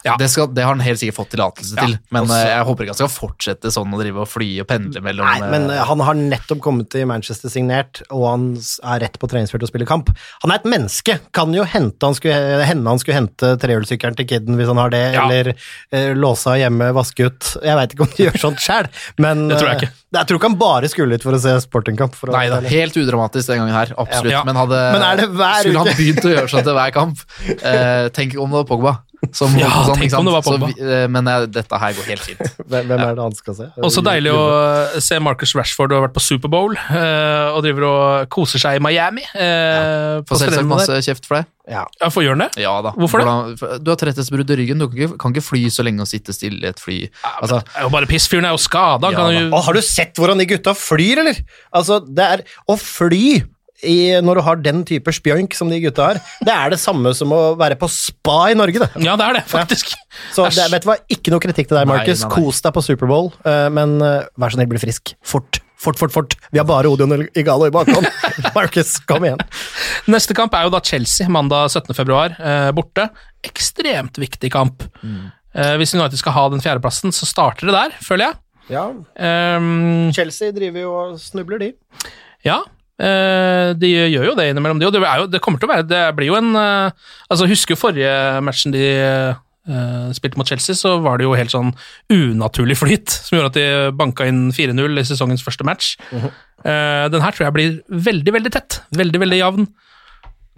Ja. 0.02 0.16
det, 0.18 0.28
skal, 0.32 0.48
det 0.54 0.64
har 0.66 0.74
han 0.74 0.82
helt 0.82 0.98
sikkert 0.98 1.14
fått 1.20 1.30
tillatelse 1.34 1.76
Ja, 1.78 1.84
til. 1.86 1.96
Men 2.10 2.24
også, 2.26 2.38
eh, 2.40 2.48
jeg 2.50 2.66
håper 2.68 2.84
ikke 2.86 2.94
han 2.94 3.00
skal 3.00 3.12
fortsette 3.14 3.70
sånn 3.74 3.92
å 3.94 4.00
drive 4.00 4.22
og 4.24 4.28
fly 4.30 4.48
og 4.64 4.66
pendle 4.70 5.02
mellom 5.04 5.28
Nei, 5.28 5.50
men 5.52 5.68
eh, 5.70 5.76
eh, 5.78 5.84
han 5.88 6.02
har 6.02 6.18
nettopp 6.18 6.62
kommet 6.64 6.88
til 6.94 7.06
Manchester 7.10 7.52
signert, 7.52 8.00
og 8.10 8.24
han 8.26 8.46
er 8.58 9.04
rett 9.04 9.18
på 9.22 9.30
treningsfeltet 9.30 9.68
og 9.68 9.70
spiller 9.72 9.86
kamp. 9.88 10.10
Han 10.42 10.50
er 10.54 10.58
et 10.58 10.66
menneske. 10.72 11.18
Kan 11.36 11.54
jo 11.54 11.62
hente 11.68 12.08
han 12.08 12.16
skulle, 12.18 12.64
hende 12.66 12.90
han 12.90 12.98
skulle 13.02 13.20
hente 13.20 13.52
trehjulssykkelen 13.62 14.18
til 14.18 14.28
kiden 14.32 14.58
hvis 14.58 14.70
han 14.72 14.80
har 14.82 14.90
det, 14.94 15.02
Ja. 15.14 15.28
eller 15.28 15.52
eh, 15.54 16.10
låse 16.18 16.50
av 16.50 16.58
hjemme, 16.58 16.90
vaske 16.96 17.28
ut. 17.30 17.52
Jeg 17.62 17.78
veit 17.78 17.94
ikke 17.94 18.06
om 18.08 18.12
de 18.16 18.26
gjør 18.26 18.40
sånt 18.48 18.62
sjæl, 18.64 18.90
men 19.22 19.46
Det 19.52 19.60
tror 19.60 19.70
jeg 19.70 19.76
eh, 19.78 19.86
ikke. 19.86 19.92
jeg 20.18 20.28
tror 20.30 20.40
ikke 20.40 20.50
han 20.50 20.58
bare 20.64 20.90
skulle 20.92 21.20
ut 21.20 21.24
for 21.28 21.38
å 21.38 21.42
se 21.46 21.54
sportingkamp. 21.64 22.18
Nei 22.34 22.44
da, 22.52 22.58
helt 22.72 22.98
udramatisk 22.98 23.52
den 23.52 23.62
gangen 23.62 23.76
her, 23.76 23.94
absolutt. 23.96 24.42
Men, 24.50 24.58
hadde, 24.64 24.82
Men 24.98 25.06
er 25.06 25.24
skulle 25.62 25.86
han 25.86 25.94
begynt 25.96 26.26
å 26.26 26.34
gjøre 26.36 26.52
sånn 26.52 26.66
til 26.66 26.76
hver 26.80 26.92
kamp 26.98 27.24
eh, 27.70 28.10
Tenk 28.14 28.36
om 28.40 28.50
det 28.50 28.62
var 28.64 28.68
Pogba. 28.68 28.94
Som, 29.38 29.54
Ja, 29.56 29.68
sånn, 29.86 29.96
tenk 30.00 30.12
om 30.18 30.26
det 30.26 30.32
var 30.34 30.42
Pogba. 30.44 30.66
vi- 30.74 30.82
eh, 30.82 31.06
men 31.08 31.28
eh, 31.30 31.44
dette 31.46 31.78
her 31.78 31.92
går 31.96 32.08
helt 32.10 32.24
fint. 32.26 32.40
Hvem 32.72 32.90
er 32.96 33.14
det 33.14 33.22
han 33.22 33.34
skal 33.38 33.54
se? 33.54 33.68
Også 33.86 34.02
deilig 34.04 34.32
å 34.34 35.00
se 35.00 35.18
Marcus 35.22 35.54
Rashford 35.56 35.94
har 35.94 36.02
vært 36.04 36.16
på 36.16 36.20
Superbowl 36.24 36.74
eh, 36.76 37.48
og 37.54 37.62
driver 37.64 37.86
og 37.88 38.26
koser 38.34 38.60
seg 38.60 38.76
i 38.76 38.82
Miami. 38.82 39.22
Ja. 39.32 40.20
Får 40.28 40.42
selvsagt 40.42 40.68
masse 40.68 40.98
kjeft 41.06 41.28
for 41.30 41.38
det. 41.40 41.46
Ja. 41.70 41.84
Ja, 42.02 42.10
får 42.10 42.26
gjøre 42.26 42.40
det? 42.42 42.50
Ja 42.64 42.74
da. 42.84 42.90
Hvorfor 42.98 43.22
det? 43.22 43.28
Hvordan- 43.30 43.84
Du 43.86 43.90
har 43.94 43.96
tretthetsbrudd 44.02 44.50
i 44.50 44.56
ryggen, 44.58 44.82
du 44.82 44.88
kan 44.90 44.98
ikke, 44.98 45.18
kan 45.22 45.32
ikke 45.36 45.46
fly 45.46 45.62
så 45.70 45.86
lenge 45.86 46.02
og 46.04 46.10
sitte 46.10 46.34
stille 46.34 46.66
i 46.66 46.68
et 46.74 46.82
fly. 46.82 46.98
Altså, 47.38 47.62
Det 47.62 47.78
er 47.78 47.86
jo 47.86 47.94
bare 47.94 48.10
piss. 48.10 48.26
Fyren 48.28 48.44
er 48.50 48.56
jo 48.56 48.60
skada. 48.60 49.12
Ja, 49.14 49.22
kan 49.22 49.32
jo 49.38 49.62
har 49.62 49.72
du 49.78 49.80
sett 49.86 50.18
hvordan 50.18 50.42
de 50.42 50.46
gutta 50.50 50.74
flyr, 50.76 51.22
eller? 51.22 51.38
Altså, 51.72 52.02
det 52.04 52.26
er 52.26 52.42
å 52.68 52.76
fly 52.76 53.44
i, 53.82 53.96
når 54.22 54.38
du 54.38 54.42
har 54.46 54.60
den 54.62 54.82
type 54.88 55.12
spjønk 55.14 55.56
som 55.58 55.70
de 55.72 55.80
gutta 55.82 56.12
har, 56.12 56.20
det 56.46 56.54
er 56.54 56.72
det 56.74 56.78
samme 56.82 57.12
som 57.18 57.32
å 57.34 57.40
være 57.58 57.78
på 57.80 57.88
spa 57.90 58.38
i 58.52 58.56
Norge, 58.58 58.82
det. 58.84 58.90
Ja, 59.02 59.16
det 59.18 59.26
er 59.26 59.38
det, 59.40 59.44
faktisk. 59.50 59.92
Så 60.34 60.46
det, 60.52 60.68
vet 60.72 60.84
du 60.84 60.90
hva, 60.90 60.96
ikke 61.12 61.34
noe 61.34 61.42
kritikk 61.42 61.70
til 61.70 61.80
deg, 61.80 61.90
Markus. 61.90 62.24
Kos 62.32 62.62
deg 62.64 62.74
på 62.76 62.84
Superbowl, 62.86 63.32
uh, 63.46 63.66
men 63.74 63.98
eh, 64.04 64.24
vær 64.40 64.52
så 64.52 64.58
snill, 64.58 64.70
bli 64.70 64.82
frisk. 64.82 65.14
Fort. 65.26 65.60
Fort, 65.82 65.98
fort, 65.98 66.12
fort. 66.14 66.34
Vi 66.54 66.60
har 66.60 66.66
bare 66.68 66.86
Odion 66.86 67.24
Igalo 67.34 67.66
i 67.66 67.72
bakhånd. 67.74 68.06
Markus, 68.56 69.00
kom 69.08 69.24
igjen. 69.26 69.40
Neste 70.14 70.36
kamp 70.38 70.54
er 70.54 70.68
jo 70.68 70.74
da 70.76 70.78
Chelsea, 70.86 71.26
mandag 71.32 71.72
17. 71.74 71.90
februar, 71.98 72.36
eh, 72.38 72.68
borte. 72.76 73.08
Ekstremt 73.42 74.20
viktig 74.22 74.52
kamp. 74.54 74.86
Eh, 75.02 75.74
hvis 75.80 75.96
United 75.96 76.20
skal 76.20 76.36
ha 76.36 76.44
den 76.54 76.62
fjerdeplassen, 76.62 77.10
så 77.10 77.26
starter 77.26 77.66
det 77.66 77.74
der, 77.74 77.98
føler 78.04 78.30
jeg. 78.30 78.38
Ja, 78.70 78.84
Um, 79.18 80.12
Chelsea 80.14 80.52
driver 80.54 80.80
jo 80.84 80.92
og 80.94 81.16
snubler, 81.20 81.58
de. 81.60 81.72
ja, 82.46 82.60
eh, 82.62 82.81
de 83.00 83.88
gjør 83.88 84.28
jo 84.30 84.34
det 84.38 84.50
innimellom, 84.50 84.78
de. 84.78 84.86
Og 84.86 84.92
det, 84.94 85.00
er 85.02 85.22
jo, 85.22 85.30
det 85.32 85.40
kommer 85.42 85.58
til 85.58 85.66
å 85.66 85.72
være 85.72 85.86
Det 85.88 86.02
blir 86.18 86.28
jo 86.28 86.36
en 86.38 86.52
eh, 86.60 87.08
Altså, 87.32 87.48
husker 87.50 87.78
forrige 87.80 88.12
matchen 88.44 88.74
de 88.74 88.84
eh, 88.92 90.12
spilte 90.16 90.38
mot 90.38 90.48
Chelsea, 90.48 90.76
så 90.78 90.98
var 91.02 91.18
det 91.18 91.26
jo 91.26 91.36
helt 91.38 91.54
sånn 91.54 91.72
unaturlig 92.12 92.76
flyt 92.78 93.14
som 93.14 93.38
gjorde 93.38 93.52
at 93.52 93.58
de 93.58 93.96
banka 93.98 94.26
inn 94.28 94.50
4-0 94.54 95.00
i 95.00 95.06
sesongens 95.08 95.44
første 95.46 95.66
match. 95.66 95.94
Eh, 96.12 97.04
den 97.12 97.24
her 97.24 97.34
tror 97.34 97.48
jeg 97.48 97.56
blir 97.56 97.78
veldig, 98.10 98.36
veldig 98.38 98.54
tett. 98.54 98.82
Veldig, 98.98 99.22
veldig 99.24 99.40
jevn. 99.40 99.70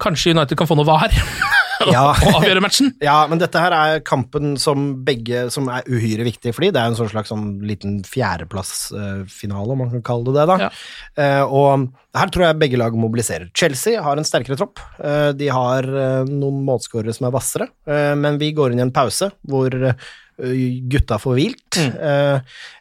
Kanskje 0.02 0.34
United 0.34 0.58
kan 0.58 0.68
få 0.68 0.78
noe 0.78 0.88
var 0.88 1.12
Ja. 1.94 2.04
og 2.12 2.38
avgjøre 2.40 2.62
matchen. 2.64 2.92
Ja, 3.04 3.16
men 3.30 3.40
dette 3.42 3.60
her 3.60 3.74
er 3.74 4.02
kampen 4.06 4.54
som 4.60 4.86
begge 5.06 5.48
Som 5.52 5.68
er 5.72 5.86
uhyre 5.90 6.26
viktig, 6.26 6.54
fordi 6.56 6.70
det 6.74 6.80
er 6.80 6.92
en 6.92 6.98
sånn 6.98 7.10
slags 7.12 7.32
sånn 7.32 7.58
liten 7.66 8.00
fjerdeplassfinale, 8.08 9.74
om 9.74 9.84
man 9.84 9.92
kan 9.96 10.04
kalle 10.06 10.30
det 10.30 10.38
det. 10.38 10.46
da. 10.50 10.56
Ja. 10.66 10.70
Uh, 11.18 11.54
og 11.60 11.86
her 12.14 12.30
tror 12.30 12.46
jeg 12.46 12.60
begge 12.60 12.78
lag 12.78 12.94
mobiliserer. 12.98 13.48
Chelsea 13.56 14.02
har 14.02 14.18
en 14.20 14.26
sterkere 14.26 14.58
tropp. 14.58 14.82
Uh, 15.00 15.32
de 15.36 15.48
har 15.50 15.88
uh, 15.88 16.22
noen 16.28 16.62
målskårere 16.66 17.14
som 17.14 17.28
er 17.28 17.34
hvassere, 17.34 17.68
eh, 17.88 18.12
men 18.18 18.38
vi 18.40 18.52
går 18.56 18.72
inn 18.72 18.82
i 18.82 18.84
en 18.84 18.94
pause 18.94 19.30
hvor 19.48 19.74
eh, 19.74 19.96
gutta 20.90 21.16
for 21.22 21.36
vilt. 21.38 21.76
Eh, 21.78 22.40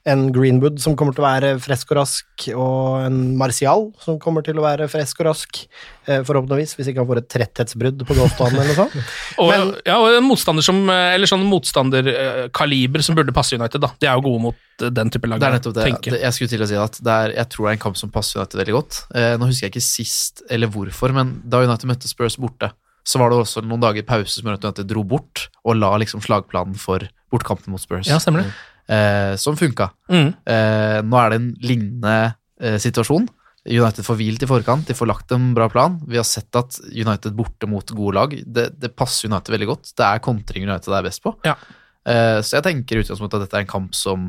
en 0.10 0.24
Greenwood 0.34 0.80
som 0.82 0.95
kommer 0.97 1.14
til 1.16 1.24
å 1.24 1.28
være 1.30 1.51
frisk 1.62 1.91
og 1.93 1.99
rask, 2.01 2.47
og 2.58 3.06
en 3.06 3.20
Martial 3.39 3.91
som 4.04 4.18
kommer 4.22 4.43
til 4.45 4.58
å 4.60 4.66
være 4.66 4.88
frisk 4.91 5.22
og 5.22 5.28
rask, 5.30 5.60
eh, 6.08 6.24
forhåpentligvis, 6.26 6.74
hvis 6.80 6.89
ikke 6.91 7.04
han 7.04 7.10
får 7.12 7.22
et 7.22 7.30
tretthetsbrudd 7.36 8.04
på 8.10 8.18
golfbanen 8.18 8.58
eller 8.60 8.74
noe 8.74 8.80
sånt. 8.82 8.97
Og, 9.43 9.49
Men- 9.54 9.76
ja, 9.86 9.95
og 10.01 10.18
en 10.18 10.28
motstander 10.28 10.64
som 10.66 10.84
Eller 10.89 11.26
sånn 11.30 11.45
motstanderkaliber 11.49 13.01
som 13.04 13.16
burde 13.18 13.34
passe 13.36 13.56
United, 13.58 13.82
da. 13.82 13.89
De 13.99 14.08
er 14.10 14.18
jo 14.18 14.26
gode 14.28 14.41
mot 14.49 14.56
eh, 14.82 14.89
den 14.93 15.10
type 15.14 15.30
lag. 15.30 15.39
Det 15.41 15.49
er 15.49 15.58
nettopp 15.58 15.76
det. 15.78 15.88
tenker 15.89 16.18
jeg. 16.18 16.22
Jeg 16.26 16.34
skulle 16.38 16.54
til 16.54 16.66
å 16.66 16.70
si 16.70 16.80
at 16.80 16.99
det 17.04 17.18
er, 17.18 17.36
jeg 17.39 17.49
tror 17.54 17.66
det 17.68 17.72
er 17.74 17.78
en 17.80 17.84
kamp 17.88 17.99
som 17.99 18.12
passer 18.14 18.39
United 18.41 18.60
veldig 18.64 18.76
godt. 18.80 19.01
Eh, 19.16 19.34
nå 19.39 19.49
husker 19.49 19.68
jeg 19.70 19.76
ikke 19.76 19.86
sist 19.86 20.43
eller 20.49 20.72
hvorfor, 20.74 21.14
men 21.16 21.38
da 21.45 21.64
United 21.66 21.89
møtte 21.89 22.10
Spurs 22.12 22.38
borte, 22.41 22.72
så 23.04 23.20
var 23.20 23.34
det 23.34 23.41
også 23.43 23.64
noen 23.66 23.82
dager 23.84 24.06
pause 24.08 24.32
som 24.38 24.47
gjorde 24.47 24.62
at 24.62 24.70
United 24.70 24.88
dro 24.93 25.04
bort 25.04 25.47
og 25.68 25.76
la 25.76 25.89
liksom 25.99 26.22
slagplanen 26.24 26.78
for 26.80 27.04
bortkampen 27.34 27.74
mot 27.74 27.82
Spurs. 27.82 28.08
Ja, 28.10 28.20
stemmer 28.22 28.46
det. 28.46 28.54
eh, 28.94 29.34
som 29.42 29.58
funka. 29.60 29.90
Mm. 30.12 30.30
Eh, 30.46 31.00
nå 31.04 31.20
er 31.24 31.34
det 31.34 31.40
en 31.42 31.50
lignende 31.66 32.18
eh, 32.62 32.78
situasjon. 32.82 33.26
United 33.64 34.04
får 34.04 34.18
hvilt 34.20 34.44
i 34.44 34.48
forkant, 34.50 34.84
de 34.90 34.96
får 34.98 35.08
lagt 35.08 35.32
en 35.32 35.54
bra 35.56 35.70
plan. 35.72 35.94
Vi 36.08 36.18
har 36.20 36.26
sett 36.28 36.52
at 36.60 36.76
United 36.92 37.32
borte 37.38 37.70
mot 37.72 37.94
gode 37.96 38.18
lag, 38.18 38.34
det, 38.44 38.66
det 38.76 38.90
passer 39.00 39.30
United 39.32 39.54
veldig 39.56 39.70
godt. 39.70 39.94
Det 39.96 40.04
er 40.04 40.20
kontring 40.26 40.66
United 40.68 40.92
er 40.98 41.06
best 41.08 41.24
på. 41.24 41.32
Ja. 41.48 41.56
Eh, 42.04 42.42
så 42.44 42.58
jeg 42.58 42.66
tenker 42.68 43.00
i 43.00 43.06
utgangspunktet 43.06 43.40
at 43.40 43.46
dette 43.48 43.62
er 43.62 43.64
en 43.64 43.72
kamp 43.72 43.96
som 43.96 44.26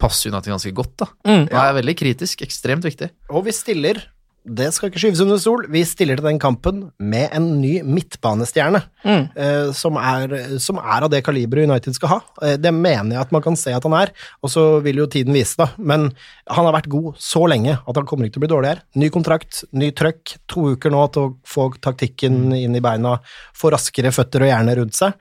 passer 0.00 0.32
United 0.32 0.54
ganske 0.54 0.72
godt. 0.76 0.94
da. 1.04 1.10
Mm. 1.28 1.44
Nå 1.50 1.56
er 1.60 1.68
jeg 1.68 1.76
veldig 1.82 1.96
kritisk, 2.00 2.42
ekstremt 2.48 2.84
viktig. 2.88 3.10
Og 3.28 3.44
vi 3.44 3.52
stiller, 3.56 4.00
det 4.46 4.68
skal 4.74 4.90
ikke 4.90 5.00
skyves 5.02 5.20
under 5.24 5.38
stol, 5.42 5.64
vi 5.72 5.82
stiller 5.86 6.18
til 6.18 6.28
den 6.28 6.38
kampen 6.42 6.84
med 7.02 7.32
en 7.34 7.56
ny 7.62 7.80
midtbanestjerne, 7.82 8.84
Mm. 9.06 9.28
Uh, 9.38 9.68
som, 9.70 9.94
er, 10.02 10.32
som 10.58 10.80
er 10.80 11.04
av 11.06 11.10
det 11.12 11.20
kaliberet 11.22 11.68
United 11.68 11.94
skal 11.94 12.10
ha. 12.10 12.16
Uh, 12.42 12.56
det 12.58 12.72
mener 12.74 13.14
jeg 13.14 13.22
at 13.22 13.34
man 13.34 13.44
kan 13.44 13.54
se 13.58 13.70
at 13.70 13.84
han 13.86 13.94
er, 13.94 14.10
og 14.42 14.50
så 14.50 14.64
vil 14.82 14.98
jo 14.98 15.06
tiden 15.06 15.36
vise 15.36 15.54
det. 15.60 15.68
Men 15.78 16.08
han 16.50 16.66
har 16.66 16.74
vært 16.74 16.90
god 16.90 17.20
så 17.22 17.44
lenge 17.46 17.76
at 17.78 18.00
han 18.00 18.08
kommer 18.08 18.26
ikke 18.26 18.34
til 18.34 18.42
å 18.42 18.46
bli 18.46 18.50
dårlig 18.50 18.72
her. 18.72 18.82
Ny 18.98 19.10
kontrakt, 19.14 19.62
ny 19.70 19.92
trøkk, 19.94 20.34
to 20.50 20.72
uker 20.74 20.90
nå 20.90 21.04
til 21.14 21.28
å 21.28 21.32
få 21.46 21.68
taktikken 21.78 22.50
inn 22.58 22.74
i 22.74 22.82
beina, 22.82 23.20
få 23.54 23.70
raskere 23.76 24.10
føtter 24.14 24.42
og 24.42 24.50
hjerne 24.50 24.76
rundt 24.80 24.98
seg. 24.98 25.14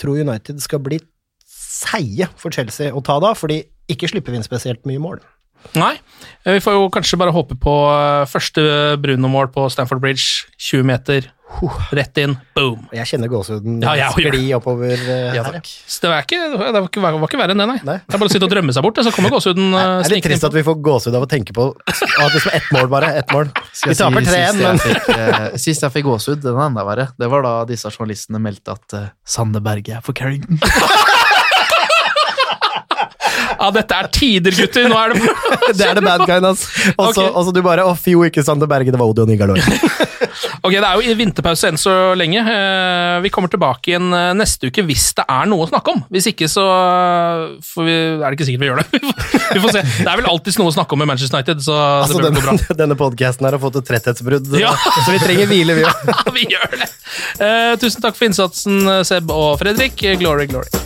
Tror 0.00 0.24
United 0.24 0.64
skal 0.64 0.80
bli 0.86 1.02
seige 1.44 2.30
for 2.40 2.56
Chelsea 2.56 2.94
å 2.94 3.04
ta 3.04 3.18
da, 3.20 3.36
fordi 3.36 3.62
ikke 3.92 4.08
slipper 4.10 4.32
vi 4.32 4.40
inn 4.40 4.46
spesielt 4.46 4.88
mye 4.88 5.02
mål. 5.02 5.20
Nei, 5.76 5.94
eh, 6.46 6.52
vi 6.56 6.60
får 6.64 6.76
jo 6.78 6.90
kanskje 6.94 7.18
bare 7.20 7.34
håpe 7.34 7.56
på 7.60 7.72
eh, 7.92 8.26
første 8.30 8.62
Bruno-mål 9.02 9.50
på 9.54 9.66
Stamford 9.72 10.00
Bridge. 10.04 10.46
20 10.56 10.86
meter, 10.88 11.26
rett 11.94 12.16
inn, 12.18 12.32
boom. 12.56 12.86
Jeg 12.96 13.06
kjenner 13.10 13.28
gåsehuden 13.30 13.76
Ja, 13.84 13.92
det. 13.94 14.06
skli 14.16 14.48
oppover 14.56 14.94
eh, 14.96 15.34
Ja, 15.36 15.44
her. 15.46 15.58
takk. 15.58 15.68
Så 15.86 16.02
det 16.02 16.10
var 16.10 16.24
ikke, 16.24 16.40
det 16.56 16.72
var 16.74 16.88
ikke, 16.88 17.02
var 17.04 17.26
ikke 17.28 17.38
verre 17.40 17.54
enn 17.54 17.62
det, 17.62 17.66
nei. 17.70 17.76
Nei. 17.86 17.96
Det 18.02 18.16
er 18.16 18.22
bare 18.22 18.30
å 18.30 18.34
sitte 18.34 18.48
og 18.48 18.52
drømme 18.54 18.74
seg 18.74 18.86
bort, 18.86 18.98
så 19.04 19.12
kommer 19.14 19.30
gåsehuden 19.36 19.68
Det 19.76 19.82
er 19.84 20.14
litt 20.16 20.26
trist 20.26 20.46
at 20.48 20.56
vi 20.56 20.64
får 20.66 20.78
gåsehud 20.88 21.18
av 21.20 21.26
å 21.26 21.30
tenke 21.30 21.54
på 21.56 21.68
at 21.86 22.34
liksom 22.34 22.56
ett 22.56 22.70
mål, 22.74 22.88
bare. 22.92 23.12
Ett 23.22 23.34
mål. 23.36 23.52
Skal 23.76 23.92
Vi 23.92 23.98
taper 24.00 24.26
si, 24.26 24.32
3-1, 24.32 24.46
sist 24.46 24.62
men 24.62 24.80
jeg 24.80 24.80
fikk, 24.86 25.60
Sist 25.66 25.86
jeg 25.86 25.94
fikk 25.98 26.08
gåsehud, 26.08 26.42
den 26.46 26.56
er 26.58 26.66
enda 26.70 26.86
verre. 26.88 27.08
Det 27.20 27.30
var 27.32 27.46
da 27.46 27.54
disse 27.68 27.92
journalistene 27.94 28.42
meldte 28.42 28.74
at 28.74 28.96
uh, 28.98 29.06
Sanne 29.36 29.62
Berge 29.64 29.98
er 30.00 30.04
for 30.06 30.16
Carrington. 30.18 30.58
Ja, 33.60 33.70
dette 33.74 33.94
er 33.98 34.08
tider, 34.12 34.54
gutter! 34.56 34.88
Nå 34.90 34.96
er 35.00 35.14
det 35.14 35.22
det 35.80 35.86
er 35.88 35.94
det 35.98 36.04
bad 36.04 36.24
guyen, 36.28 36.44
altså. 36.44 36.92
Og 37.00 37.14
så 37.16 37.26
Ok. 37.32 37.52
du 37.56 37.62
bare 37.64 37.84
Å, 37.88 37.94
fjo, 37.98 38.22
ikke 38.28 38.44
Sander 38.44 38.68
Berge, 38.70 38.92
det 38.94 39.00
var 39.00 39.08
Odion 39.12 39.32
Igalor. 39.32 39.60
Ok, 40.66 40.72
Det 40.74 40.82
er 40.84 40.98
jo 41.06 41.14
vinterpause 41.16 41.68
enn 41.70 41.78
så 41.78 41.92
lenge. 42.18 42.40
Eh, 42.42 43.16
Vi 43.24 43.30
kommer 43.32 43.48
tilbake 43.52 43.92
igjen 43.92 44.08
eh, 44.12 44.32
neste 44.36 44.68
uke 44.68 44.82
hvis 44.88 45.04
det 45.16 45.24
er 45.30 45.46
noe 45.48 45.64
å 45.64 45.68
snakke 45.70 45.92
om. 45.94 46.00
Hvis 46.12 46.26
ikke, 46.32 46.48
så 46.50 46.64
får 47.64 47.86
vi, 47.86 47.94
er 48.18 48.24
det 48.26 48.36
ikke 48.36 48.48
sikkert 48.48 48.64
vi 48.64 48.70
gjør 48.70 48.82
det. 48.82 49.02
Vi 49.56 49.62
får- 49.62 49.76
se. 49.76 49.82
Det 50.02 50.08
er 50.10 50.18
vel 50.20 50.28
alltids 50.32 50.58
noe 50.60 50.72
å 50.72 50.74
snakke 50.74 50.96
om 50.96 51.02
med 51.04 51.10
Manchester 51.12 51.38
United, 51.38 51.62
så 51.64 51.76
Altså, 52.02 52.18
det 52.18 52.32
bør 52.34 52.48
gå 52.50 52.56
bra. 52.58 52.76
denne 52.82 52.98
podkasten 52.98 53.46
her 53.48 53.56
har 53.56 53.62
fått 53.62 53.78
et 53.80 53.88
tretthetsbrudd, 53.88 54.50
Ja. 54.60 54.74
så 54.74 55.06
vi 55.14 55.22
trenger 55.22 55.48
hvile, 55.52 55.78
vi 55.78 55.86
òg. 55.86 56.34
Vi 56.36 56.48
gjør 56.50 56.76
det! 56.82 56.90
Uh, 57.40 57.72
tusen 57.80 58.02
takk 58.04 58.18
for 58.18 58.28
innsatsen, 58.28 58.82
Seb 59.06 59.30
og 59.32 59.56
Fredrik. 59.62 60.02
Glory, 60.20 60.50
glory. 60.50 60.85